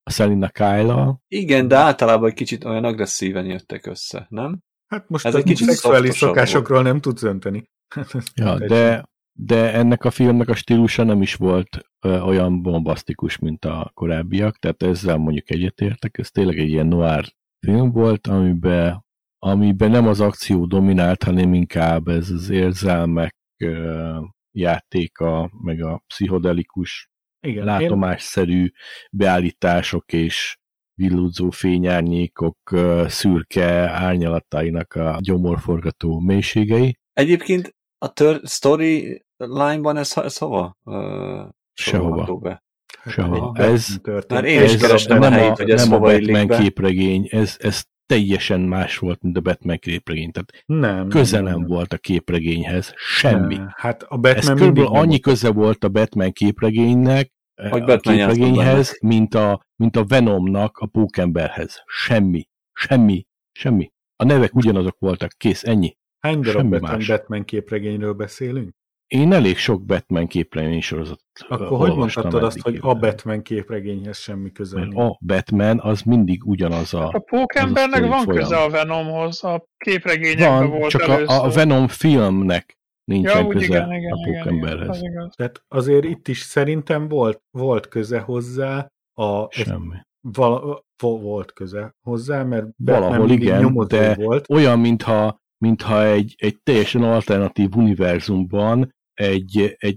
[0.03, 4.61] A Selina kyle Igen, de általában egy kicsit olyan agresszíven jöttek össze, nem?
[4.95, 6.93] Hát most Ez egy kicsit szexuális szokásokról volt.
[6.93, 7.71] nem tudsz önteni.
[8.35, 13.65] ja, de, de ennek a filmnek a stílusa nem is volt ö, olyan bombasztikus, mint
[13.65, 17.33] a korábbiak, tehát ezzel mondjuk egyetértek, ez tényleg egy ilyen noir
[17.67, 19.03] film volt, amiben
[19.39, 24.19] amiben nem az akció dominált, hanem inkább ez az érzelmek ö,
[24.53, 27.11] játéka, meg a pszichodelikus,
[27.41, 28.73] Igen, látomásszerű én...
[29.11, 30.59] beállítások és
[30.95, 32.59] villúdzó fényárnyékok
[33.07, 36.99] szürke árnyalatainak a gyomorforgató mélységei.
[37.13, 40.77] Egyébként a tör- story line-ban ez, ez hova?
[40.85, 42.37] Uh, Sehova.
[42.37, 42.63] Be?
[43.07, 43.53] Sehova.
[43.63, 47.57] Ez, Már én is kerestem nem a helyét, hogy ez nem a Batman képregény, ez,
[47.59, 50.31] ez teljesen más volt, mint a Batman képregény.
[50.31, 52.93] Tehát nem, köze nem, nem, nem volt a képregényhez.
[52.97, 53.57] Semmi.
[53.57, 53.73] Nem.
[53.77, 57.33] Hát a Batman Ez körülbelül annyi köze volt a Batman képregénynek,
[57.71, 61.83] hogy a képregényhez, mint a, mint a Venomnak a pókemberhez.
[61.87, 62.49] Semmi.
[62.73, 63.27] Semmi.
[63.53, 63.93] Semmi.
[64.17, 65.31] A nevek ugyanazok voltak.
[65.37, 65.97] Kész, ennyi.
[66.21, 68.75] Hány darab Batman, Batman képregényről beszélünk?
[69.07, 74.53] Én elég sok Batman képregény sorozatot Akkor hogy mondhatod azt, hogy a Batman képregényhez semmi
[74.53, 77.09] köze Mert a Batman az mindig ugyanaz a...
[77.13, 78.43] A pókembernek van folyam.
[78.43, 81.29] köze a Venomhoz, a képregényekben volt csak először.
[81.29, 84.99] a, a Venom filmnek nincsen ja, köze igen, igen, a pókemberhez.
[84.99, 89.53] Igen, igen, Tehát azért itt is szerintem volt, volt köze hozzá a...
[89.53, 89.97] Semmi.
[90.21, 94.51] Val, volt köze hozzá, mert Valahol igen, de volt.
[94.51, 99.97] olyan, mintha mintha egy, egy teljesen alternatív univerzumban egy, egy,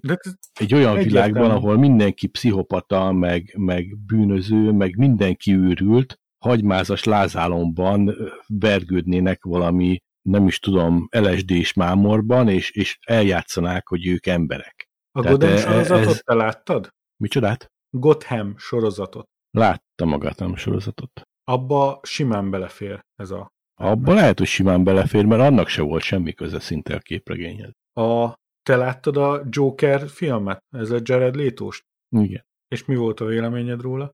[0.60, 1.08] egy olyan egyetem.
[1.08, 6.16] világban, ahol mindenki pszichopata, meg, meg bűnöző, meg mindenki őrült,
[6.46, 8.16] hagymázas lázálomban
[8.48, 9.98] vergődnének valami,
[10.28, 14.90] nem is tudom, LSD-s mámorban, és, és eljátszanák, hogy ők emberek.
[15.12, 16.20] A Tehát Gotham sorozatot ez...
[16.20, 16.90] te láttad?
[17.18, 17.72] Micsodát?
[17.90, 19.30] Gotham sorozatot.
[19.52, 21.22] Láttam a Gotham sorozatot.
[21.44, 23.52] Abba simán belefér ez a...
[23.76, 27.72] Abba lehet, hogy simán belefér, mert annak se volt semmi köze szinte a képregényhez.
[27.94, 28.34] A
[28.64, 30.64] te láttad a Joker filmet?
[30.70, 31.84] Ez a Jared Létóst?
[32.10, 32.46] Igen.
[32.68, 34.12] És mi volt a véleményed róla?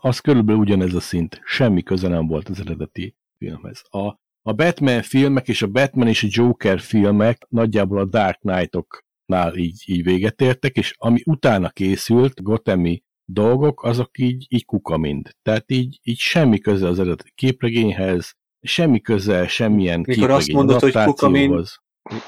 [0.00, 1.40] Az körülbelül ugyanez a szint.
[1.44, 3.84] Semmi köze nem volt az eredeti filmhez.
[3.90, 4.16] A,
[4.46, 9.82] a Batman filmek és a Batman és a Joker filmek nagyjából a Dark Knight-oknál így,
[9.86, 15.30] így véget értek, és ami utána készült, Gothami dolgok, azok így, így kuka mind.
[15.42, 20.92] Tehát így, így semmi köze az eredeti képregényhez, semmi köze semmilyen Mikor azt mondod, hogy
[20.92, 21.64] kuka mind,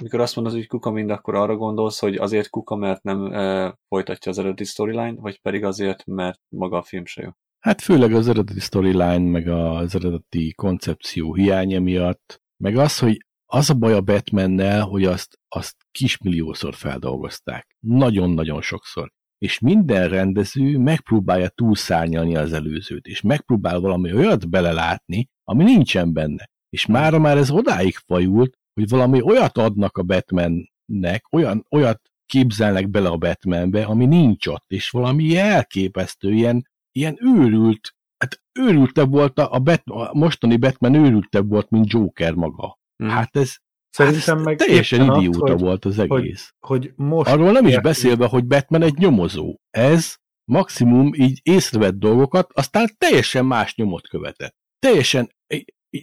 [0.00, 3.74] mikor azt mondod, hogy kuka mind, akkor arra gondolsz, hogy azért kuka, mert nem e,
[3.88, 7.30] folytatja az eredeti storyline, vagy pedig azért, mert maga a film se jó?
[7.68, 13.70] Hát főleg az eredeti storyline, meg az eredeti koncepció hiánya miatt, meg az, hogy az
[13.70, 17.76] a baj a Batmannel, hogy azt, azt kismilliószor feldolgozták.
[17.80, 19.12] Nagyon-nagyon sokszor.
[19.38, 26.50] És minden rendező megpróbálja túlszárnyalni az előzőt, és megpróbál valami olyat belelátni, ami nincsen benne.
[26.68, 32.90] És mára már ez odáig fajult, hogy valami olyat adnak a Batmannek, olyan, olyat képzelnek
[32.90, 36.66] bele a Batmanbe, ami nincs ott, és valami elképesztő, ilyen,
[36.98, 37.94] ilyen őrült,
[38.24, 42.78] hát őrültebb volt a, a, Batman, a mostani Batman őrültebb volt, mint Joker maga.
[42.96, 43.08] Hmm.
[43.08, 43.56] Hát ez,
[43.90, 46.54] Szerintem hát meg teljesen idióta az, hogy, volt az egész.
[46.58, 49.56] Hogy, hogy most Arról nem is beszélve, hogy Batman egy nyomozó.
[49.70, 54.54] Ez maximum így észrevett dolgokat, aztán teljesen más nyomot követett.
[54.78, 55.30] Teljesen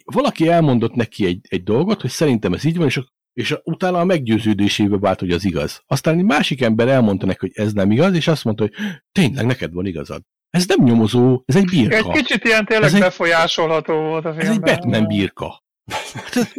[0.05, 3.01] valaki elmondott neki egy, egy dolgot, hogy szerintem ez így van, és,
[3.34, 5.84] és utána a meggyőződésébe vált, hogy az igaz.
[5.85, 8.73] Aztán egy másik ember elmondta neki, hogy ez nem igaz, és azt mondta, hogy
[9.11, 10.22] tényleg neked van igazad.
[10.56, 11.95] Ez nem nyomozó, ez egy birka.
[11.95, 14.48] Egy kicsit ilyen tényleg ez befolyásolható egy, volt a filmben.
[14.48, 15.64] Ez egy Batman birka.
[16.14, 16.52] Hát ez,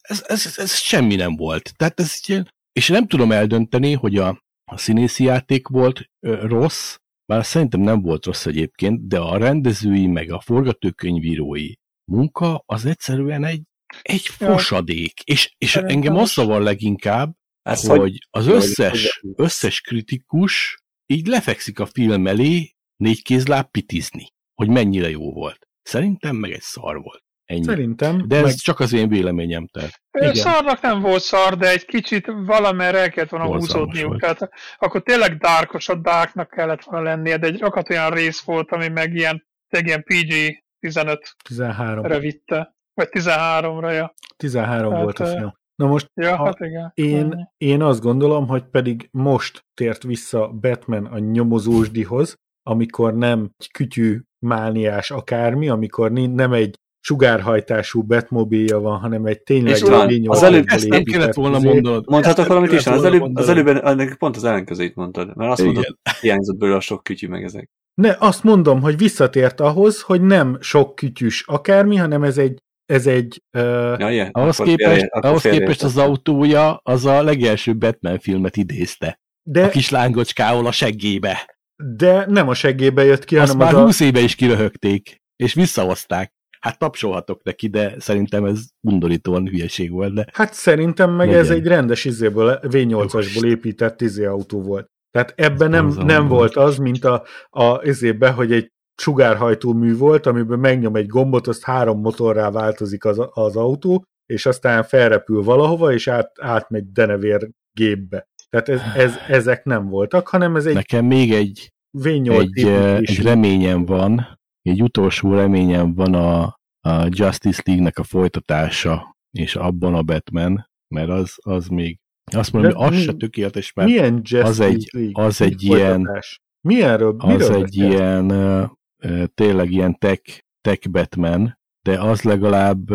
[0.00, 1.76] ez, ez, ez, ez semmi nem volt.
[1.76, 6.96] Tehát ez ilyen, és nem tudom eldönteni, hogy a, a színészi játék volt ö, rossz,
[7.26, 11.72] bár szerintem nem volt rossz egyébként, de a rendezői meg a forgatókönyvírói
[12.12, 13.62] munka az egyszerűen egy,
[14.02, 15.20] egy fosadék.
[15.24, 21.86] És, és engem azt zavar leginkább, Ez hogy az összes, összes kritikus így lefekszik a
[21.86, 25.68] film elé négy kézláb pitizni, hogy mennyire jó volt.
[25.82, 27.24] Szerintem meg egy szar volt.
[27.44, 27.62] Ennyi.
[27.62, 30.00] Szerintem, De ez meg csak az én véleményem, tehát.
[30.18, 30.34] Igen.
[30.34, 34.20] Szarnak nem volt szar, de egy kicsit valamerre el kellett volna húzódniuk.
[34.20, 38.88] Tehát akkor tényleg dárkosabb darknak kellett volna lennie, de egy rakat olyan rész volt, ami
[38.88, 41.18] meg ilyen, tényleg ilyen PG-15-re
[41.48, 42.74] 13, vitte.
[42.94, 44.14] Vagy 13-ra, ja.
[44.36, 45.54] 13 Hát, volt a film.
[45.74, 46.90] Na most Ja, hát igen.
[46.94, 52.36] én, én azt gondolom, hogy pedig most tért vissza Batman a nyomozósdihoz,
[52.68, 59.74] amikor nem egy kütyű mániás akármi, amikor nem egy sugárhajtású Batmobilja van, hanem egy tényleg
[59.74, 61.68] És egy az előbb- Ezt nem kellett volna izé.
[61.68, 62.04] mondanod.
[62.08, 62.86] Mondhatok valamit is?
[62.86, 65.72] Az előbb, az előbb ennek pont az ellenkezőit mondtad, mert azt Igen.
[65.72, 67.68] mondtad, hiányzott belőle a sok kütyű meg ezek.
[67.94, 73.06] Ne, azt mondom, hogy visszatért ahhoz, hogy nem sok kütyűs akármi, hanem ez egy, ez
[73.06, 73.62] egy uh,
[73.98, 74.30] Ja, ilyen?
[74.32, 79.06] Ahhoz képest, félre- ahhoz képest az autója az a legelső Batman filmet idézte.
[79.08, 81.55] A de, kis lángocskával a seggébe.
[81.76, 85.16] De nem a seggébe jött ki, Azt hanem már az a, 20 éve is kiröhögték,
[85.36, 86.34] és visszahozták.
[86.60, 91.42] Hát tapsolhatok neki, de szerintem ez undorítóan hülyeség volt, de Hát szerintem meg Legyen.
[91.42, 94.90] ez egy rendes izéből, V8-asból épített izé autó volt.
[95.10, 96.54] Tehát ebben nem, nem volt.
[96.54, 98.70] volt az, mint a, a izébe, hogy egy
[99.02, 104.46] sugárhajtó mű volt, amiben megnyom egy gombot, azt három motorrá változik az, az autó, és
[104.46, 108.28] aztán felrepül valahova, és át, átmegy denevér gépbe.
[108.62, 112.96] Tehát ez, ez, ezek nem voltak, hanem ez egy nekem még egy, V8 egy, eh,
[112.96, 116.42] egy reményem van, egy utolsó reményem van a,
[116.88, 121.98] a Justice League-nek a folytatása, és abban a Batman, mert az, az még,
[122.32, 125.24] azt mondom, De hogy az mi- se tökéletes, mert Milyen Justice az egy- League?
[125.24, 126.20] az egy ilyen-?
[126.68, 127.74] Milyenről, az egy beszélsz?
[127.74, 128.64] ilyen, ö,
[129.02, 131.58] ö, tényleg ilyen tech, tech Batman,
[131.88, 132.86] de az legalább...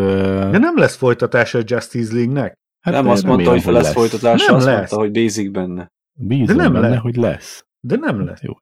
[0.50, 2.60] De nem lesz folytatása a Justice League-nek?
[2.82, 4.76] Hát nem azt mondta, hogy lesz folytatása, Nem azt lesz.
[4.76, 5.92] mondta, hogy basic benne.
[6.12, 6.98] Bízom De nem benne, lesz.
[7.00, 7.66] hogy lesz.
[7.80, 8.42] De nem lesz.
[8.42, 8.52] Jó.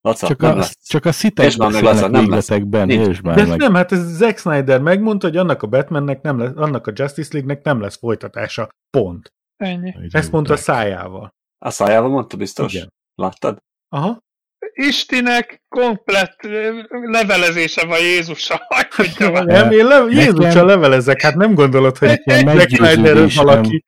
[0.00, 0.76] Laca, Csak nem a, lesz.
[0.86, 2.10] csak a szitek beszélnek lesz.
[2.10, 3.58] végletekben, értsd már De meg.
[3.58, 7.28] nem, hát ez Zack Snyder megmondta, hogy annak a Batmannek nem lesz, annak a Justice
[7.32, 8.68] League-nek nem lesz folytatása.
[8.90, 9.32] Pont.
[9.56, 9.94] Ennyi.
[10.10, 11.34] Ezt mondta szájával.
[11.58, 12.74] A szájával mondta biztos?
[12.74, 12.92] Igen.
[13.14, 13.58] Láttad?
[13.88, 14.18] Aha.
[14.74, 16.36] Istinek komplett
[16.88, 18.60] levelezése van Jézussal.
[19.44, 23.84] Nem, én le, Nekem- Jézussal levelezek, hát nem gondolod, hogy meggyőződésem, valaki.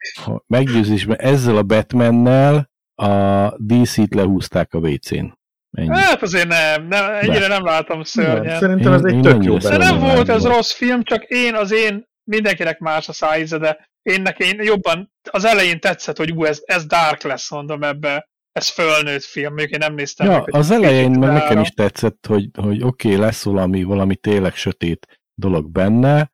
[0.46, 5.38] meggyőződésem, ezzel a Batmannel a DC-t lehúzták a WC-n.
[5.70, 5.88] Ennyi.
[5.98, 8.58] Hát azért nem, nem ennyire nem látom Nem, szörnyen.
[8.58, 11.54] Szerintem ez Én- egy én tök jó De nem volt ez rossz film, csak én
[11.54, 16.44] az én, mindenkinek más a szájíze, de én nekem jobban az elején tetszett, hogy ú,
[16.44, 18.28] ez, ez dark lesz, mondom ebbe.
[18.56, 22.26] Ez fölnőtt film, mondjuk én nem néztem Ja, meg, az elején meg nekem is tetszett,
[22.26, 26.32] hogy, hogy oké, okay, lesz valami, valami tényleg sötét dolog benne.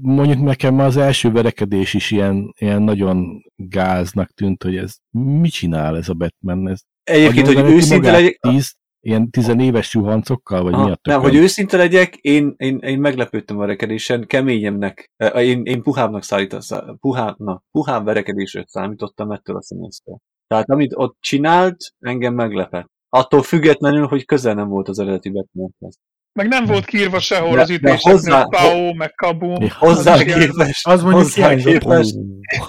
[0.00, 5.96] Mondjuk nekem az első verekedés is ilyen, ilyen nagyon gáznak tűnt, hogy ez mit csinál
[5.96, 6.68] ez a Batman?
[6.68, 11.34] Ez Egyébként, hogy őszinte legyek, Tíz, ilyen tizenéves suhancokkal, vagy Aha, mi a nem, hogy
[11.34, 16.60] őszinte legyek, én, én, én meglepődtem a verekedésen, keményemnek, eh, én, én puhábbnak szállítom,
[17.00, 20.18] puhá, na, puhább verekedésre számítottam ettől a színésztől.
[20.46, 22.86] Tehát amit ott csinált, engem meglepett.
[23.08, 25.98] Attól függetlenül, hogy közel nem volt az eredeti Batmanhez.
[26.38, 29.66] Meg nem volt kiírva sehol De- az de ütéseknél, hozzá- Pau, meg Kabu.
[29.78, 32.14] Hozzá Az is képest, Az mondjuk hozzá képest,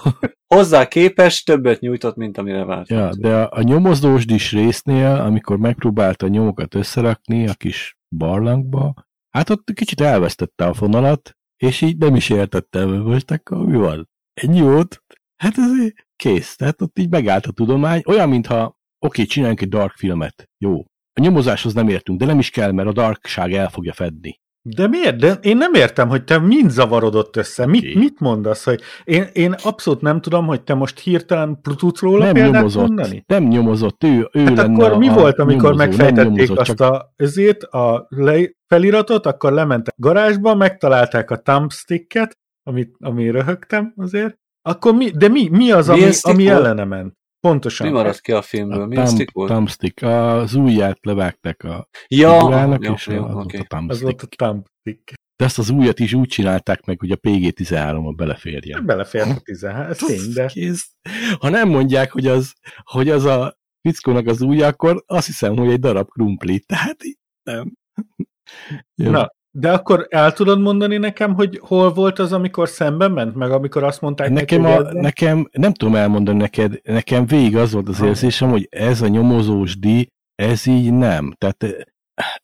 [0.55, 2.97] hozzá képest többet nyújtott, mint amire vártam.
[2.97, 8.93] Ja, de a, a nyomozósdis résznél, amikor megpróbálta a nyomokat összerakni a kis barlangba,
[9.29, 13.77] hát ott kicsit elvesztette a fonalat, és így nem is értettem, hogy most akkor mi
[13.77, 14.09] van?
[14.33, 15.03] Ennyi volt?
[15.43, 16.55] Hát ez kész.
[16.55, 18.01] Tehát ott így megállt a tudomány.
[18.05, 20.49] Olyan, mintha oké, csináljunk egy dark filmet.
[20.57, 20.79] Jó.
[21.13, 24.41] A nyomozáshoz nem értünk, de nem is kell, mert a darkság el fogja fedni.
[24.61, 25.15] De miért?
[25.15, 27.65] De én nem értem, hogy te mind zavarodott össze.
[27.65, 27.97] Mit, Ki?
[27.97, 28.63] mit mondasz?
[28.63, 32.87] Hogy én, én abszolút nem tudom, hogy te most hirtelen tudsz róla nem példát nyomozott.
[32.87, 33.23] mondani?
[33.27, 34.03] Nem nyomozott.
[34.03, 37.13] Ő, ő Hát lenne akkor mi a volt, amikor nyomozó, megfejtették nyomozott, azt csak a
[37.15, 44.41] özét, a le, feliratot, akkor lementek garázsba, megtalálták a thumbsticket, amit, ami röhögtem azért.
[44.65, 47.13] Akkor mi, de mi, mi az, ami, ami ellene ment?
[47.39, 47.87] Pontosan.
[47.87, 48.81] Mi maradt ki a filmből?
[48.81, 49.49] a Milyen thumb- stick volt?
[49.49, 50.01] thumbstick.
[50.03, 53.57] Az ujját levágták a Ja, figurának, jó, és jó, az oké.
[53.57, 54.01] volt a Az thumbstick.
[54.03, 55.13] volt a thumbstick.
[55.35, 58.85] De ezt az újat is úgy csinálták meg, hogy a PG-13-ba beleférjen.
[58.85, 60.51] Belefért a 13, ez tény, de.
[61.39, 62.53] Ha nem mondják, hogy az,
[62.83, 66.59] hogy az a fickónak az újja, akkor azt hiszem, hogy egy darab krumpli.
[66.59, 67.73] Tehát így nem.
[69.03, 69.11] Jó.
[69.11, 73.51] Na, De akkor el tudod mondani nekem, hogy hol volt az, amikor szemben ment, meg
[73.51, 77.87] amikor azt mondták Nekem, neki, a, nekem, nem tudom elmondani neked, nekem végig az volt
[77.87, 81.33] az érzésem, hogy ez a nyomozós díj, ez így nem.
[81.37, 81.71] Tehát eh,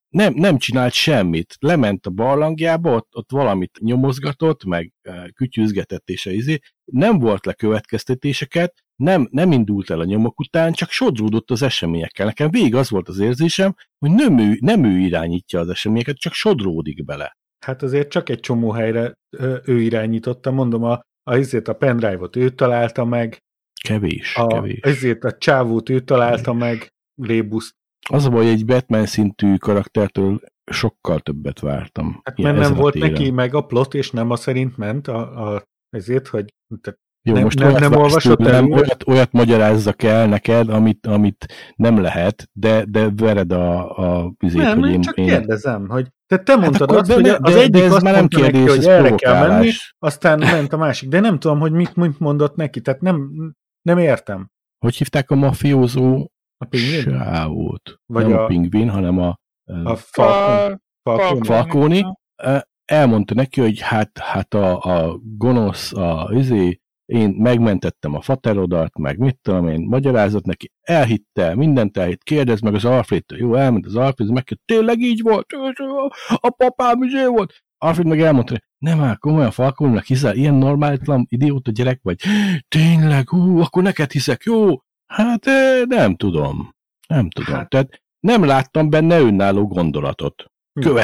[0.09, 1.55] nem, nem csinált semmit.
[1.59, 6.59] Lement a barlangjába, ott, ott valamit nyomozgatott, meg eh, kütyűzgetett és a izé.
[6.91, 12.25] Nem volt le következtetéseket, nem, nem indult el a nyomok után, csak sodródott az eseményekkel.
[12.25, 16.33] Nekem végig az volt az érzésem, hogy nem ő, nem ő irányítja az eseményeket, csak
[16.33, 17.37] sodródik bele.
[17.65, 19.13] Hát azért csak egy csomó helyre
[19.63, 20.91] ő irányította, mondom, a,
[21.23, 23.37] a, ezért a pendrive-ot ő találta meg,
[23.83, 24.79] Kevés, a, kevés.
[24.79, 26.87] ezért a csávót ő találta meg,
[27.21, 27.73] Rébuszt.
[28.09, 30.41] Az a baj, egy Batman szintű karaktertől
[30.71, 32.21] sokkal többet vártam.
[32.23, 33.11] Hát mert nem volt téren.
[33.11, 37.33] neki meg a plot, és nem a szerint ment, a, a, ezért, hogy tehát Jó,
[37.33, 38.63] nem- most nem- olyat nem olvasott el?
[38.65, 44.61] olyat, olyat magyarázzak el neked, amit, amit nem lehet, de, de vered a, a vizét,
[44.61, 47.53] nem, hogy én csak én kérdezem, hogy te, te mondtad akkor azt, de hogy az
[47.53, 49.69] de- egyik de ez azt már nem mondta neki, kérdés, hogy ez erre kell menni,
[49.99, 53.29] aztán ment a másik, de nem tudom, hogy mit, mit mondott neki, tehát nem,
[53.81, 54.47] nem értem.
[54.85, 56.27] hogy hívták a mafiózó
[56.57, 57.01] A pingvin?
[57.01, 57.95] sávót?
[58.05, 59.39] Vagy nem a, a- pingvin, hanem a,
[59.83, 59.89] A?
[59.89, 61.43] A, Falcon?
[61.43, 62.17] Falcone?
[62.89, 69.17] Elmondta neki, hogy hát, hát a, a gonosz, a izé, én megmentettem a faterodat, meg
[69.17, 73.95] mit tudom én, magyarázott neki, elhitte, mindent elhitt, kérdezd meg az Alfredtől, jó, elment az
[73.95, 75.45] Alfred, meg tényleg így volt,
[76.35, 81.25] a papám izé volt, Alfred meg elmondta, hogy nem áll, komolyan Falconnak hiszel, ilyen normálatlan
[81.29, 82.19] idióta gyerek vagy,
[82.67, 84.67] tényleg, hú, akkor neked hiszek, jó,
[85.05, 86.75] hát eh, nem tudom,
[87.07, 90.45] nem tudom, Hát- tehát nem láttam benne önálló gondolatot,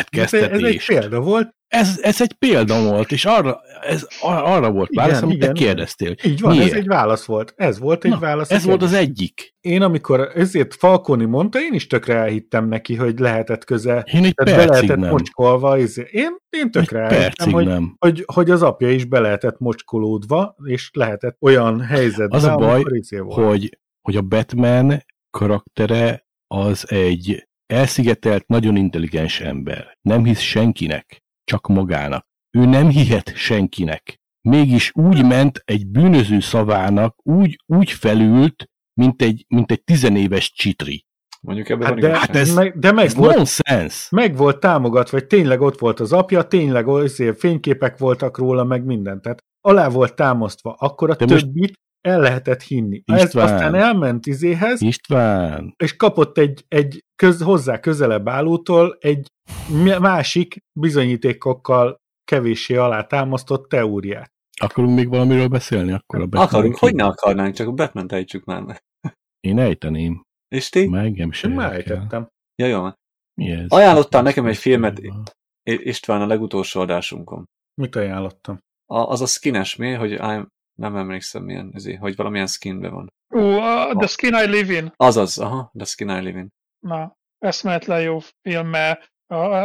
[0.10, 4.72] Ez, ez egy példa volt, Ez, ez egy példa volt, és arra, ez ar- arra
[4.72, 6.16] volt Igen, válasz, amit igen, te kérdeztél.
[6.24, 6.72] így van, Miért?
[6.72, 7.54] ez egy válasz volt.
[7.56, 8.52] Ez volt egy Na, válasz.
[8.52, 9.54] Ez volt az egyik.
[9.62, 14.34] Én amikor ezért Falconi mondta, én is tökre elhittem neki, hogy lehetett köze, Én egy
[14.34, 15.10] tehát be lehetett nem.
[15.10, 16.10] mocskolva, ezért.
[16.12, 17.96] én, én Egy tökre elhittem, percig hogy, nem.
[18.00, 22.82] hogy, hogy az apja is be lehetett mocskolódva, és lehetett olyan helyzetben, Az a baj,
[22.86, 23.18] izé.
[23.18, 29.98] Hogy, hogy a Batman karaktere az egy elszigetelt, nagyon intelligens ember.
[30.02, 32.26] Nem hisz senkinek, csak magának.
[32.58, 34.20] Ő nem hihet senkinek.
[34.42, 41.06] Mégis úgy ment egy bűnöző szavának, úgy, úgy felült, mint egy, mint egy tizenéves csitri.
[41.42, 42.18] Mondjuk ebben Hát de.
[42.18, 44.08] Hát ez- meg, de meg Ez volt, nonsense.
[44.12, 48.84] meg volt támogatva, vagy tényleg ott volt az apja, tényleg azért fényképek voltak róla, meg
[48.86, 49.22] minden.
[49.22, 50.76] Tehát alá volt támasztva.
[50.80, 53.04] Akkor a De most- többit el lehetett hinni.
[53.06, 53.54] Ez István.
[53.54, 59.28] aztán elment izéhez, István, és kapott egy, egy köz, hozzá közelebb állótól egy
[60.00, 64.32] másik bizonyítékokkal kevéssé alátámasztott teóriát.
[64.62, 65.92] akarunk még valamiről beszélni?
[65.92, 68.84] Akkor a Batman Akarunk, hogy ne akarnánk, csak a Batman ejtsük már meg.
[69.40, 70.22] Én ejteném.
[70.48, 70.88] És ti?
[70.88, 72.28] Már engem sem Én már ejtettem.
[72.56, 72.88] Ja, jó.
[73.42, 73.70] Mi ez?
[73.70, 75.02] Ajánlottál nekem egy filmet.
[75.64, 77.46] István a legutolsó adásunkon.
[77.82, 78.58] Mit ajánlottam?
[78.86, 80.46] A, az a skines mi, hogy I'm,
[80.76, 83.14] nem emlékszem milyen, ezért, hogy valamilyen skinben van.
[83.28, 84.92] Ú, a The Skin I Live In.
[84.96, 86.50] Azaz, aha, The Skin I Live In.
[86.80, 89.14] Na, eszméletlen jó film, mert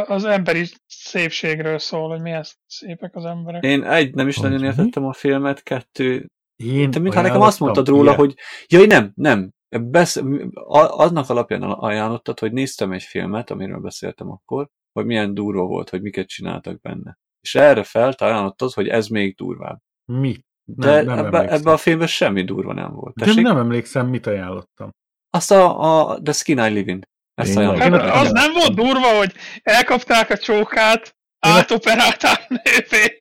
[0.09, 3.63] az emberi szépségről szól, hogy milyen szépek az emberek.
[3.63, 4.65] Én egy, nem is Az nagyon mi?
[4.65, 8.15] értettem a filmet, kettő, Én te mintha nekem azt mondtad róla, ilyet.
[8.15, 8.35] hogy
[8.67, 10.15] jaj, nem, nem, Besz,
[10.53, 15.89] a- annak alapján ajánlottad, hogy néztem egy filmet, amiről beszéltem akkor, hogy milyen durva volt,
[15.89, 17.17] hogy miket csináltak benne.
[17.41, 19.79] És erre felt ajánlottad, hogy ez még durvább.
[20.05, 20.39] Mi?
[20.65, 21.59] De Nem, nem ebbe, emlékszem.
[21.59, 23.15] ebbe a filmben semmi durva nem volt.
[23.15, 23.43] De Tessék?
[23.43, 24.89] nem emlékszem, mit ajánlottam.
[25.29, 27.01] Azt a, a The Skin I Live In.
[27.33, 28.07] Ezt Én ajánlottam.
[28.09, 29.33] Hát az nem volt durva, hogy
[29.63, 33.19] elkapták a csókát, átoperálták nővé.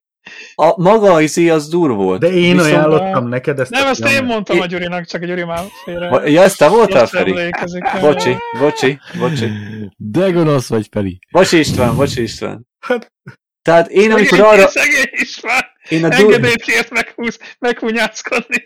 [0.54, 2.20] A maga izé az durva volt.
[2.20, 5.22] De én Viszont- ajánlottam neked ezt Nem, a ezt én mondtam Én- a Gyurinak, csak
[5.22, 6.28] a Gyuri már félre.
[6.30, 7.32] Ja, ezt te voltál, Feri?
[8.00, 9.48] Bocsi, bocsi, bocsi.
[9.96, 11.18] De gonosz vagy, Feri.
[11.30, 12.66] Bocsi István, bocsi István.
[12.86, 13.12] Hát-
[13.62, 16.18] Tehát én amikor Szegény- arra, Szegény István, én a dur...
[16.18, 18.64] engedélyt kért meghúz, meghúnyászkodni.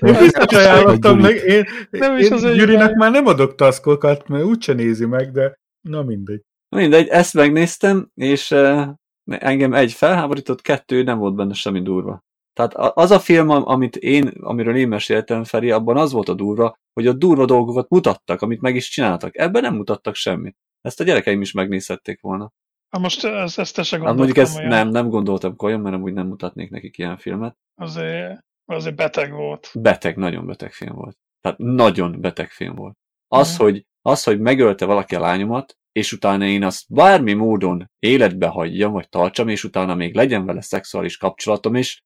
[0.00, 1.32] Én biztos ajánlottam Gyuri.
[1.34, 2.90] meg, én, Nem is én az hibája.
[2.96, 5.54] már nem adok taszkokat, mert úgyse nézi meg, de
[5.88, 6.40] na mindegy.
[6.76, 8.86] Mindegy, ezt megnéztem, és uh,
[9.24, 12.24] engem egy felháborított, kettő nem volt benne semmi durva.
[12.52, 16.34] Tehát az a film, am- amit én, amiről én meséltem, Feri, abban az volt a
[16.34, 19.36] durva, hogy a durva dolgokat mutattak, amit meg is csináltak.
[19.38, 20.56] Ebben nem mutattak semmit.
[20.80, 22.50] Ezt a gyerekeim is megnézhették volna.
[22.90, 24.68] Ha most ezt, ezt te se Hát gondoltam mondjuk ezt olyan.
[24.68, 27.56] nem, nem gondoltam komolyan, mert amúgy nem mutatnék nekik ilyen filmet.
[27.80, 29.70] Azért, azért beteg volt.
[29.74, 31.16] Beteg, nagyon beteg film volt.
[31.40, 32.94] Tehát nagyon beteg film volt.
[33.28, 33.62] Az, Mhm.
[33.62, 38.92] hogy, az, hogy megölte valaki a lányomat, és utána én azt bármi módon életbe hagyjam,
[38.92, 42.00] vagy tartsam, és utána még legyen vele szexuális kapcsolatom is,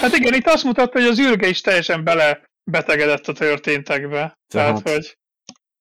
[0.00, 4.16] Hát igen, itt azt mutatta, hogy az űrge is teljesen bele betegedett a történtekbe.
[4.52, 5.16] Tehát, Tehát- hogy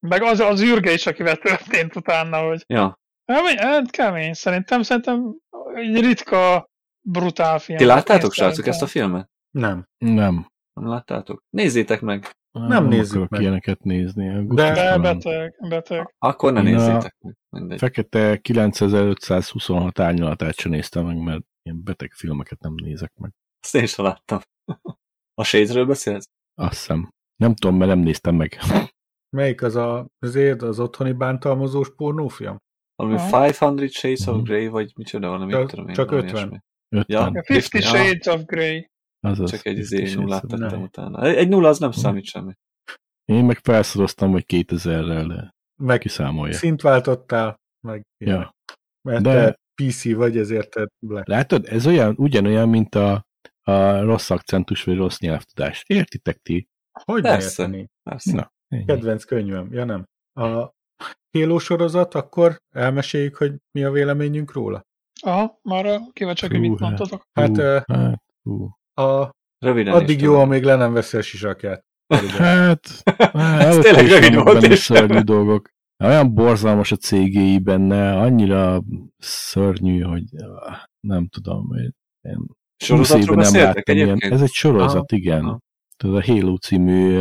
[0.08, 4.34] meg az, az űrge is, akivel történt utána, hogy ja, kemény, hát kemény.
[4.34, 5.36] Szerintem, szerintem
[5.76, 6.70] egy ritka,
[7.02, 7.78] brutál film.
[7.78, 9.30] Ti láttátok, srácok, ezt a filmet?
[9.52, 9.86] Nem.
[9.98, 10.48] Nem.
[10.74, 11.44] Nem láttátok?
[11.50, 12.30] Nézzétek meg.
[12.52, 13.42] Nem nézzük akarok meg.
[13.42, 14.46] ilyeneket nézni.
[14.48, 16.16] De- De beteg, beteg.
[16.18, 17.36] Akkor ne nézzétek meg.
[17.50, 17.78] Mindegy.
[17.80, 23.32] Fekete 9526 árnyalatát sem néztem meg, mert ilyen beteg filmeket nem nézek meg.
[23.64, 24.40] Azt én sem láttam.
[25.42, 26.26] A Shadesről beszélsz?
[26.56, 27.10] Azt hiszem.
[27.36, 28.58] Nem tudom, mert nem néztem meg.
[29.30, 32.58] Melyik az a, azért az otthoni bántalmazós pornófilm?
[32.96, 33.48] Valami Aha.
[33.48, 34.44] 500 Shades of Mhm.
[34.44, 35.94] Grey, vagy micsoda valami, Csak- nem tudom én.
[35.94, 36.42] csak valami 50.
[36.50, 36.60] ilyesmi.
[36.90, 37.34] 50.
[37.34, 37.40] Ja.
[37.40, 38.90] A Fifty 50, Shades of Grey.
[39.20, 40.82] Azaz, Csak egy 50 izé nullát tettem Grey.
[40.82, 41.22] utána.
[41.26, 42.54] Egy nulla az nem számít semmi.
[43.26, 46.54] Én meg felszoroztam, hogy 2000-rel, de Meg kiszámolja.
[46.54, 48.02] szint váltottál, meg.
[48.18, 48.52] Ja.
[49.02, 51.28] Mert De- te PC vagy, ezért te black.
[51.28, 53.26] Látod, ez olyan, ugyanolyan, mint a,
[53.62, 55.84] a rossz akcentus vagy rossz nyelvtudás.
[55.88, 56.68] Értitek ti?
[57.04, 57.64] Hogy Persze.
[57.64, 57.88] érteni?
[58.04, 58.34] Persze.
[58.36, 58.86] Na, ennyi.
[58.86, 60.06] Kedvenc könyvem, ja nem.
[60.40, 60.73] A
[61.32, 64.82] Halo sorozat, akkor elmeséljük, hogy mi a véleményünk róla.
[65.22, 66.80] Aha, már kíváncsiak, hogy mit hát.
[66.80, 67.28] mondtatok.
[67.34, 68.70] Hát, hát, hú.
[68.94, 69.30] A,
[69.60, 71.86] Röviden addig jó, amíg le nem veszi a sisakját.
[72.38, 72.88] Hát,
[73.34, 74.76] Ez előtte tényleg is rövid volt.
[74.76, 75.70] szörnyű dolgok.
[76.04, 78.84] Olyan borzalmas a cégéi benne, annyira
[79.18, 80.24] szörnyű, hogy
[81.00, 81.68] nem tudom.
[81.68, 81.92] hogy
[82.22, 82.48] Én 20
[82.78, 84.18] Sorozatról nem beszéltek láttam ilyen.
[84.20, 85.46] Ez egy sorozat, igen.
[85.46, 85.60] Aha.
[86.04, 87.18] Tudod, a Halo című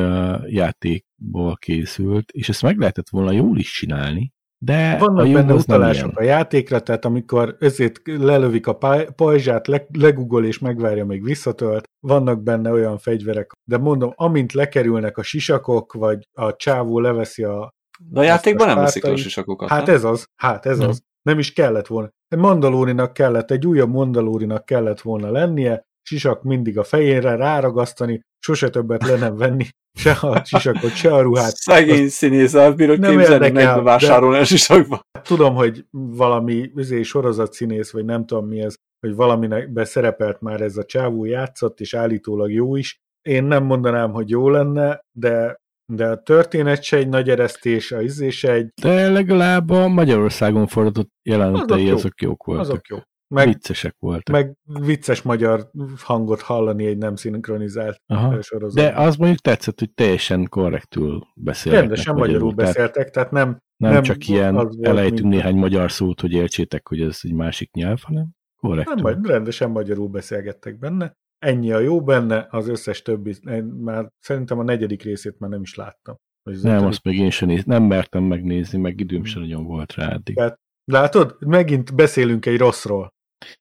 [0.47, 5.55] játékból készült, és ezt meg lehetett volna jól is csinálni, de a Vannak jó benne
[5.55, 11.25] utalások a játékra, tehát amikor ezért lelövik a pály- pajzsát, le, legugol és megvárja, még
[11.25, 13.53] visszatölt, vannak benne olyan fegyverek.
[13.65, 17.71] De mondom, amint lekerülnek a sisakok, vagy a csávó leveszi a...
[18.09, 19.95] De a játékban nem veszik a sisakokat, Hát nem?
[19.95, 20.89] ez az, hát ez Nem.
[20.89, 21.03] az.
[21.23, 22.09] Nem is kellett volna.
[22.29, 28.70] Egy mandalórinak kellett, egy újabb mandalórinak kellett volna lennie, sisak mindig a fejére ráragasztani, sose
[28.70, 29.66] többet le nem venni,
[29.98, 31.56] se a sisakot, se a ruhát.
[31.56, 35.01] Szegény színész, el bírod Nem képzelni, érdekel, meg vásárolni a sisakba.
[35.23, 38.74] Tudom, hogy valami üzé sorozatszínész, vagy nem tudom mi ez,
[39.06, 42.97] hogy valaminek szerepelt már ez a csávó játszott, és állítólag jó is.
[43.28, 45.56] Én nem mondanám, hogy jó lenne, de,
[45.93, 50.66] de a történet se egy nagy eresztés, a izé se egy, De legalább a Magyarországon
[50.66, 52.28] fordított jelenetei Azok azok, jó.
[52.28, 52.64] jók voltak.
[52.64, 52.98] azok jó.
[53.33, 54.35] Meg, Viccesek voltak.
[54.35, 58.43] meg vicces magyar hangot hallani egy nem szinkronizált Aha.
[58.43, 58.93] sorozatban.
[58.95, 61.81] De az mondjuk tetszett, hogy teljesen korrektül beszélnek.
[61.83, 66.21] Rendesen magyarul tehát beszéltek, tehát nem, Nem, nem csak ilyen elejtünk mint- néhány magyar szót,
[66.21, 68.27] hogy értsétek, hogy ez egy másik nyelv, hanem
[68.57, 68.95] korrektül.
[68.95, 71.13] nem majd rendesen magyarul beszélgettek benne.
[71.39, 75.61] Ennyi a jó benne, az összes többi, én már szerintem a negyedik részét már nem
[75.63, 76.17] is láttam.
[76.43, 76.89] Az nem, ötödik.
[76.89, 80.35] azt még én sem néz, nem mertem megnézni, meg időm sem nagyon volt rá eddig.
[80.37, 83.12] Tehát, látod, megint beszélünk egy rosszról.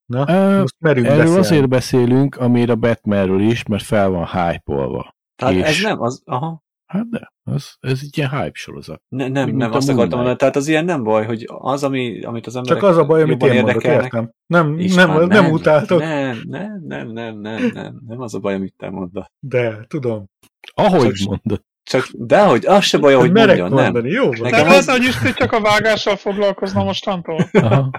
[0.05, 1.39] Na, Ö, most merünk Erről beszélni.
[1.39, 5.15] azért beszélünk, amire a Batmanről is, mert fel van hype-olva.
[5.35, 6.63] Tehát És- ez nem, az, aha.
[6.85, 9.01] Hát de, az, ez egy ilyen hype sorozat.
[9.07, 10.37] Ne, nem, Úgy, nem, azt akartam mondani.
[10.37, 13.21] Tehát az ilyen nem baj, hogy az, ami, amit az emberek Csak az a baj,
[13.21, 14.31] amit én mondok, értem.
[14.45, 18.53] Nem, István, nem, nem, utáltok, Nem, nem, nem, nem, nem, nem, nem az a baj,
[18.53, 19.31] amit te mondasz.
[19.39, 20.25] de tudom.
[20.73, 21.63] Ahogy Csak- mondod.
[21.83, 23.83] Csak, de hogy, az se baj, hogy Merek mondja, nem.
[23.83, 24.39] mondani, jó van.
[24.41, 27.49] Nekem Nem az- az, hogy Isti csak a vágással foglalkozna mostantól?
[27.51, 27.89] Aha.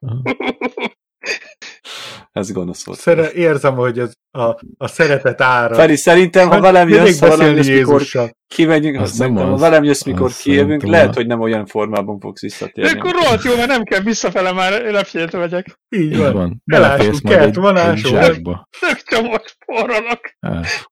[2.32, 2.98] Ez gonosz volt.
[2.98, 4.42] Szere, érzem, hogy ez a,
[4.76, 5.74] a szeretet ára.
[5.74, 8.02] Feri, szerintem, ha velem jössz, ha velem jössz, mikor
[8.46, 12.40] kimegyünk, azt nem szerintem, ha velem jössz, mikor kijövünk, lehet, hogy nem olyan formában fogsz
[12.40, 12.98] De visszatérni.
[12.98, 15.78] akkor rohadt jó, mert nem kell visszafele már lepjét vegyek.
[15.88, 16.32] Így van.
[16.32, 16.62] van.
[16.64, 18.68] Beleférsz majd kert egy, van, egy zsákba.
[18.80, 20.36] Tök csomag forralak.
[20.40, 20.90] Hát,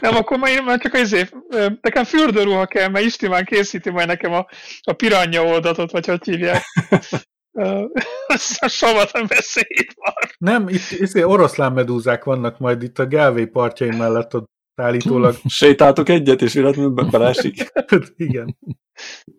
[0.00, 4.06] Nem, akkor már már csak azért, ö, nekem fürdőruha kell, mert Isti már készíti majd
[4.06, 4.46] nekem a,
[4.80, 6.62] a piranya oldatot, vagy hogy hívják.
[7.52, 7.84] Ö,
[8.26, 10.30] Azt a savat nem beszélt már.
[10.38, 14.50] Nem, itt, itt oroszlán medúzák vannak majd itt a Gálvé partjain mellett ott
[14.80, 15.34] állítólag.
[15.48, 17.72] Sétáltok egyet, és véletlenül be- belesik.
[18.16, 18.58] Igen.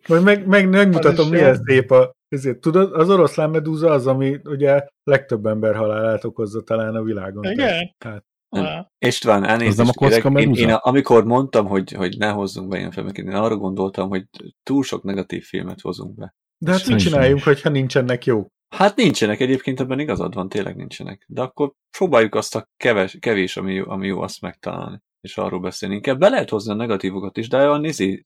[0.07, 1.61] Majd meg, meg megmutatom, milyen jó.
[1.65, 2.11] szép a...
[2.27, 7.51] Ezért, tudod, az oroszlán medúza az, ami ugye legtöbb ember halálát okozza talán a világon.
[7.51, 7.95] Igen?
[8.05, 8.25] Hát.
[8.49, 8.85] Ah.
[8.97, 10.39] István, elnézést nem a kérek.
[10.39, 14.25] Én, én, amikor mondtam, hogy, hogy ne hozzunk be ilyen filmeket, én arra gondoltam, hogy
[14.63, 16.33] túl sok negatív filmet hozunk be.
[16.61, 17.43] De hát mit csináljunk, is.
[17.43, 18.47] hogyha nincsenek jó?
[18.75, 21.25] Hát nincsenek egyébként, ebben igazad van, tényleg nincsenek.
[21.27, 24.99] De akkor próbáljuk azt a keves, kevés, ami, jó- ami jó, azt megtalálni.
[25.21, 25.95] És arról beszélni.
[25.95, 28.25] Inkább be lehet hozni a negatívokat is, de olyan, nézi,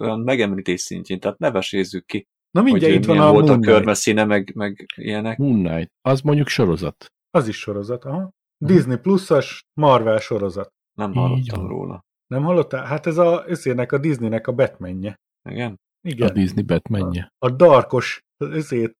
[0.00, 3.60] olyan megemlítés szintjén, tehát ne vesézzük ki, Na mindjárt itt van a volt a Moon
[3.60, 3.76] Knight.
[3.76, 5.38] körmeszíne, meg, meg ilyenek.
[5.38, 5.90] Moon Knight.
[6.02, 7.06] Az mondjuk sorozat.
[7.30, 8.30] Az is sorozat, aha.
[8.64, 10.72] Disney pluszas Marvel sorozat.
[10.98, 12.04] Nem hallottam róla.
[12.26, 12.84] Nem hallottál?
[12.84, 15.16] Hát ez a, ezének a Disneynek a Batmanje.
[15.50, 15.80] Igen?
[16.06, 16.32] A Igen.
[16.34, 17.28] Disney Batmanje.
[17.38, 18.92] A darkos, ezért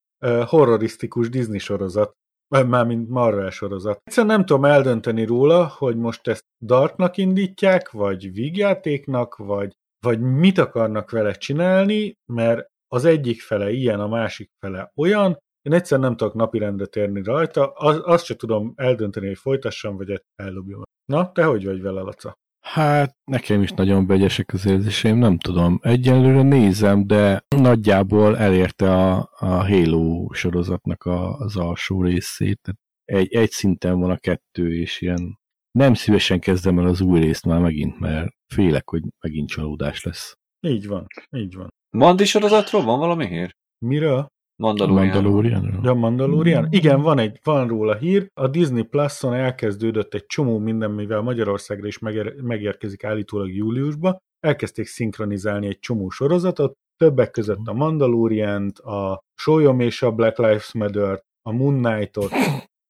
[0.44, 2.12] horrorisztikus Disney sorozat.
[2.48, 4.00] Mármint Marvel sorozat.
[4.04, 9.72] Egyszerűen nem tudom eldönteni róla, hogy most ezt darknak indítják, vagy vígjátéknak, vagy,
[10.06, 15.72] vagy mit akarnak vele csinálni, mert az egyik fele ilyen, a másik fele olyan, én
[15.72, 20.82] egyszer nem tudok napirendre térni rajta, az, azt se tudom eldönteni, hogy folytassam, vagy eldobjam.
[21.12, 22.34] Na, te hogy vagy vele, Laca?
[22.72, 25.78] Hát nekem is nagyon vegyesek az érzéseim, nem tudom.
[25.82, 32.60] Egyelőre nézem, de nagyjából elérte a, a Halo sorozatnak a, az alsó részét.
[32.62, 35.38] Tehát egy, egy szinten van a kettő, és ilyen
[35.70, 40.34] nem szívesen kezdem el az új részt már megint, mert félek, hogy megint csalódás lesz.
[40.60, 41.06] Így van,
[41.36, 41.68] így van.
[41.90, 43.56] Mandi sorozatról van valami hír?
[43.78, 44.26] Miről?
[44.56, 45.06] Mandalorian.
[45.06, 45.80] Mandalorianról?
[45.84, 46.66] Ja, Mandalorian?
[46.70, 48.30] Igen, van, egy, van róla hír.
[48.34, 54.18] A Disney Plus-on elkezdődött egy csomó minden, mivel Magyarországra is megér, megérkezik állítólag júliusba.
[54.40, 60.72] Elkezdték szinkronizálni egy csomó sorozatot, többek között a Mandalorian-t, a Solyom és a Black Lives
[60.72, 62.30] Matter, a Moon Knight-ot,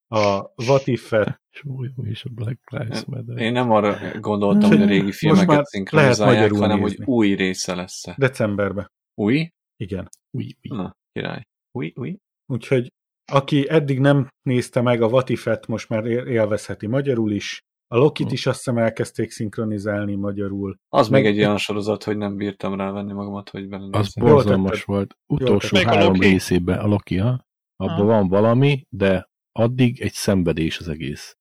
[0.09, 1.40] a What If-et.
[1.51, 3.36] Solyom és a Black Lives Matter.
[3.38, 6.97] Én nem arra gondoltam, hogy a régi Most filmeket már szinkronizálják, hanem nézni.
[6.97, 8.05] hogy új része lesz.
[8.16, 8.90] Decemberben.
[9.14, 9.51] Új?
[9.76, 10.09] Igen.
[10.30, 10.76] Új, új.
[10.76, 11.43] Na, király.
[11.76, 12.16] Új, új?
[12.52, 12.92] Úgyhogy
[13.32, 17.60] aki eddig nem nézte meg a Vatifet, most már él- élvezheti magyarul is.
[17.88, 20.76] A Lokit is azt hiszem elkezdték szinkronizálni magyarul.
[20.88, 24.26] Az Meg- még egy olyan sorozat, hogy nem bírtam rávenni magamat, hogy Az belenézzem.
[24.26, 25.14] Jól borzalmas volt.
[25.26, 27.44] Utolsó a három részében a Loki, ha?
[27.76, 28.04] Abban Aha.
[28.04, 31.36] van valami, de addig egy szenvedés az egész.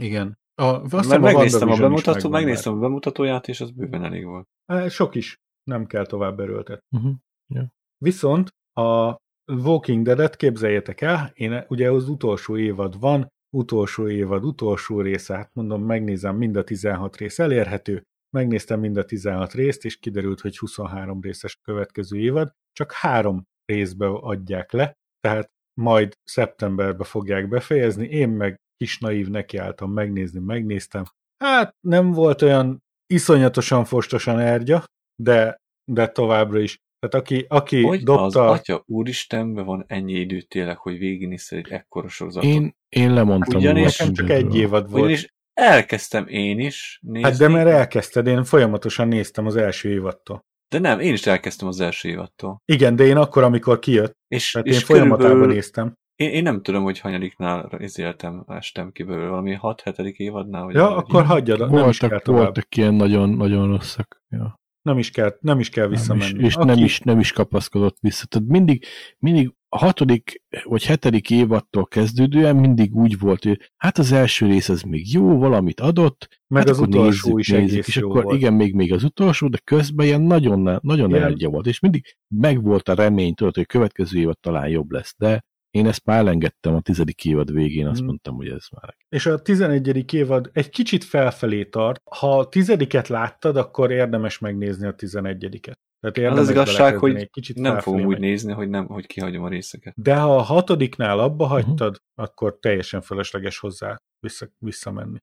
[0.00, 0.38] Igen.
[0.54, 4.46] A, azt Mert megnéztem a, is bemutató, megnéztem a bemutatóját, és az bőven elég volt.
[4.64, 5.36] Eh, Sok is.
[5.62, 6.98] Nem kell tovább erőltetni.
[6.98, 7.64] Uh-huh.
[8.04, 9.16] Viszont a
[9.52, 15.50] Walking Dead-et képzeljétek el, én ugye az utolsó évad van, utolsó évad, utolsó rész, hát
[15.54, 18.02] mondom, megnézem, mind a 16 rész elérhető,
[18.36, 24.06] megnéztem mind a 16 részt, és kiderült, hogy 23 részes következő évad, csak három részbe
[24.06, 25.50] adják le, tehát
[25.80, 31.04] majd szeptemberbe fogják befejezni, én meg kis naív nekiálltam megnézni, megnéztem.
[31.44, 34.84] Hát nem volt olyan iszonyatosan fostosan ergya,
[35.22, 35.56] de,
[35.90, 36.76] de továbbra is.
[36.98, 38.48] Tehát aki, aki Hogy az dobta...
[38.48, 42.50] atya úristenben van ennyi idő tényleg, hogy végignézed egy ekkora sorozatot?
[42.50, 43.60] Én, én lemondtam.
[43.60, 45.02] Ugyanis- Nekem csak egy évad volt.
[45.02, 47.22] Ugyanis elkezdtem én is nézni.
[47.28, 50.46] Hát de mert elkezdted, én folyamatosan néztem az első évadtól.
[50.68, 52.62] De nem, én is elkezdtem az első évattól.
[52.64, 55.92] Igen, de én akkor, amikor kijött, És, tehát és én folyamatában körülbelül- néztem.
[56.14, 60.12] Én, én nem tudom, hogy hanyadiknál izéltem, estem ki belőle, valami 6-7.
[60.16, 61.28] évadnál, vagy Ja, akkor így.
[61.28, 64.22] hagyjad, nem is kell voltak, voltak ilyen nagyon, nagyon rosszak.
[64.28, 64.54] Ja.
[64.88, 66.44] Nem is kell, nem is kell Nem is, visszamenni.
[66.44, 68.26] és Aki- nem, is, nem is kapaszkodott vissza.
[68.26, 68.84] Tehát mindig,
[69.18, 74.68] mindig a hatodik vagy hetedik évattól kezdődően mindig úgy volt, hogy hát az első rész
[74.68, 78.10] az még jó, valamit adott, Meg hát az utolsó nézzük, is nézzük, egész és jó
[78.10, 78.36] akkor volt.
[78.36, 82.88] igen, még, még az utolsó, de közben ilyen nagyon, nagyon elgya volt, és mindig megvolt
[82.88, 85.44] a remény, tudod, hogy a következő évad talán jobb lesz, de
[85.78, 88.04] én ezt már elengedtem a tizedik évad végén, azt Mm.
[88.04, 90.12] mondtam, hogy ez már És a 11.
[90.14, 92.00] évad egy kicsit felfelé tart.
[92.18, 95.74] Ha a tizediket láttad, akkor érdemes megnézni a 11-et.
[96.00, 98.20] Tehát Az érdemes az igazság, hogy egy kicsit nem fogom úgy megy.
[98.20, 99.94] nézni, hogy, nem, hogy kihagyom a részeket.
[99.96, 101.52] De ha a hatodiknál abba Mhm.
[101.52, 105.18] hagytad, akkor teljesen fölösleges hozzá vissza, visszamenni.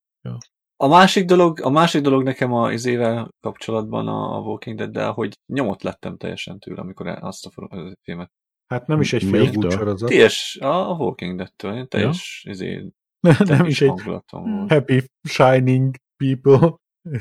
[0.77, 5.84] A másik dolog, a másik dolog nekem a izével kapcsolatban a, Walking Dead-del, hogy nyomot
[5.84, 7.49] lettem teljesen tőle, amikor azt a
[8.02, 8.32] filmet.
[8.68, 10.10] Hát nem is egy félgút sorozat.
[10.10, 12.90] Teljes, a Walking Dead-től, teljes izé,
[13.46, 14.72] nem is egy hangulatom volt.
[14.72, 16.76] happy, shining people.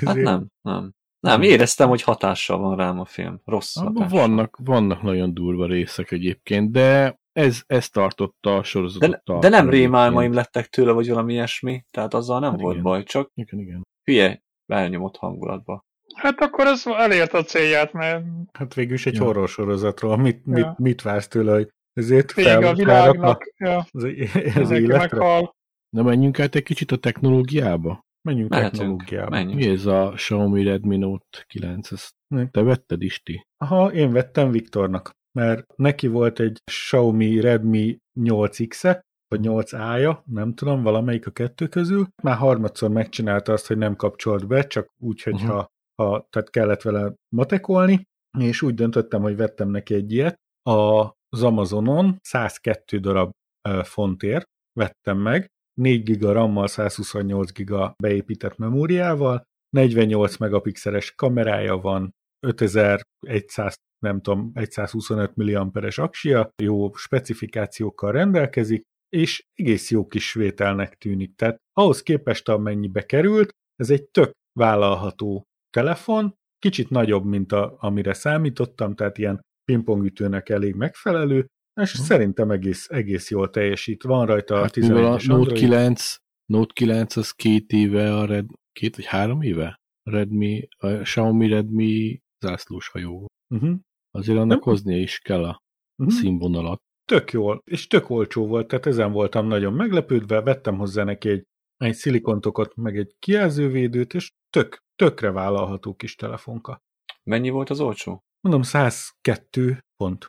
[0.04, 0.92] Hát nem, nem.
[1.20, 3.40] Nem, éreztem, hogy hatással van rám a film.
[3.44, 4.08] Rossz hatással.
[4.08, 9.10] vannak, vannak nagyon durva részek egyébként, de ez, ez tartotta a sorozatot.
[9.10, 9.82] De, de tartani nem egyébként.
[9.82, 12.84] rémálmaim lettek tőle, vagy valami ilyesmi, tehát azzal nem Hát volt igen.
[12.84, 13.82] baj, csak Igen, igen.
[14.04, 15.84] hülye, elnyomott hangulatba.
[16.14, 19.24] Hát akkor ez elérte a célját, mert Hát végül is egy Ja.
[19.24, 20.16] horror sorozatról.
[20.16, 20.74] Mit, mit, Ja.
[20.78, 24.10] mit vársz tőle, hogy ezért vége a világnak, ja, az, az
[24.54, 24.96] mindenki életre?
[24.96, 25.54] meghal.
[25.96, 28.00] Na menjünk át egy kicsit a technológiába.
[28.28, 29.30] Menjünk Mehetünk, technológiába.
[29.30, 29.60] menjünk.
[29.60, 31.92] Mi ez a Xiaomi Redmi Note 9?
[31.92, 32.10] Ezt
[32.50, 33.46] te vetted, Isti?
[33.64, 40.82] Aha, én vettem Viktornak, mert neki volt egy Xiaomi Redmi 8X-e, vagy 8A-ja, nem tudom,
[40.82, 42.06] valamelyik a kettő közül.
[42.22, 45.64] Már harmadszor megcsinálta azt, hogy nem kapcsolt be, csak úgy, hogyha Uh-huh.
[46.02, 48.08] Ha, tehát kellett vele matekolni,
[48.38, 50.36] és úgy döntöttem, hogy vettem neki egy ilyet.
[50.62, 53.30] Az Amazonon 102 darab
[53.68, 55.46] ö, fontért vettem meg,
[55.80, 62.10] 4 giga RAM-mal, 128 giga beépített memóriával, 48 megapixeles kamerája van,
[62.46, 71.34] 5100 nem tudom, 125 milliamperes aksia, jó specifikációkkal rendelkezik, és egész jó kis vételnek tűnik.
[71.34, 78.12] Tehát ahhoz képest, amennyibe került, ez egy tök vállalható telefon, kicsit nagyobb, mint a, amire
[78.12, 81.46] számítottam, tehát ilyen pingpongütőnek elég megfelelő,
[81.80, 82.02] és Hm.
[82.02, 84.02] szerintem egész, egész jól teljesít.
[84.02, 85.58] Van rajta Hát a 11-es Note Android.
[85.58, 86.16] 9,
[86.52, 89.76] Note 9 az két éve, a Red, két vagy három éve?
[90.02, 93.26] A Redmi, a Xiaomi Redmi zászlós hajó.
[93.54, 93.78] Uh-huh.
[94.10, 95.62] Azért annak hoznia is kell a
[96.02, 96.16] Uh-huh.
[96.18, 96.80] színvonalat.
[97.10, 101.42] tök jól, és tök olcsó volt, tehát ezen voltam nagyon meglepődve, vettem hozzá neki egy,
[101.76, 106.78] egy szilikontokat, meg egy kijelzővédőt, és tök, tökre vállalható kis telefonka.
[107.22, 108.20] Mennyi volt az olcsó?
[108.40, 110.26] Mondom, 102 pont.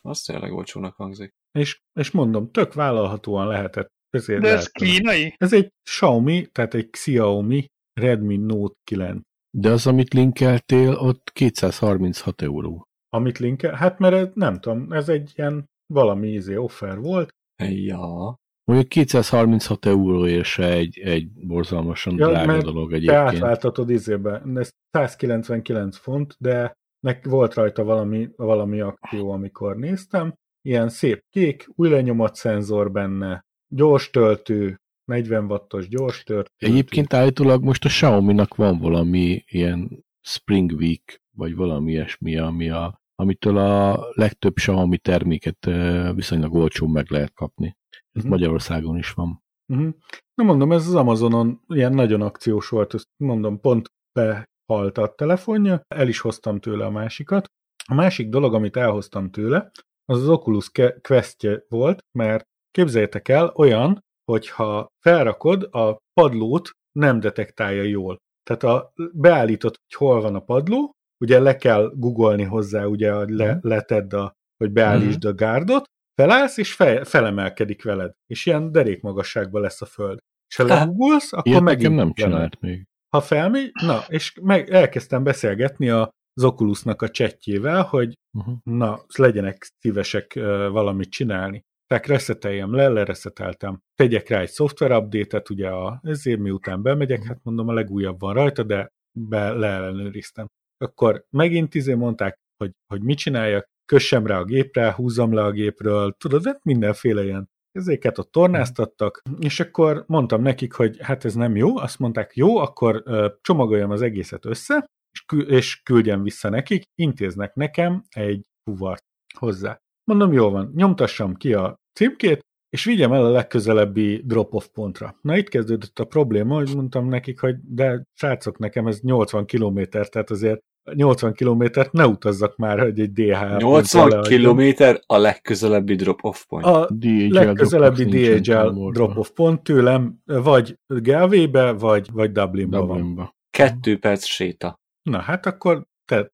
[0.00, 1.30] Az tényleg olcsónak hangzik.
[1.58, 3.88] És, és mondom, tök vállalhatóan lehetett.
[4.10, 4.92] Ezért De ez lehet vele.
[4.92, 5.34] kínai?
[5.36, 7.66] Ez egy Xiaomi, tehát egy Xiaomi
[8.00, 9.20] Redmi Note 9.
[9.50, 12.82] De az, amit linkeltél, ott 236 euró.
[13.08, 17.28] Amit linkel, hát mert ez, nem tudom, ez egy ilyen valami izé offer volt.
[17.62, 18.36] Ja.
[18.68, 23.20] Mondjuk 236 euróért se egy, egy borzalmasan Ja, drága dolog Te egyébként.
[23.20, 30.34] átváltatod izébe, ez 199 font, de nek volt rajta valami, valami akció, amikor néztem.
[30.62, 36.50] Ilyen szép kék, új lenyomat szenzor benne, gyors töltő, 40 wattos gyors töltő.
[36.56, 43.00] Egyébként állítólag most a Xiaomi-nak van valami ilyen Spring Week, vagy valami ilyesmi, ami a,
[43.14, 45.70] amitől a legtöbb Xiaomi terméket
[46.14, 47.76] viszonylag olcsón meg lehet kapni.
[48.22, 48.28] Mhm.
[48.28, 49.42] Magyarországon is van.
[49.72, 49.94] Uh-huh.
[50.34, 55.80] Na mondom, ez az Amazonon ilyen nagyon akciós volt, ezt mondom, pont behalt a telefonja,
[55.94, 57.46] el is hoztam tőle a másikat.
[57.84, 59.70] A másik dolog, amit elhoztam tőle,
[60.04, 60.70] az az Oculus
[61.02, 68.16] Questje volt, mert képzeljétek el, olyan, hogyha felrakod, a padlót nem detektálja jól.
[68.42, 70.92] Tehát a, beállított, hogy hol van a padló,
[71.24, 75.84] ugye le kell googolni hozzá, ugye, hogy le, letedd a, hogy beállítsd a gárdot,
[76.20, 78.12] felállsz, és fe, felemelkedik veled.
[78.26, 80.18] És ilyen derékmagasságban lesz a föld.
[80.48, 82.84] És ha legugolsz, akkor megint nem csinált még.
[83.08, 88.54] Ha felmegy, na, és meg elkezdtem beszélgetni a az Oculusnak a csetjével, hogy Uh-huh.
[88.62, 91.62] na, legyenek szívesek ö, valamit csinálni.
[91.86, 93.80] Tehát reszeteljem le, lereszeteltem.
[93.94, 98.34] Tegyek rá egy szoftver update-et, ugye a, ezért miután bemegyek, hát mondom a legújabb van
[98.34, 98.88] rajta, de
[99.18, 100.46] be, leellenőriztem.
[100.84, 105.50] Akkor megint izé mondták, hogy, hogy mit csináljak, kössem rá a gépre, húzzam le a
[105.50, 111.34] gépről, tudod, hát mindenféle ilyen ezeket ott tornáztattak, és akkor mondtam nekik, hogy hát ez
[111.34, 113.02] nem jó, azt mondták, jó, akkor
[113.40, 119.04] csomagoljam az egészet össze, és, kü- és küldjem vissza nekik, intéznek nekem egy fuvart
[119.38, 119.78] hozzá.
[120.04, 125.18] Mondom, jó van, nyomtassam ki a címkét, és vigyem el a legközelebbi drop-off pontra.
[125.20, 129.80] Na itt kezdődött a probléma, hogy mondtam nekik, hogy de srácok, nekem ez 80 km,
[129.82, 130.60] tehát azért
[130.94, 136.66] 80 kilométert ne utazzak már, hogy egy DHL 80 kilométer a legközelebbi drop-off point.
[136.66, 142.96] A DHL legközelebbi nincsen DHL drop-off pont tőlem, vagy Galway-be, vagy, vagy Dublinba van.
[142.96, 143.36] Dublinba.
[143.50, 144.80] Kettő perc séta.
[145.02, 146.32] Na hát akkor te,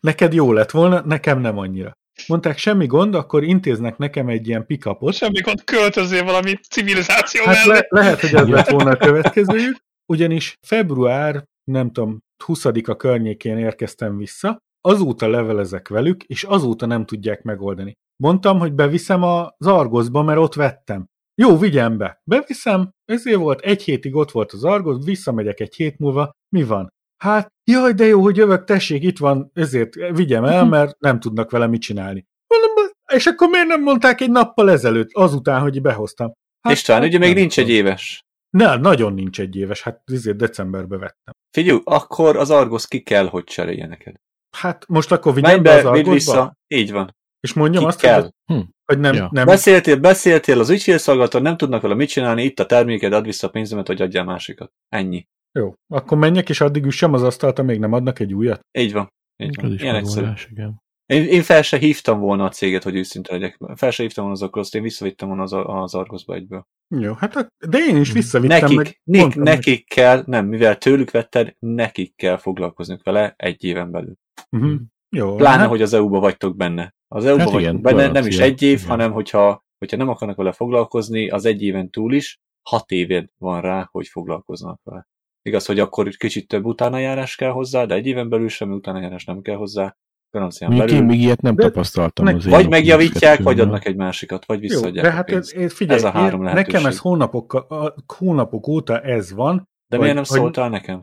[0.00, 1.96] neked jó lett volna, nekem nem annyira.
[2.26, 5.14] Mondták, semmi gond, akkor intéznek nekem egy ilyen pickupot.
[5.14, 7.78] Semmi gond költözél valami civilizáció Hát mellé.
[7.78, 9.76] le, lehet, hogy ez lett volna a következőjük,
[10.06, 17.42] ugyanis február, nem tudom, 20-a környékén érkeztem vissza, azóta levelezek velük, és azóta nem tudják
[17.42, 17.92] megoldani.
[18.22, 21.06] Mondtam, hogy beviszem az Argosba, mert ott vettem.
[21.40, 22.20] Jó, vigyem be.
[22.24, 26.88] Beviszem, ezért volt, egy hétig ott volt az Argos, visszamegyek egy hét múlva, mi van?
[27.22, 31.50] Hát, jaj, de jó, hogy jövök, tessék, itt van, ezért vigyem el, mert nem tudnak
[31.50, 32.24] vele mit csinálni.
[32.46, 36.32] Mondom, és akkor miért nem mondták egy nappal ezelőtt, azután, hogy behoztam?
[36.60, 37.80] Hát, István, ugye még nincs egy tudom.
[37.80, 38.20] éves.
[38.50, 41.34] Ne, nagyon nincs egy éves, hát ezért decemberbe vettem.
[41.50, 44.14] Figyelj, akkor az Argos ki kell, hogy cserélje neked.
[44.56, 46.54] Hát most akkor vigyem be az be, vidd Argosba, vissza.
[46.74, 47.16] Így van.
[47.40, 48.20] és mondjam Ki azt, kell.
[48.22, 48.60] hogy, Hm.
[48.84, 49.28] hogy nem, Ja.
[49.32, 53.46] nem Beszéltél, beszéltél az ügyfélszolgálattal, nem tudnak vele mit csinálni, itt a terméked, add vissza
[53.46, 54.72] a pénzemet, hogy adjál másikat.
[54.88, 55.26] Ennyi.
[55.58, 55.72] jó.
[55.94, 58.60] Akkor menjek, és addig üssem az asztalt, amíg nem adnak egy újat.
[58.78, 59.08] Így van.
[59.42, 59.72] Így Ez van.
[59.72, 60.20] is Ilyen egyszerű.
[60.20, 60.78] megoldás, igen.
[61.08, 63.58] Én, én fel se hívtam volna a céget, hogy őszinte legyek.
[63.74, 66.66] Fel se hívtam volna az okozt, én visszavittem volna az, az Argosba egyből.
[66.88, 69.00] Jó, hát ak- de én is visszavittem Nekik, meg.
[69.04, 74.14] nek, nekik kell, nem, mivel tőlük vetted, nekik kell foglalkoznunk vele egy éven belül.
[74.50, 74.80] Uh-huh.
[75.16, 76.94] Jó, Pláne, hát, hogy az EU-ba vagytok benne.
[77.08, 78.88] Az EU-ba Hát vagytok igen, benne, nem is egy év, igen.
[78.88, 83.60] hanem hogyha, hogyha nem akarnak vele foglalkozni, az egy éven túl is, hat éved van
[83.60, 85.08] rá, hogy foglalkoznak vele.
[85.42, 89.40] Igaz, hogy akkor kicsit több utánajárás kell hozzá, de egy éven belül semmi utánajárás nem
[89.42, 89.96] kell hozzá.
[90.30, 91.02] Garancián én belül.
[91.02, 94.62] még ilyet nem De tapasztaltam nek- az én Vagy megjavítják, vagy adnak egy másikat, vagy
[94.62, 95.54] jó, visszaadják de a hát pénzt.
[95.54, 96.72] ez, ez, figyelj, Ez a három én, lehetőség.
[96.72, 99.56] nekem ez hónapok, a, hónapok óta ez van.
[99.56, 99.62] De
[99.96, 101.02] vagy- miért nem szóltál nekem?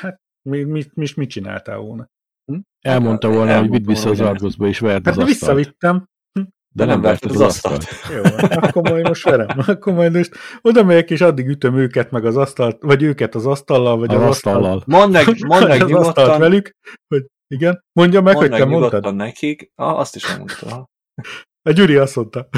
[0.00, 2.06] Hát mi, mi, mi, mit csináltál volna?
[2.80, 5.30] Elmondta volna, hogy Elmondta vidd vissza az volna, hogy Argosba, és verd Hát az de
[5.30, 5.56] asztalt.
[5.56, 6.06] visszavittem.
[6.76, 7.86] De nem verted az asztalt.
[8.14, 8.50] Jó, van.
[8.50, 9.46] akkor majd most verem.
[9.66, 13.46] Akkor majd most oda megyek, és addig ütöm őket meg az asztalt, vagy őket az
[13.46, 14.82] asztallal, vagy Az az, asztalt, asztallal.
[14.86, 16.70] Mondd meg, mondd meg az asztalt nyugodtan, velük,
[17.08, 19.14] hogy igen, mondja meg, mondd hogy te mondtad.
[19.14, 19.70] nekik.
[19.74, 20.88] Ah, azt is elmondta.
[21.68, 22.48] A Gyuri azt mondta.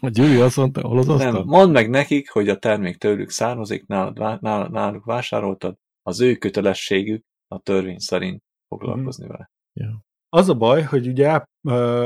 [0.00, 3.86] A Gyuri azt mondta, hol az Nem, mondd meg nekik, hogy a termék tőlük származik,
[3.86, 9.50] nálad, vá- nál- náluk vásároltad, az ő kötelességük a törvény szerint foglalkozni vele.
[9.80, 10.04] Ja.
[10.28, 11.44] Az a baj, hogy ugye áp,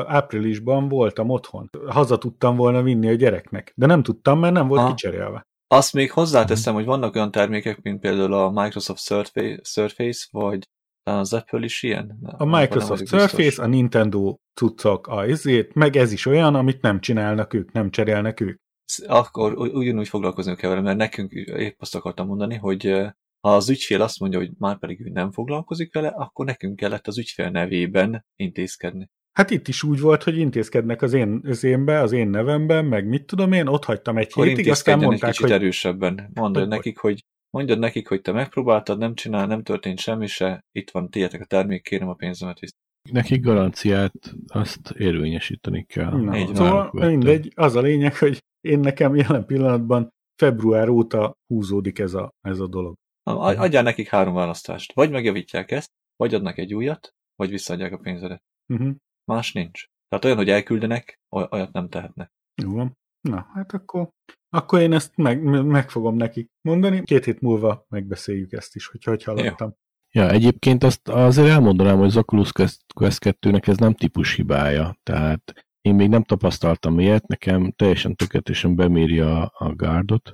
[0.07, 1.71] áprilisban voltam otthon.
[1.87, 4.89] Haza tudtam volna vinni a gyereknek, de nem tudtam, mert nem volt Ha.
[4.89, 5.43] kicserélve.
[5.67, 10.69] Azt még hozzáteszem, hogy vannak olyan termékek, mint például a Microsoft Surface, Surface vagy
[11.03, 12.19] az Apple is ilyen.
[12.23, 17.55] A Microsoft Surface, a Nintendo cuccok, a izét, meg ez is olyan, amit nem csinálnak
[17.55, 18.59] ők, nem cserélnek ők.
[19.07, 22.85] Akkor ugyanúgy foglalkozni kell vele, mert nekünk épp azt akartam mondani, hogy
[23.41, 27.07] ha az ügyfél azt mondja, hogy már pedig ő nem foglalkozik vele, akkor nekünk kellett
[27.07, 29.11] az ügyfél nevében intézkedni.
[29.33, 33.07] Hát itt is úgy volt, hogy intézkednek az én, az énbe, az én nevemben, meg
[33.07, 36.31] mit tudom én, ott hagytam egy Akkor hétig, aztán intézkedjen egy mondták, kicsit hogy erősebben.
[36.35, 40.65] Mondod Hogy- nekik, hogy mondjad nekik, hogy te megpróbáltad, nem csinál, nem történt semmi se,
[40.73, 42.75] itt van, tiétek a termék, kérem a pénzemet vissza.
[43.11, 44.13] Nekik garanciát
[44.47, 46.21] azt érvényesíteni kell.
[46.21, 47.11] Na, Így szóval vettem.
[47.11, 50.09] mindegy, az a lényeg, hogy én nekem jelen pillanatban
[50.43, 52.95] február óta húzódik ez a, ez a dolog.
[53.23, 54.93] Adjál nekik három választást.
[54.93, 58.43] Vagy megjavítják ezt, vagy adnak egy újat, vagy visszaadják a pénzedet.
[58.73, 58.95] Uh-huh.
[59.25, 59.85] Más nincs.
[60.09, 62.31] Tehát olyan, hogy elküldenek, oly- olyat nem tehetnek.
[62.63, 62.99] Jó van.
[63.21, 64.09] Na, hát akkor,
[64.49, 67.03] akkor én ezt meg, meg fogom nekik mondani.
[67.03, 69.75] Két hét múlva megbeszéljük ezt is, hogy hogy hallottam.
[70.13, 74.97] Ja, egyébként azt azért elmondanám, hogy az Oculus Quest Quest 2-nek ez nem típus hibája.
[75.03, 80.33] Tehát én még nem tapasztaltam ilyet, nekem teljesen tökéletesen beméri a, a gárdot,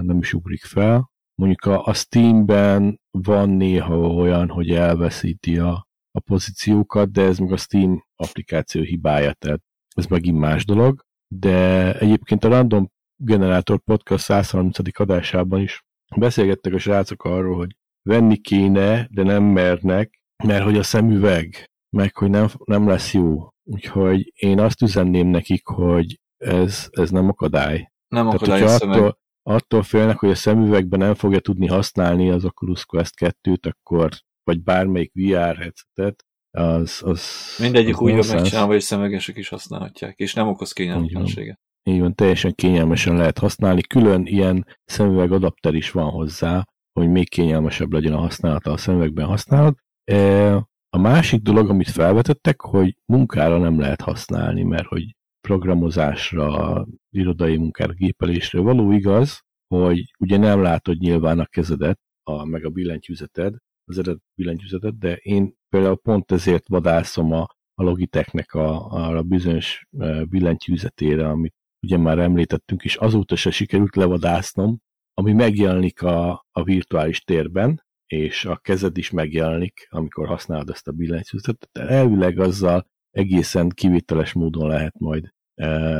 [0.00, 1.10] nem is ugrik fel.
[1.34, 7.52] Mondjuk a, a Steamben van néha olyan, hogy elveszíti a, a pozíciókat, de ez meg
[7.52, 9.60] a Steam applikáció hibája, tehát
[9.94, 11.05] ez megint más dolog.
[11.28, 14.78] De egyébként a Random Generator Podcast 130.
[14.98, 15.84] adásában is
[16.16, 22.16] beszélgettek a srácok arról, hogy venni kéne, de nem mernek, mert hogy a szemüveg, meg
[22.16, 23.48] hogy nem, nem lesz jó.
[23.62, 27.92] Úgyhogy én azt üzenném nekik, hogy ez, ez nem akadály.
[28.08, 32.30] Nem Tehát, akadály hogyha a attól, attól félnek, hogy a szemüvegben nem fogja tudni használni
[32.30, 34.10] az Oculus Quest 2-t, akkor,
[34.44, 36.24] vagy bármelyik VR headsetet,
[36.56, 37.20] az, az
[37.58, 41.60] Mindegyik az úgy van megcsinálva, hogy szemüvegesek is használhatják, és nem okoz kényelmetlenséget.
[41.82, 43.82] Így van, teljesen kényelmesen lehet használni.
[43.82, 49.26] Külön ilyen szemüveg adapter is van hozzá, hogy még kényelmesebb legyen a használata a szemüvegben
[49.26, 49.74] használod.
[50.04, 50.54] E,
[50.88, 57.92] A másik dolog, amit felvetettek, hogy munkára nem lehet használni, mert hogy programozásra, irodai munkára,
[57.92, 59.40] gépelésre való igaz,
[59.74, 63.54] hogy ugye nem látod nyilván a kezedet, a, meg a billentyűzeted,
[63.86, 67.42] az eredet billentyűzetet, de én például pont ezért vadászom a,
[67.74, 69.86] a Logitechnek a, a bizonyos
[70.28, 74.78] billentyűzetére, amit ugye már említettünk, és azóta se sikerült levadásznom,
[75.14, 80.92] ami megjelenik a, a virtuális térben, és a kezed is megjelenik, amikor használod ezt a
[80.92, 81.68] billentyűzetet.
[81.72, 85.34] Tehát elvileg azzal egészen kivételes módon lehet majd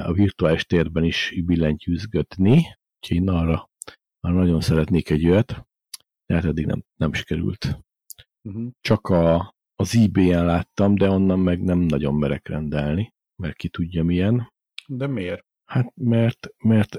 [0.05, 2.55] a virtuális térben is billentyűzgetni,
[3.01, 3.71] úgyhogy én arra,
[4.21, 5.67] arra nagyon szeretnék egy olyat,
[6.27, 7.79] de hát eddig nem, nem sikerült.
[8.43, 8.69] Uh-huh.
[8.81, 14.05] Csak a, az eBay-en láttam, de onnan meg nem nagyon merek rendelni, mert ki tudja
[14.05, 14.53] milyen.
[14.87, 15.45] De miért?
[15.65, 16.95] Hát mert, mert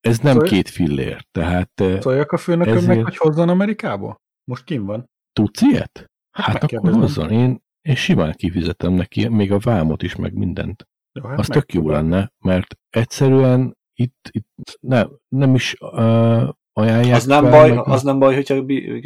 [0.00, 4.22] ez nem Szóval- két fillér, tehát eh, Szóljak a főnökömnek, Ezért- hogy hozzon Amerikába?
[4.44, 5.10] Most kim van?
[5.32, 6.10] tudsz ilyet?
[6.30, 7.00] Hát akkor megkérdezem.
[7.00, 10.88] hozzon, én, én simán kifizetem neki, még a vámot is, meg mindent.
[11.12, 17.16] Jó, hát Az tök jó lenne, mert egyszerűen itt, itt nem, nem is uh, ajánlják
[17.16, 18.54] Az nem, baj, meg az nem baj, hogyha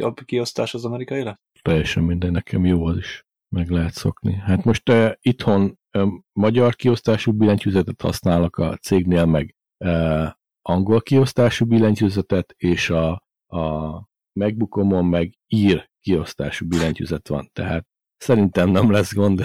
[0.06, 1.38] a kiosztás az amerikai lesz?
[1.62, 4.34] teljesen minden, nekem jó az is, meg lehet szokni.
[4.34, 9.54] Hát most uh, itthon uh, magyar kiosztású billentyűzetet használok a cégnél, meg
[9.84, 10.26] uh,
[10.62, 13.10] angol kiosztású billentyűzetet, és a,
[13.46, 13.92] a
[14.32, 17.86] MacBookomon meg ír kiosztású billentyűzet van, tehát
[18.16, 19.44] szerintem nem lesz gond,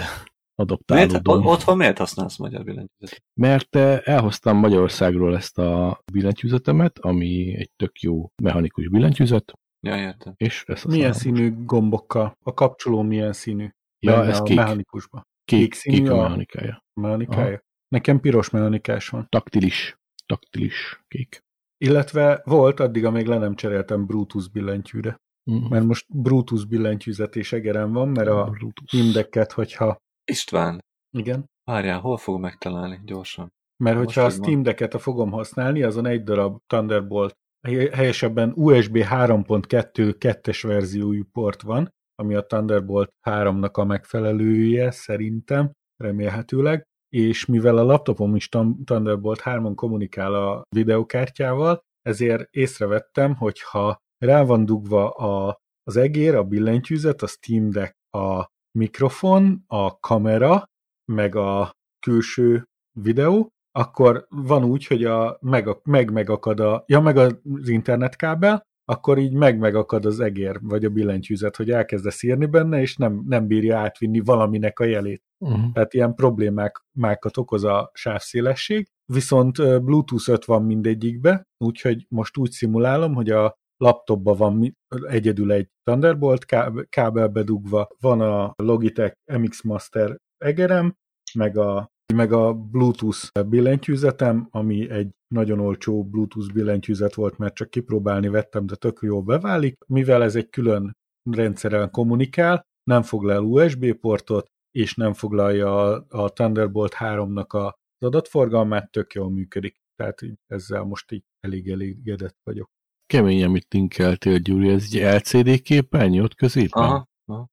[0.54, 1.46] adoptálódom.
[1.46, 3.22] o- otthon miért használsz magyar billentyűzetet?
[3.40, 9.52] Mert eh, elhoztam Magyarországról ezt a billentyűzetemet, ami egy tök jó mechanikus billentyűzet,
[9.86, 10.32] Ja, értem.
[10.36, 12.36] és ezt Milyen színű gombokkal?
[12.44, 13.68] A kapcsoló milyen színű?
[13.98, 14.56] Ja, ez a kék.
[14.56, 15.22] mechanikusban.
[15.44, 16.84] Kék, kék színű kék a a- mechanikája.
[17.00, 17.60] Mechanikája.
[17.88, 19.26] Nekem piros mechanikás van.
[19.28, 21.38] Taktilis, taktilis kék.
[21.84, 25.16] Illetve volt, addig, amíg le nem cseréltem Bluetooth billentyűre.
[25.50, 25.64] Mm.
[25.68, 28.94] Mert most Bluetooth billentyűzet és egerem van, mert a Bluetooth.
[28.94, 29.96] indeket, hogyha...
[30.24, 30.80] István,
[31.16, 31.44] Igen.
[31.64, 33.00] várjál, hol fogom megtalálni?
[33.04, 33.52] Gyorsan.
[33.76, 34.46] Mert Most, hogyha a hogy van.
[34.46, 37.34] Steam Decket fogom használni, azon egy darab Thunderbolt,
[37.66, 45.70] hely- helyesebben USB 3.2 kettes verziójú port van, ami a Thunderbolt 3-nak a megfelelője szerintem,
[45.96, 53.60] remélhetőleg, és mivel a laptopom is Thun- Thunderbolt 3-on kommunikál a videokártyával, ezért észrevettem, hogy
[53.60, 59.98] ha rá van dugva a, az egér, a billentyűzet, a Steam Deck, a mikrofon, a
[60.00, 60.64] kamera,
[61.12, 61.72] meg a
[62.06, 62.64] külső
[63.00, 69.18] videó, akkor van úgy, hogy a, meg, meg megakad a, ja, meg az internetkábel, akkor
[69.18, 73.78] így meg-megakad az egér, vagy a billentyűzet, hogy elkezdesz írni benne, és nem, nem bírja
[73.78, 75.22] átvinni valaminek a jelét.
[75.38, 75.72] Uh-huh.
[75.72, 83.14] Tehát ilyen problémákat okoz a sávszélesség, viszont Bluetooth 5 van mindegyikbe, úgyhogy most úgy szimulálom,
[83.14, 84.76] hogy a laptopban van
[85.08, 86.44] egyedül egy Thunderbolt
[86.88, 90.94] kábelbe dugva, van a Logitech MX Master egerem,
[91.34, 97.70] meg a, meg a Bluetooth billentyűzetem, ami egy nagyon olcsó Bluetooth billentyűzet volt, mert csak
[97.70, 99.76] kipróbálni vettem, de tök jól beválik.
[99.86, 100.96] Mivel ez egy külön
[101.30, 108.90] rendszeren kommunikál, nem foglal USB portot, és nem foglalja a, a Thunderbolt 3-nak a adatforgalmát,
[108.90, 109.76] tök jól működik.
[109.96, 112.73] Tehát így ezzel most így elég elégedett vagyok.
[113.14, 116.82] Kemény, amit linkeltél, Gyuri, ez egy LCD képernyő ott középen?
[116.82, 117.50] Aha, aha.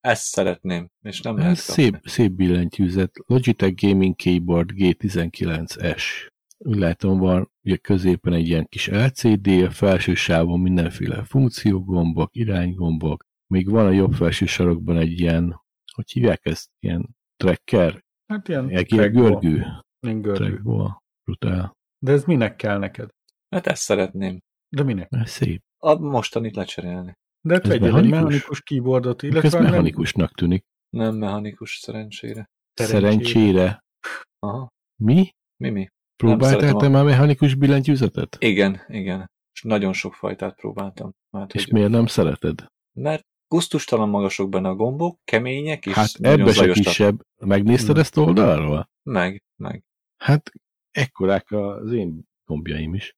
[0.00, 3.10] Ezt szeretném, és nem Ez lehet szép, szép billentyűzet.
[3.26, 6.02] Logitech Gaming Keyboard G19S.
[6.58, 13.24] Úgy látom, van ugye középen egy ilyen kis LCD, a felső sávon mindenféle funkciógombok, iránygombok,
[13.46, 15.62] még van a jobb felső sarokban egy ilyen,
[15.94, 19.66] hogy hívják ezt, ilyen tracker, Hát ilyen ilyen görgő,
[20.00, 20.44] Ilyen görgő.
[20.44, 20.90] trackball,
[21.24, 21.76] brutál.
[21.98, 23.10] De ez minek kell neked?
[23.48, 24.40] Hát ezt szeretném.
[24.72, 25.08] De minek?
[25.10, 25.62] Ez szép.
[25.78, 27.12] A mostanit lecserélni.
[27.40, 28.10] De Ez vegyél egy mechanikus?
[28.20, 30.64] mechanikus keyboardot, Ez illetve nem mechanikusnak tűnik.
[30.90, 32.50] Nem mechanikus szerencsére.
[32.74, 33.10] Szerencsére.
[33.10, 33.80] Szerencsére.
[34.38, 34.68] Aha.
[35.02, 35.30] Mi?
[35.56, 35.88] Mi mi?
[36.16, 38.36] Próbáltál te a- már mechanikus billentyűzetet?
[38.40, 39.30] Igen, igen.
[39.54, 41.10] És nagyon sok fajtát próbáltam.
[41.36, 42.66] Hát, És hogy- miért nem szereted?
[42.92, 47.20] Mert gusztustalan magasok benne a gombok, kemények, és Hát nagyon ebbe se kisebb.
[47.44, 48.00] Megnézted Hm.
[48.00, 48.88] ezt oldalról?
[49.02, 49.82] Meg, meg.
[50.16, 50.50] Hát
[50.90, 53.12] ekkorák az én gombjaim is.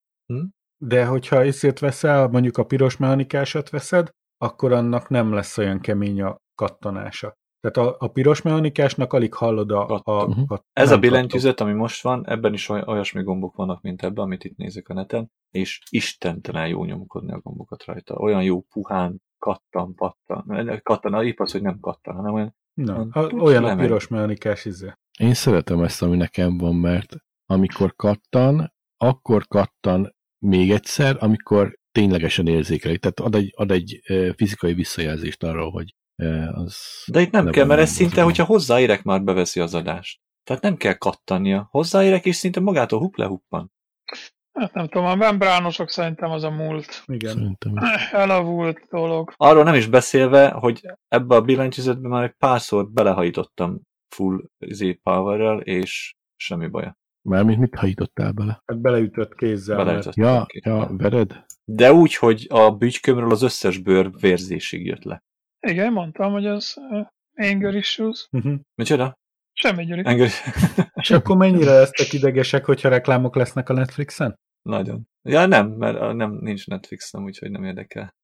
[0.87, 6.23] De hogyha ezért veszel, mondjuk a piros mechanikásat veszed, akkor annak nem lesz olyan kemény
[6.23, 7.35] a kattanása.
[7.61, 10.27] Tehát a, a piros mechanikásnak alig hallod a...
[10.27, 10.53] Mhm.
[10.53, 14.03] a Ez nem a billentyűzet, ami most van, ebben is oly- olyasmi gombok vannak, mint
[14.03, 18.15] ebben, amit itt nézek a neten, és istentelen jó nyomkodni a gombokat rajta.
[18.15, 20.81] Olyan jó puhán, kattan, pattan.
[20.83, 24.65] Kattan, épp az, hogy nem kattan, hanem olyan Na, Hát, a, olyan a piros mechanikás
[24.65, 24.93] izé.
[25.19, 27.17] Én szeretem ezt, ami nekem van, mert
[27.47, 30.14] amikor kattan, akkor kattan
[30.45, 32.99] még egyszer, amikor ténylegesen érzékeli.
[32.99, 34.01] Tehát ad egy, ad egy
[34.37, 35.95] fizikai visszajelzést arról, hogy
[36.53, 36.77] az...
[37.07, 40.21] De itt nem Nem kell, mert ez szinte, az hogyha hozzáérek, már beveszi az adást.
[40.45, 41.69] Tehát nem kell kattania.
[41.71, 43.73] Hozzáérek, és szinte magától hup lehuppan.
[44.53, 47.03] Hát nem tudom, a membránosok szerintem az a múlt.
[47.07, 47.33] Igen.
[47.33, 47.73] Szerintem.
[48.23, 49.33] Elavult dolog.
[49.37, 53.81] Arról nem is beszélve, hogy ebbe a billentyűzetbe már egy párszor belehajítottam
[54.15, 56.97] full Z powerrel, és semmi baja.
[57.29, 58.63] Mármint mit hajítottál bele?
[58.67, 59.77] Hát beleütött kézzel.
[59.77, 60.61] mert- Beleütöttem Ja, ki.
[60.65, 61.45] ja, vered?
[61.65, 65.23] De úgy, hogy a bütykömről az összes bőr vérzésig jött le.
[65.67, 66.77] Igen, mondtam, hogy az
[67.37, 68.27] anger issues.
[68.31, 68.55] Mhm.
[68.75, 69.15] Micsoda?
[69.53, 70.03] Semmi, Gyuri.
[70.09, 70.29] Engem...
[70.95, 74.35] És akkor mennyire lesztek idegesek, hogyha reklámok lesznek a Netflixen?
[74.63, 75.09] Nagyon.
[75.23, 78.15] Ja, nem, mert nem, nincs Netflixem, úgyhogy nem érdekel.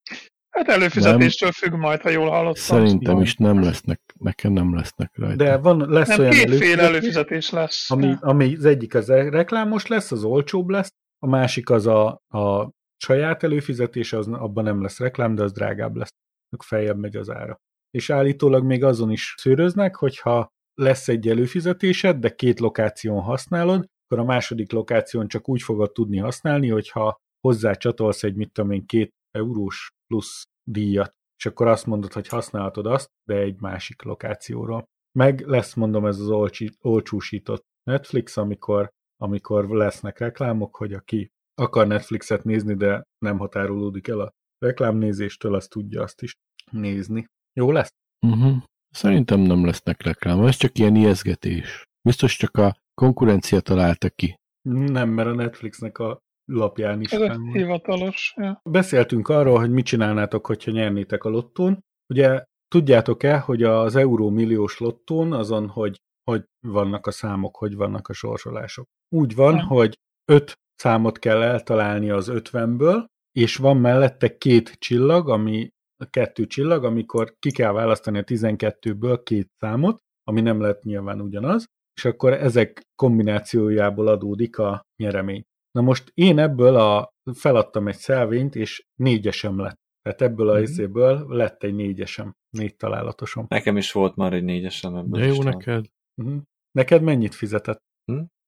[0.66, 2.54] Hát előfizetéstől függ majd, ha jól hallottam.
[2.54, 3.22] Szerintem van.
[3.22, 5.44] is nem lesznek, nekem nem lesznek rajta.
[5.44, 7.90] De van, lesz Nem, olyan kétféle előfizetés, előfizetés lesz.
[7.90, 12.70] ami, ami az egyik az reklámos lesz, az olcsóbb lesz, a másik az a, a
[12.96, 16.14] saját előfizetés, az, abban nem lesz reklám, de az drágább lesz.
[16.50, 17.56] Csak feljebb megy az ára.
[17.90, 24.24] És állítólag még azon is szőröznek, hogyha lesz egy előfizetésed, de két lokáción használod, akkor
[24.24, 28.86] a második lokáción csak úgy fogod tudni használni, hogyha hozzá csatolsz egy, mit tudom én,
[28.86, 34.84] két eurós plusz díjat, és akkor azt mondod, hogy használhatod azt, de egy másik lokációról.
[35.18, 41.86] Meg lesz, mondom, ez az olcsi, olcsúsított Netflix, amikor, amikor lesznek reklámok, hogy aki akar
[41.86, 46.34] Netflixet nézni, de nem határolódik el a reklámnézéstől, az tudja azt is
[46.70, 47.26] nézni.
[47.52, 47.90] Jó lesz?
[48.26, 48.62] Uh-huh.
[48.90, 51.84] Szerintem nem lesznek reklám, ez csak ilyen ijeszgetés.
[52.02, 54.34] Biztos csak a konkurencia találta ki.
[54.68, 56.18] Nem, mert a Netflixnek a
[56.50, 57.52] lapján is Ez a van.
[57.52, 58.34] hivatalos.
[58.36, 58.60] Ja.
[58.70, 61.84] Beszéltünk arról, hogy mit csinálnátok, hogyha nyernétek a lottón.
[62.12, 65.96] Ugye tudjátok-e, hogy az eurómilliós lottón azon, hogy,
[66.30, 68.86] hogy vannak a számok, hogy vannak a sorsolások.
[69.14, 69.66] Úgy van, Nem.
[69.66, 75.68] hogy öt számot kell eltalálni az ötvenből, és van mellette két csillag, ami
[76.10, 81.66] kettő csillag, amikor ki kell választani a 12-ből két számot, ami nem lehet nyilván ugyanaz,
[81.96, 85.44] és akkor ezek kombinációjából adódik a nyeremény.
[85.70, 89.78] Na most én ebből a, feladtam egy szelvényt, és négyesem lett.
[90.02, 90.60] Tehát ebből a Mhm.
[90.60, 93.46] részéből lett egy négyesem, négy találatosom.
[93.48, 95.20] Nekem is volt már egy négyesem ebből.
[95.20, 95.56] De jó István.
[95.56, 95.86] neked.
[96.22, 96.42] Uh-huh.
[96.70, 97.82] Neked mennyit fizetett?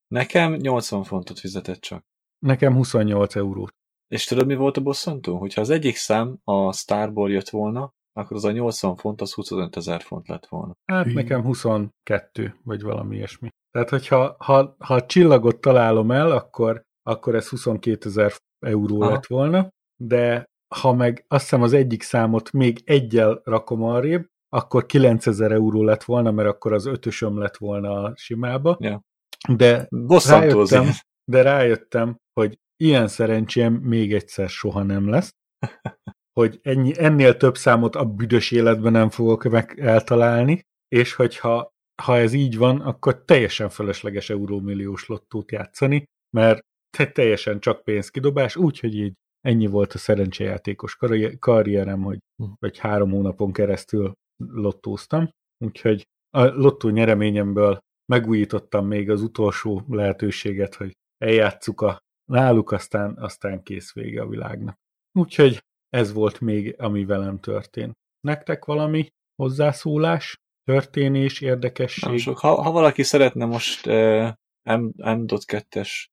[0.09, 2.05] Nekem 80 fontot fizetett csak.
[2.39, 3.75] Nekem 28 eurót.
[4.09, 5.39] És tudod, mi volt a bosszantó?
[5.39, 9.77] Hogyha az egyik szám a Starból jött volna, akkor az a 80 font, az 25
[9.77, 10.73] ezer font lett volna.
[10.85, 11.13] Hát Hű.
[11.13, 13.49] nekem 22, vagy valami ilyesmi.
[13.71, 18.33] Tehát, hogyha ha, ha a csillagot találom el, akkor, akkor ez 22 ezer
[18.67, 19.11] euró Aha.
[19.11, 24.87] lett volna, de ha meg azt hiszem az egyik számot még egyel rakom arrébb, akkor
[24.87, 28.77] 9000 euró lett volna, mert akkor az ötösöm lett volna a simába.
[28.81, 29.03] Ja.
[29.49, 30.91] De Bosszantó rájöttem,
[31.31, 35.35] de rájöttem, hogy ilyen szerencsém még egyszer soha nem lesz,
[36.41, 41.71] hogy ennyi, ennél több számot a büdös életben nem fogok meg eltalálni, és hogyha
[42.03, 46.05] ha ez így van, akkor teljesen felesleges eurómilliós lottót játszani,
[46.37, 46.61] mert
[46.97, 52.19] te teljesen csak pénzkidobás, úgyhogy így ennyi volt a szerencsejátékos karri- karrierem, hogy
[52.59, 55.29] vagy három hónapon keresztül lottóztam,
[55.65, 57.79] úgyhogy a lottó nyereményemből
[58.13, 61.99] megújítottam még az utolsó lehetőséget, hogy eljátszuk a
[62.31, 64.75] náluk, aztán, aztán kész vége a világnak.
[65.19, 67.93] Úgyhogy ez volt még, ami velem történt.
[68.21, 69.07] Nektek valami
[69.43, 72.09] hozzászólás, történés, érdekesség?
[72.09, 72.39] Nem sok.
[72.39, 74.29] Ha, ha valaki szeretne most uh,
[74.63, 76.07] M, M.2-es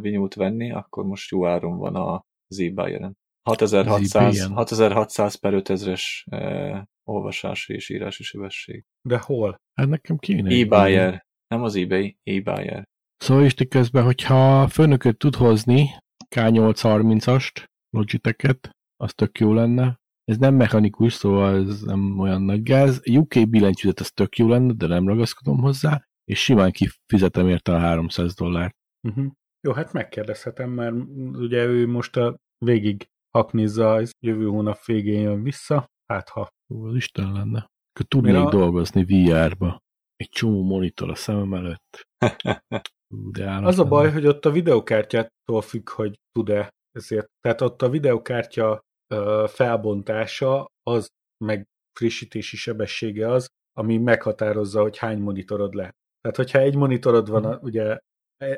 [0.00, 3.16] vinyút venni, akkor most jó áron van a Z-Buyer-en.
[3.42, 4.56] 6600, eBay-en.
[4.56, 8.84] 6600 per 5000-es uh, olvasási és írási sebesség.
[9.08, 9.56] De hol?
[9.74, 10.50] Hát nekem kéne.
[10.50, 11.26] E-Buyer.
[11.48, 12.84] Nem az eBay, e-Buyer.
[13.16, 15.88] Szóval Isti közben, hogyha főnököt tud hozni
[16.34, 19.96] K830-ast, Logitech-et, az tök jó lenne.
[20.24, 23.00] Ez nem mechanikus, szóval ez nem olyan nagy gáz.
[23.10, 27.78] UK billentyűzet az tök jó lenne, de nem ragaszkodom hozzá, és simán kifizetem érte a
[27.78, 28.76] 300 dollárt.
[29.08, 29.32] Uh-huh.
[29.60, 30.94] Jó, hát megkérdezhetem, mert
[31.32, 36.48] ugye ő most a végig haknizza, jövő hónap végén jön vissza, hát ha.
[36.74, 37.66] Ó, az Isten lenne.
[38.08, 39.78] Tudnék Mira- dolgozni VR-ba.
[40.16, 42.02] Egy csomó monitor a szemem előtt.
[43.32, 44.14] De Az a baj, lenne.
[44.14, 47.26] hogy ott a videokártyától függ, hogy tud-e ezért.
[47.40, 48.80] Tehát ott a videokártya
[49.14, 51.06] ö, felbontása, az
[51.44, 51.66] meg
[51.98, 55.94] frissítési sebessége az, ami meghatározza, hogy hány monitorod lehet.
[56.20, 57.98] Tehát, hogyha egy monitorod van, a- ugye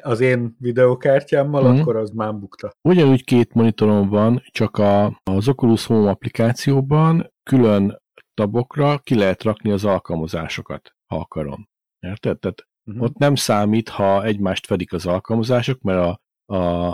[0.03, 1.81] az én videokártyámmal, Mhm.
[1.81, 2.71] akkor az már bukta.
[2.89, 7.99] Ugyanúgy két monitorom van, csak a, az Oculus Home applikációban külön
[8.35, 11.69] tabokra ki lehet rakni az alkalmazásokat, ha akarom.
[12.07, 12.39] Érted?
[12.39, 13.05] Tehát Uh-huh.
[13.05, 16.21] ott nem számít, ha egymást fedik az alkalmazások, mert a,
[16.55, 16.89] a,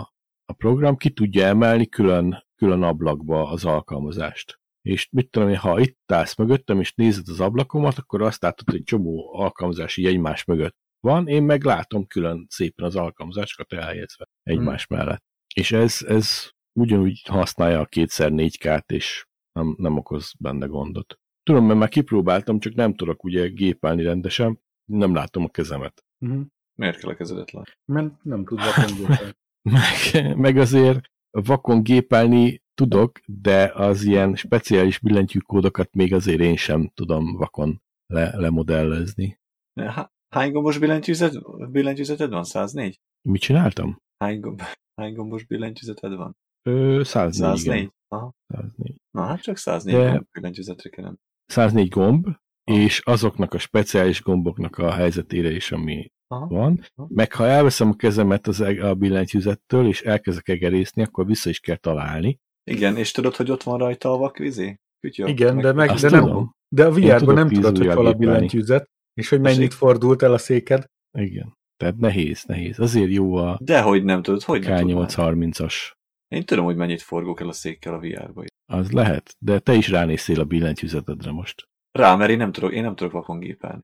[0.45, 4.59] a program ki tudja emelni külön, külön ablakba az alkalmazást.
[4.81, 8.69] És mit tudom én, ha itt állsz mögöttem, és nézed az ablakomat, akkor azt látod,
[8.69, 14.25] hogy csomó alkalmazás így egymás mögött van, én meg látom külön szépen az alkalmazásokat elhelyezve
[14.43, 15.23] egymás mellett.
[15.55, 16.49] És ez, ez
[16.79, 21.19] ugyanúgy használja a kétszer 4K-t, és nem, nem okoz benne gondot.
[21.43, 26.03] Tudom, mert már kipróbáltam, csak nem tudok ugye gépelni rendesen, nem látom a kezemet.
[26.25, 26.45] Uh-huh.
[26.79, 27.71] Miért kell a kezedet látni?
[27.85, 29.35] Mert nem tud vakongolni.
[29.61, 36.91] Meg, meg azért vakon gépelni tudok, de az ilyen speciális billentyűkódokat még azért én sem
[36.93, 39.39] tudom vakon le, lemodellezni.
[39.75, 41.33] Há- Hány gombos billentyűzet,
[41.71, 42.43] billentyűzeted van?
[42.43, 42.99] 104?
[43.29, 43.97] Mit csináltam?
[44.23, 44.61] Hány, gomb,
[45.01, 46.35] hány gombos billentyűzeted van?
[46.69, 47.75] Ö, 104, 104?
[47.75, 47.93] igen.
[48.07, 48.31] Aha.
[48.47, 48.95] 104.
[49.11, 51.13] Na hát csak 104 De- gomb billentyűzetre kell.
[51.45, 52.27] 104 gomb,
[52.71, 56.47] és azoknak a speciális gomboknak a helyzetére is, ami Aha.
[56.47, 56.83] van.
[56.95, 57.07] Aha.
[57.13, 61.59] Meg ha elveszem a kezemet az eg- a billentyűzettől, és elkezdek egerészni, akkor vissza is
[61.59, 62.37] kell találni.
[62.71, 64.75] Igen, és tudod, hogy ott van rajta a vakvizé?
[64.99, 66.51] Kütyű, Igen, de, meg, Azt de, nem, tudom.
[66.75, 69.71] de a VR-ban nem tudod, hogy hol a billentyűzet, és hogy mennyit Tessék?
[69.71, 70.85] fordult el a széked.
[71.17, 71.53] Igen.
[71.77, 72.79] Tehát nehéz, nehéz.
[72.79, 75.09] Azért jó a Dehogy nem tudod, hogy nem tudod.
[75.09, 75.73] K830-as.
[76.27, 78.43] Én tudom, hogy mennyit forgok el a székkel a VR-ba.
[78.71, 81.63] Az lehet, de te is ránéztél a billentyűzetedre most.
[81.91, 83.81] Rá, mert én nem tudok, én nem tudok vakon gépelni.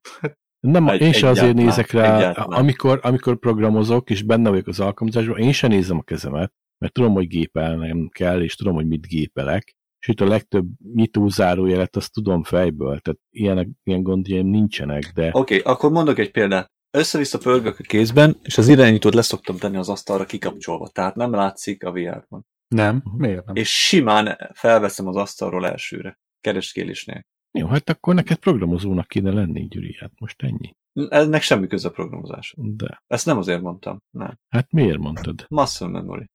[0.60, 2.60] Nem, Egy- én se azért nézek rá, egyáltalán.
[2.60, 7.14] amikor, amikor programozok, és benne vagyok az alkalmazásban, én sem nézem a kezemet, mert tudom,
[7.14, 9.72] hogy gépelnem kell, és tudom, hogy mit gépelek,
[10.04, 15.38] sőt a legtöbb nyitó zárójelet azt tudom fejből, tehát ilyenek, ilyen gondjaim nincsenek, de Oké,
[15.60, 16.72] okay, akkor mondok egy példát.
[16.92, 21.84] Össze-vissza pörgök a kézben, és az irányítót leszoktam tenni az asztalra kikapcsolva, tehát nem látszik
[21.84, 22.46] a VR-ban.
[22.68, 23.56] Nem, miért nem?
[23.56, 26.20] És simán felveszem az asztalról elsőre.
[26.42, 27.22] Kereskélésnél.
[27.52, 30.76] jó, hát akkor neked programozónak kéne lenni, Gyuri, hát most ennyi.
[31.10, 32.54] Ennek semmi köze a programozás.
[32.58, 33.98] De, Ezt nem azért mondtam.
[34.10, 34.38] Nem.
[34.50, 35.46] hát miért mondtad?
[35.50, 36.26] Muscle memory.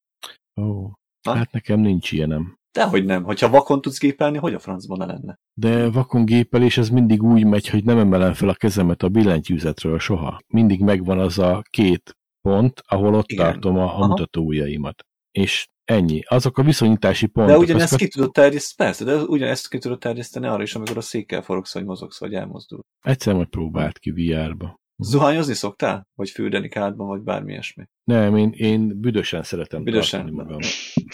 [0.60, 0.92] Ó,
[1.26, 1.34] Ha?
[1.34, 2.57] hát nekem nincs ilyenem.
[2.72, 3.22] Dehogy nem.
[3.22, 5.38] Hogyha vakon tudsz gépelni, hogy a francban ne lenne?
[5.54, 9.98] De vakon gépelés az mindig úgy megy, hogy nem emelem fel a kezemet a billentyűzetről
[9.98, 10.40] soha.
[10.46, 13.44] Mindig megvan az a két pont, ahol ott Igen.
[13.44, 15.04] tartom a, a mutatóujjaimat.
[15.30, 16.22] És ennyi.
[16.26, 17.52] Azok a viszonyítási pontok.
[17.52, 20.96] De ugyanezt azokat ki tudod terjeszteni, persze, de ugyanezt ki tudod terjeszteni arra is, amikor
[20.96, 22.80] a székkel forogsz, vagy mozogsz, vagy elmozdul.
[23.00, 24.80] Egyszer majd próbált ki VR-ba.
[24.96, 26.08] Zuhányozni szoktál?
[26.14, 27.84] Vagy fürdeni kádban, vagy bármi ilyesmi?
[28.08, 30.20] Nem, én, én büdösen szeretem Büdösen?
[30.20, 30.58] tartani magam.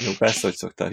[0.04, 0.90] Jó, persze, hogy szoktál.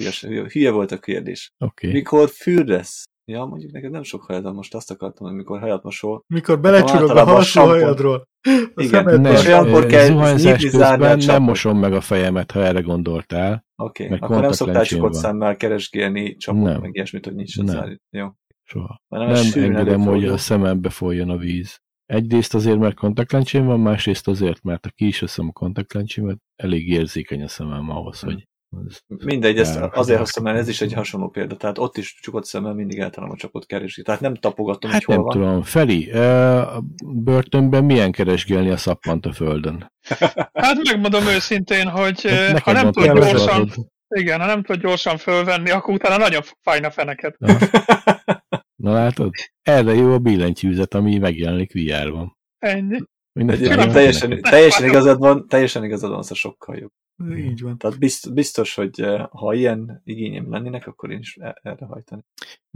[0.51, 1.51] Hülye volt a kérdés.
[1.57, 1.87] Oké.
[1.87, 1.99] Okay.
[1.99, 3.03] Mikor fürdesz?
[3.25, 6.23] Ja, mondjuk neked nem sok hajad van, most azt akartam, hogy mikor hajat mosol.
[6.27, 8.27] Mikor belecsurog a sampon- hajadról.
[8.75, 9.21] A Igen.
[9.21, 13.65] Nem, és olyankor kell zárni a közben nem mosom meg a fejemet, ha erre gondoltál.
[13.75, 16.81] Oké, Meg akkor nem szoktál csukott szemmel keresgélni csapot, Nem.
[16.81, 17.77] meg ilyesmit, hogy nincs Nem.
[17.77, 18.27] az Jó.
[18.63, 19.01] Soha.
[19.07, 21.79] Nem sűrűn engedem, hogy a szemembe folyjon a víz.
[22.11, 26.87] Egyrészt azért, mert kontaktlencsém van, másrészt azért, mert ha ki is veszem a kontaktlencsémet, elég
[26.89, 28.25] érzékeny a szemem ahhoz, Hm.
[28.25, 28.47] hogy
[28.87, 31.55] ez Mindegy, ezt azért az hoztam el, ez is egy hasonló példa.
[31.57, 34.03] Tehát ott is csukott szemmel mindig eltalálom a csapot keresni.
[34.03, 35.33] Tehát nem tapogatom, Hát hogy hol nem van.
[35.49, 39.91] tudom, Feli, eh, a börtönben milyen keresgélni a szappant a földön?
[40.53, 43.69] Hát megmondom őszintén, hogy eh, ha nem tud gyorsan,
[44.15, 47.37] igen, ha nem tud gyorsan fölvenni, akkor utána nagyon fájna feneket.
[48.81, 49.33] Na látod?
[49.61, 52.37] Erre jó a billentyűzet, ami megjelenik VR-ban.
[52.59, 52.99] Ennyi.
[53.33, 56.91] Egyébként teljesen, teljesen igazad van, teljesen igazad van, szóval sokkal jobb.
[57.37, 57.77] Így van.
[57.77, 62.21] Tehát biztos, biztos, hogy eh, ha ilyen igényem lennének, akkor én is e- erre hajtani.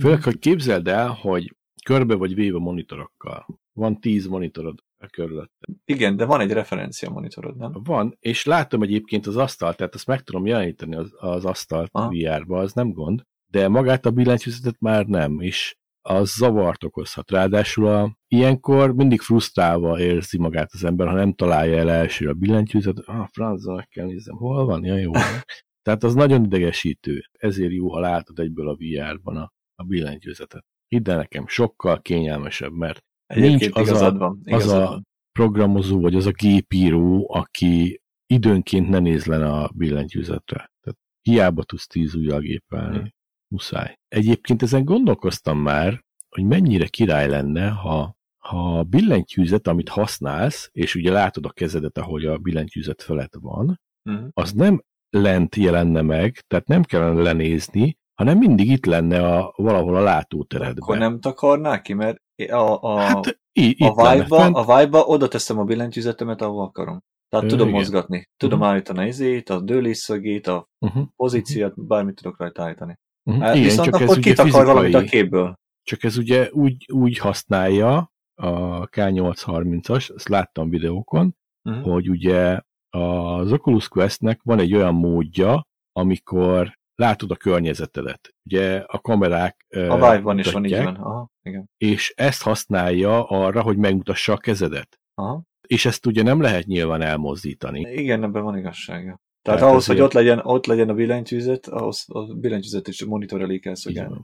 [0.02, 1.56] Főleg, hogy képzeld el, hogy
[1.86, 3.45] körbe vagy véve monitorokkal.
[3.73, 5.53] Van tíz monitorod a körülött.
[5.86, 7.72] Igen, de van egy referencia monitorod, nem?
[7.84, 12.10] Van, és látom egyébként az asztalt, tehát azt meg tudom jeleníteni az, az asztalt Aha.
[12.10, 13.22] VR-ba, az nem gond,
[13.52, 15.76] de magát a billentyűzetet már nem, és
[16.10, 17.32] az zavart okozhat.
[17.32, 22.34] Ráadásul a, ilyenkor mindig frusztrálva érzi magát az ember, ha nem találja el elsőre a
[22.34, 25.11] billentyűzetet, ah, francba meg kell nézem, hol van, ja jó.
[25.86, 30.65] Tehát az nagyon idegesítő, ezért jó, ha látod egyből a VR-ban a, a billentyűzetet.
[30.88, 34.40] Hidd el nekem, sokkal kényelmesebb, mert Egyébként Nincs az a- igazad van.
[34.44, 35.07] az Igazad a van.
[35.32, 40.72] programozó, vagy az a gépíró, aki időnként ne nézlen a billentyűzetre.
[40.82, 43.15] Tehát hiába tudsz tíz ujjal gépelni.
[43.56, 43.99] Muszáj.
[44.07, 50.95] Egyébként ezen gondolkoztam már, hogy mennyire király lenne, ha, ha a billentyűzet, amit használsz, és
[50.95, 53.80] ugye látod a kezedet, ahogy a billentyűzet felett van,
[54.10, 54.26] Mhm.
[54.34, 59.95] az nem lent jelenne meg, tehát nem kellene lenézni, hanem mindig itt lenne a, valahol
[59.95, 60.77] a látóteredben.
[60.84, 62.18] Akkor nem takarná ki, mert
[62.49, 64.56] a, a, Hát í- a lenne vibe-ba, fent.
[64.56, 66.99] a vibe oda teszem a billentyűzetemet, ahol akarom.
[67.30, 67.80] Tehát Ö, tudom igen.
[67.80, 68.26] mozgatni.
[68.38, 68.68] Tudom Mhm.
[68.68, 71.03] állítani a izét, a dőlésszögét, a Uh-huh.
[71.15, 72.95] pozíciót, bármit tudok rajta állítani.
[73.26, 73.43] Uh-huh.
[73.43, 75.53] Hát Igen, Viszont csak ez akkor kitakar valamit a fizikai, képből.
[75.84, 81.35] csak ez ugye úgy, úgy használja a K830-as, ezt láttam videókon,
[81.69, 81.81] Mhm.
[81.81, 88.30] hogy ugye az Oculus Questnek van egy olyan módja, amikor látod a környezetedet.
[88.45, 90.95] Ugye a kamerák A Vive-ban is van, így van.
[90.95, 91.69] Aha, igen.
[91.77, 94.99] És ezt használja arra, hogy megmutassa a kezedet.
[95.14, 95.41] Aha.
[95.68, 97.80] És ezt ugye nem lehet nyilván elmozdítani.
[97.80, 99.19] Igen, ebben van igazsága.
[99.45, 103.05] Tehát Tehát ahhoz, hogy ott legyen, ott legyen a billentyűzet, ahhoz a billentyűzet is a
[103.05, 104.22] monitor elé kell szolgálni.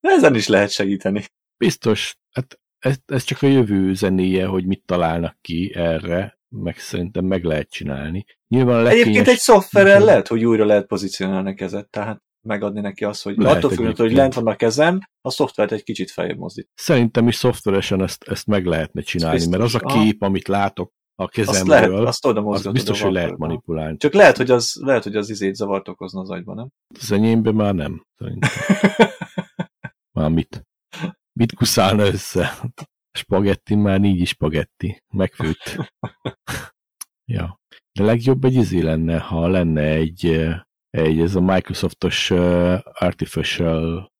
[0.00, 1.24] ezen is lehet segíteni.
[1.58, 7.24] biztos, hát ez, ez csak a jövő zenéje, hogy mit találnak ki erre, meg szerintem
[7.24, 8.24] meg lehet csinálni.
[8.48, 9.28] Nyilván a Egyébként legkényes...
[9.28, 10.06] egy szoftverrel Mhm.
[10.06, 13.94] lehet, hogy újra lehet pozícionálni a kezet, tehát megadni neki azt, hogy Lehet attól függően,
[13.96, 16.68] hogy lent van a kezem, a szoftvert egy kicsit feljebb mozdít.
[16.74, 20.02] Szerintem is szoftveresen ezt, ezt meg lehetne csinálni, mert az a Aha.
[20.02, 23.96] kép, amit látok a Azt lehet, kezemről, azt oda az biztos, hogy lehet manipulálni.
[23.96, 26.68] Csak lehet, hogy az, lehet, hogy az izét zavart okozna az agyban, nem?
[27.00, 28.04] Az enyémben már nem.
[30.18, 30.66] Már mit?
[31.32, 32.58] Mit kuszálna össze?
[33.18, 35.02] Spagetti már így is spagetti.
[35.12, 35.76] Megfőtt.
[37.32, 37.58] ja.
[37.92, 40.60] De legjobb egy izé lenne, ha lenne egy, eh,
[40.90, 44.12] egy ez a Microsoftos uh, Artificial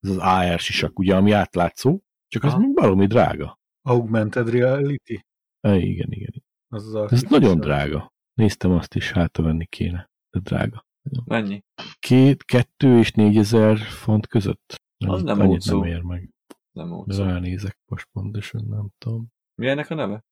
[0.00, 2.60] ez az AR sisak, ugye, ami átlátszó, csak az Aha.
[2.60, 3.58] még valami drága.
[3.82, 5.20] Augmented reality?
[5.60, 6.42] Eh, igen, igen.
[6.68, 7.38] Az az Ez artificial.
[7.40, 8.12] nagyon drága.
[8.34, 10.10] Néztem azt is, hátra venni kéne.
[10.30, 10.86] De drága.
[11.24, 11.62] Mennyi?
[11.98, 14.74] Két, kettő és négyezer font között.
[15.06, 15.80] Az nem olcsó.
[15.80, 16.30] nem ér meg.
[16.72, 17.16] Nem De úgy.
[17.16, 19.26] ránézek most pontosan, nem tudom.
[19.54, 20.24] Mi ennek a neve?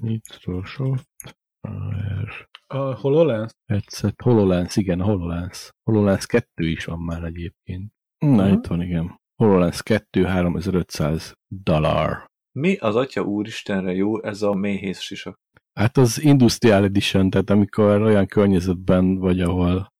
[0.00, 1.08] Microsoft
[1.60, 3.52] AR A HoloLens?
[3.66, 4.20] headset.
[4.22, 5.70] HoloLens, igen, a HoloLens.
[5.82, 7.92] HoloLens 2 is van már egyébként.
[8.18, 8.52] Na, Mhm.
[8.52, 9.20] itt van, igen.
[9.34, 12.30] HoloLens 2 3500 dollár.
[12.52, 15.40] Mi az atya úristenre jó ez a méhész sisak?
[15.74, 19.92] Hát az Industrial Edition, tehát amikor olyan környezetben vagy, ahol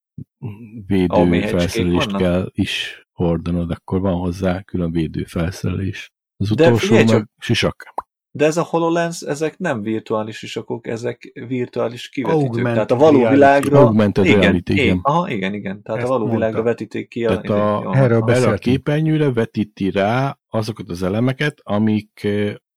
[0.87, 6.13] védőfelszerelést kell is hordanod, akkor van hozzá külön védőfelszerelés.
[6.37, 7.31] Az De utolsó meg csak!
[7.39, 7.95] sisak.
[8.35, 12.45] De ez a HoloLens, ezek nem virtuális sisakok, ezek virtuális kivetítők.
[12.47, 13.35] Augmented Tehát a való reality.
[13.35, 13.79] világra...
[13.79, 14.85] Augmented igen, reality, igen.
[14.85, 14.99] igen.
[15.03, 15.83] Aha, igen, igen.
[15.83, 16.39] Tehát Ezt a való mondta.
[16.47, 17.21] világra vetíték ki.
[17.25, 17.97] Tehát a- jó, erről aha.
[18.03, 18.59] Erre a Beszéltünk.
[18.59, 22.29] képernyőre vetíti rá azokat az elemeket, amik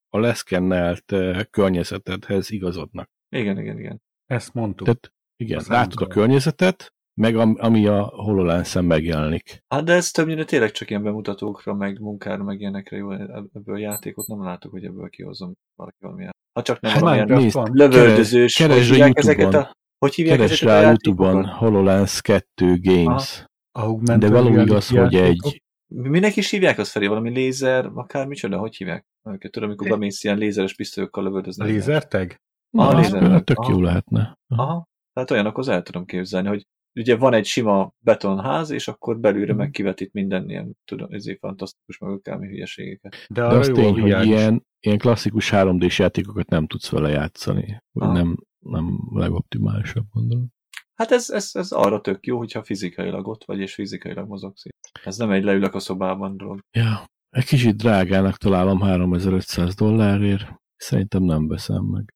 [0.09, 1.13] a leszkennelt
[1.49, 3.09] környezetedhez igazodnak.
[3.29, 4.01] Igen, igen, igen.
[4.25, 4.85] Ezt mondtuk.
[4.85, 9.63] Tehát igen, látod a környezetet, meg am- ami a HoloLens-en megjelenik.
[9.67, 13.11] Hát de ez többnyire tényleg csak ilyen bemutatókra, meg munkára, meg ilyenekre jó.
[13.11, 16.31] Ebből játékot nem látok, hogy ebből kihozom valaki valamilyen.
[16.53, 19.71] Ha csak nem Hát valamilyen lövöldözős, keresd hogy hívják ezeket a...
[19.97, 21.45] Hogy hívják Keres rá a YouTube-on?
[21.45, 23.45] HoloLens 2 Games.
[23.71, 25.63] Augmented De való igaz, hogy egy...
[25.87, 27.07] Minek is hívják azt felé?
[27.07, 29.05] Valami lézer, akár micsoda, hogy hívják?
[29.29, 31.65] Őket tudom, amikor bemész ilyen lézeres pisztolyokkal lövöldözni.
[31.65, 32.41] Lézerteg?
[32.69, 33.19] Na, Ah, az lézer.
[33.19, 33.71] például tök Aha.
[33.71, 34.37] jó lehetne.
[34.47, 34.87] Aha.
[35.13, 36.65] Tehát olyanokhoz el tudom képzelni, hogy
[36.95, 39.61] ugye van egy sima betonház, és akkor belülre Mhm.
[39.61, 43.15] meg kivetít minden ilyen, tudom, ezért fantasztikus, meg akármi hülyeségeket.
[43.29, 47.83] De De az tény, hogy ilyen, ilyen klasszikus 3D-s játékokat nem tudsz vele játszani.
[47.93, 48.11] Aha.
[48.11, 50.53] nem, nem legoptimálisabb, gondolom.
[50.95, 54.63] Hát ez, ez, ez arra tök jó, hogyha fizikailag ott vagy, és fizikailag mozogsz.
[55.03, 56.59] Ez nem egy leülök a szobában dolog.
[56.71, 60.61] Ja, egy kicsit drágának találom 3500 dollárért.
[60.75, 62.13] Szerintem nem veszem meg.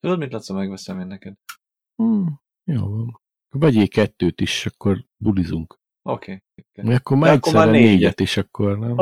[0.00, 1.34] Tudod, mit látszom, megveszem én neked?
[1.94, 3.20] Hmm, jó van.
[3.50, 5.78] Vegyél kettőt is, akkor bulizunk.
[6.08, 6.42] Oké.
[6.76, 6.94] Okay.
[6.94, 7.90] Akkor már egyszerre négyet.
[7.90, 8.96] négyet is, akkor nem?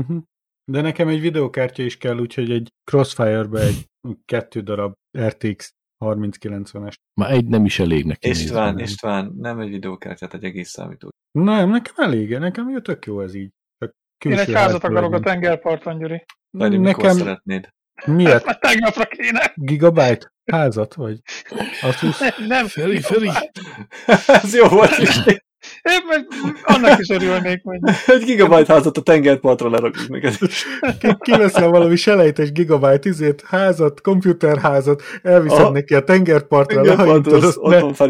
[0.00, 0.22] Uh-huh.
[0.64, 3.88] De nekem egy videokártya is kell, úgyhogy egy Crossfire-be egy
[4.24, 5.74] kettő darab RTX
[6.04, 6.94] 3090-es.
[7.20, 8.28] Már egy nem is elég neki.
[8.28, 8.82] István, nézve.
[8.82, 11.08] István, nem egy videókártyát, egy egész számító.
[11.30, 13.50] Nem, nekem elég, nekem jó, tök jó ez így.
[14.24, 16.24] Én egy házat akarok a tengerparton, Gyuri.
[16.50, 17.68] Mikor Nekem szeretnéd.
[18.04, 18.44] Miért?
[18.44, 19.52] Már tegnapra kéne.
[19.54, 21.20] Gigabyte házat, vagy
[21.82, 22.18] Asus?
[22.18, 22.66] Nem, nem.
[22.66, 23.30] Feri, Feri!
[24.26, 25.20] Ez jó volt is.
[25.82, 26.26] Én meg
[26.62, 30.36] annak is örülnék, hogy Egy gigabyte házat a tengerpartra lerakjuk neked.
[30.98, 35.70] Ki- Kiveszel valami selejtes gigabyte izét, házat, komputerházat, elviszed Aha.
[35.70, 37.44] neki a tengerpartra, lehajítod,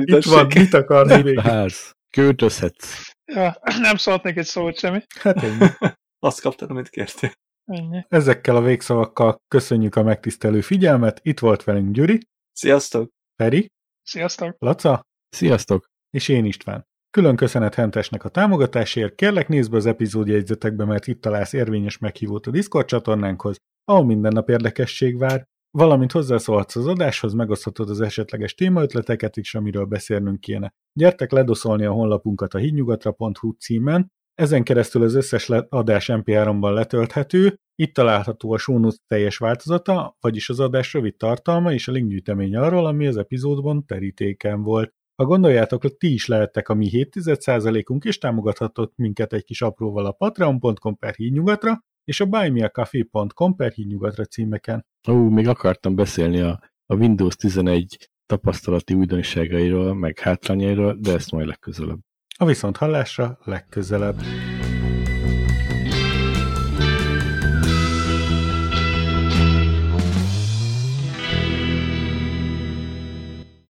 [0.01, 1.40] itt van, mit akarsz még?
[1.40, 1.93] Ház.
[2.10, 3.01] Költözhetsz.
[3.24, 5.02] ja, nem szóltnék egy szót semmi.
[5.20, 5.70] Hát ennyi.
[6.19, 7.32] Azt kaptad, amit kértél.
[7.64, 8.05] Ennyi.
[8.09, 11.20] Ezekkel a végszavakkal köszönjük a megtisztelő figyelmet.
[11.22, 12.20] Itt volt velünk Gyuri,
[12.52, 13.10] Sziasztok!
[13.36, 13.70] Feri,
[14.02, 14.56] Sziasztok!
[14.59, 15.90] Laca Sziasztok!
[16.10, 16.86] és én István.
[17.10, 22.47] Külön köszönet Hentesnek a támogatásért, kérlek nézd be az epizódjegyzetekbe, mert itt találsz érvényes meghívót
[22.47, 28.55] a Discord csatornánkhoz, ahol minden nap érdekesség vár, valamint hozzászólhatsz az adáshoz, megoszthatod az esetleges
[28.55, 30.72] témaötleteket is, amiről beszélnünk kéne.
[30.93, 34.12] Gyertek ledoszolni a honlapunkat a hídnyugatra.hu címen,
[34.43, 40.60] ezen keresztül az összes adás MP3-ban letölthető, itt található a notes teljes változata, vagyis az
[40.60, 44.94] adás rövid tartalma és a linkgyűjtemény arról, ami az epizódban terítéken volt.
[45.14, 50.06] Ha gondoljátok, hogy ti is lehettek a mi 7%-unk, és támogathatott minket egy kis apróval
[50.06, 54.86] a patreon.com per hídnyugatra, és a buymeacoffee.com per hídnyugatra címeken.
[55.09, 61.47] Ó, még akartam beszélni a, a Windows 11 tapasztalati újdonságairól, meg hátrányairól, de ezt majd
[61.47, 61.98] legközelebb.
[62.43, 64.16] A viszont hallásra legközelebb.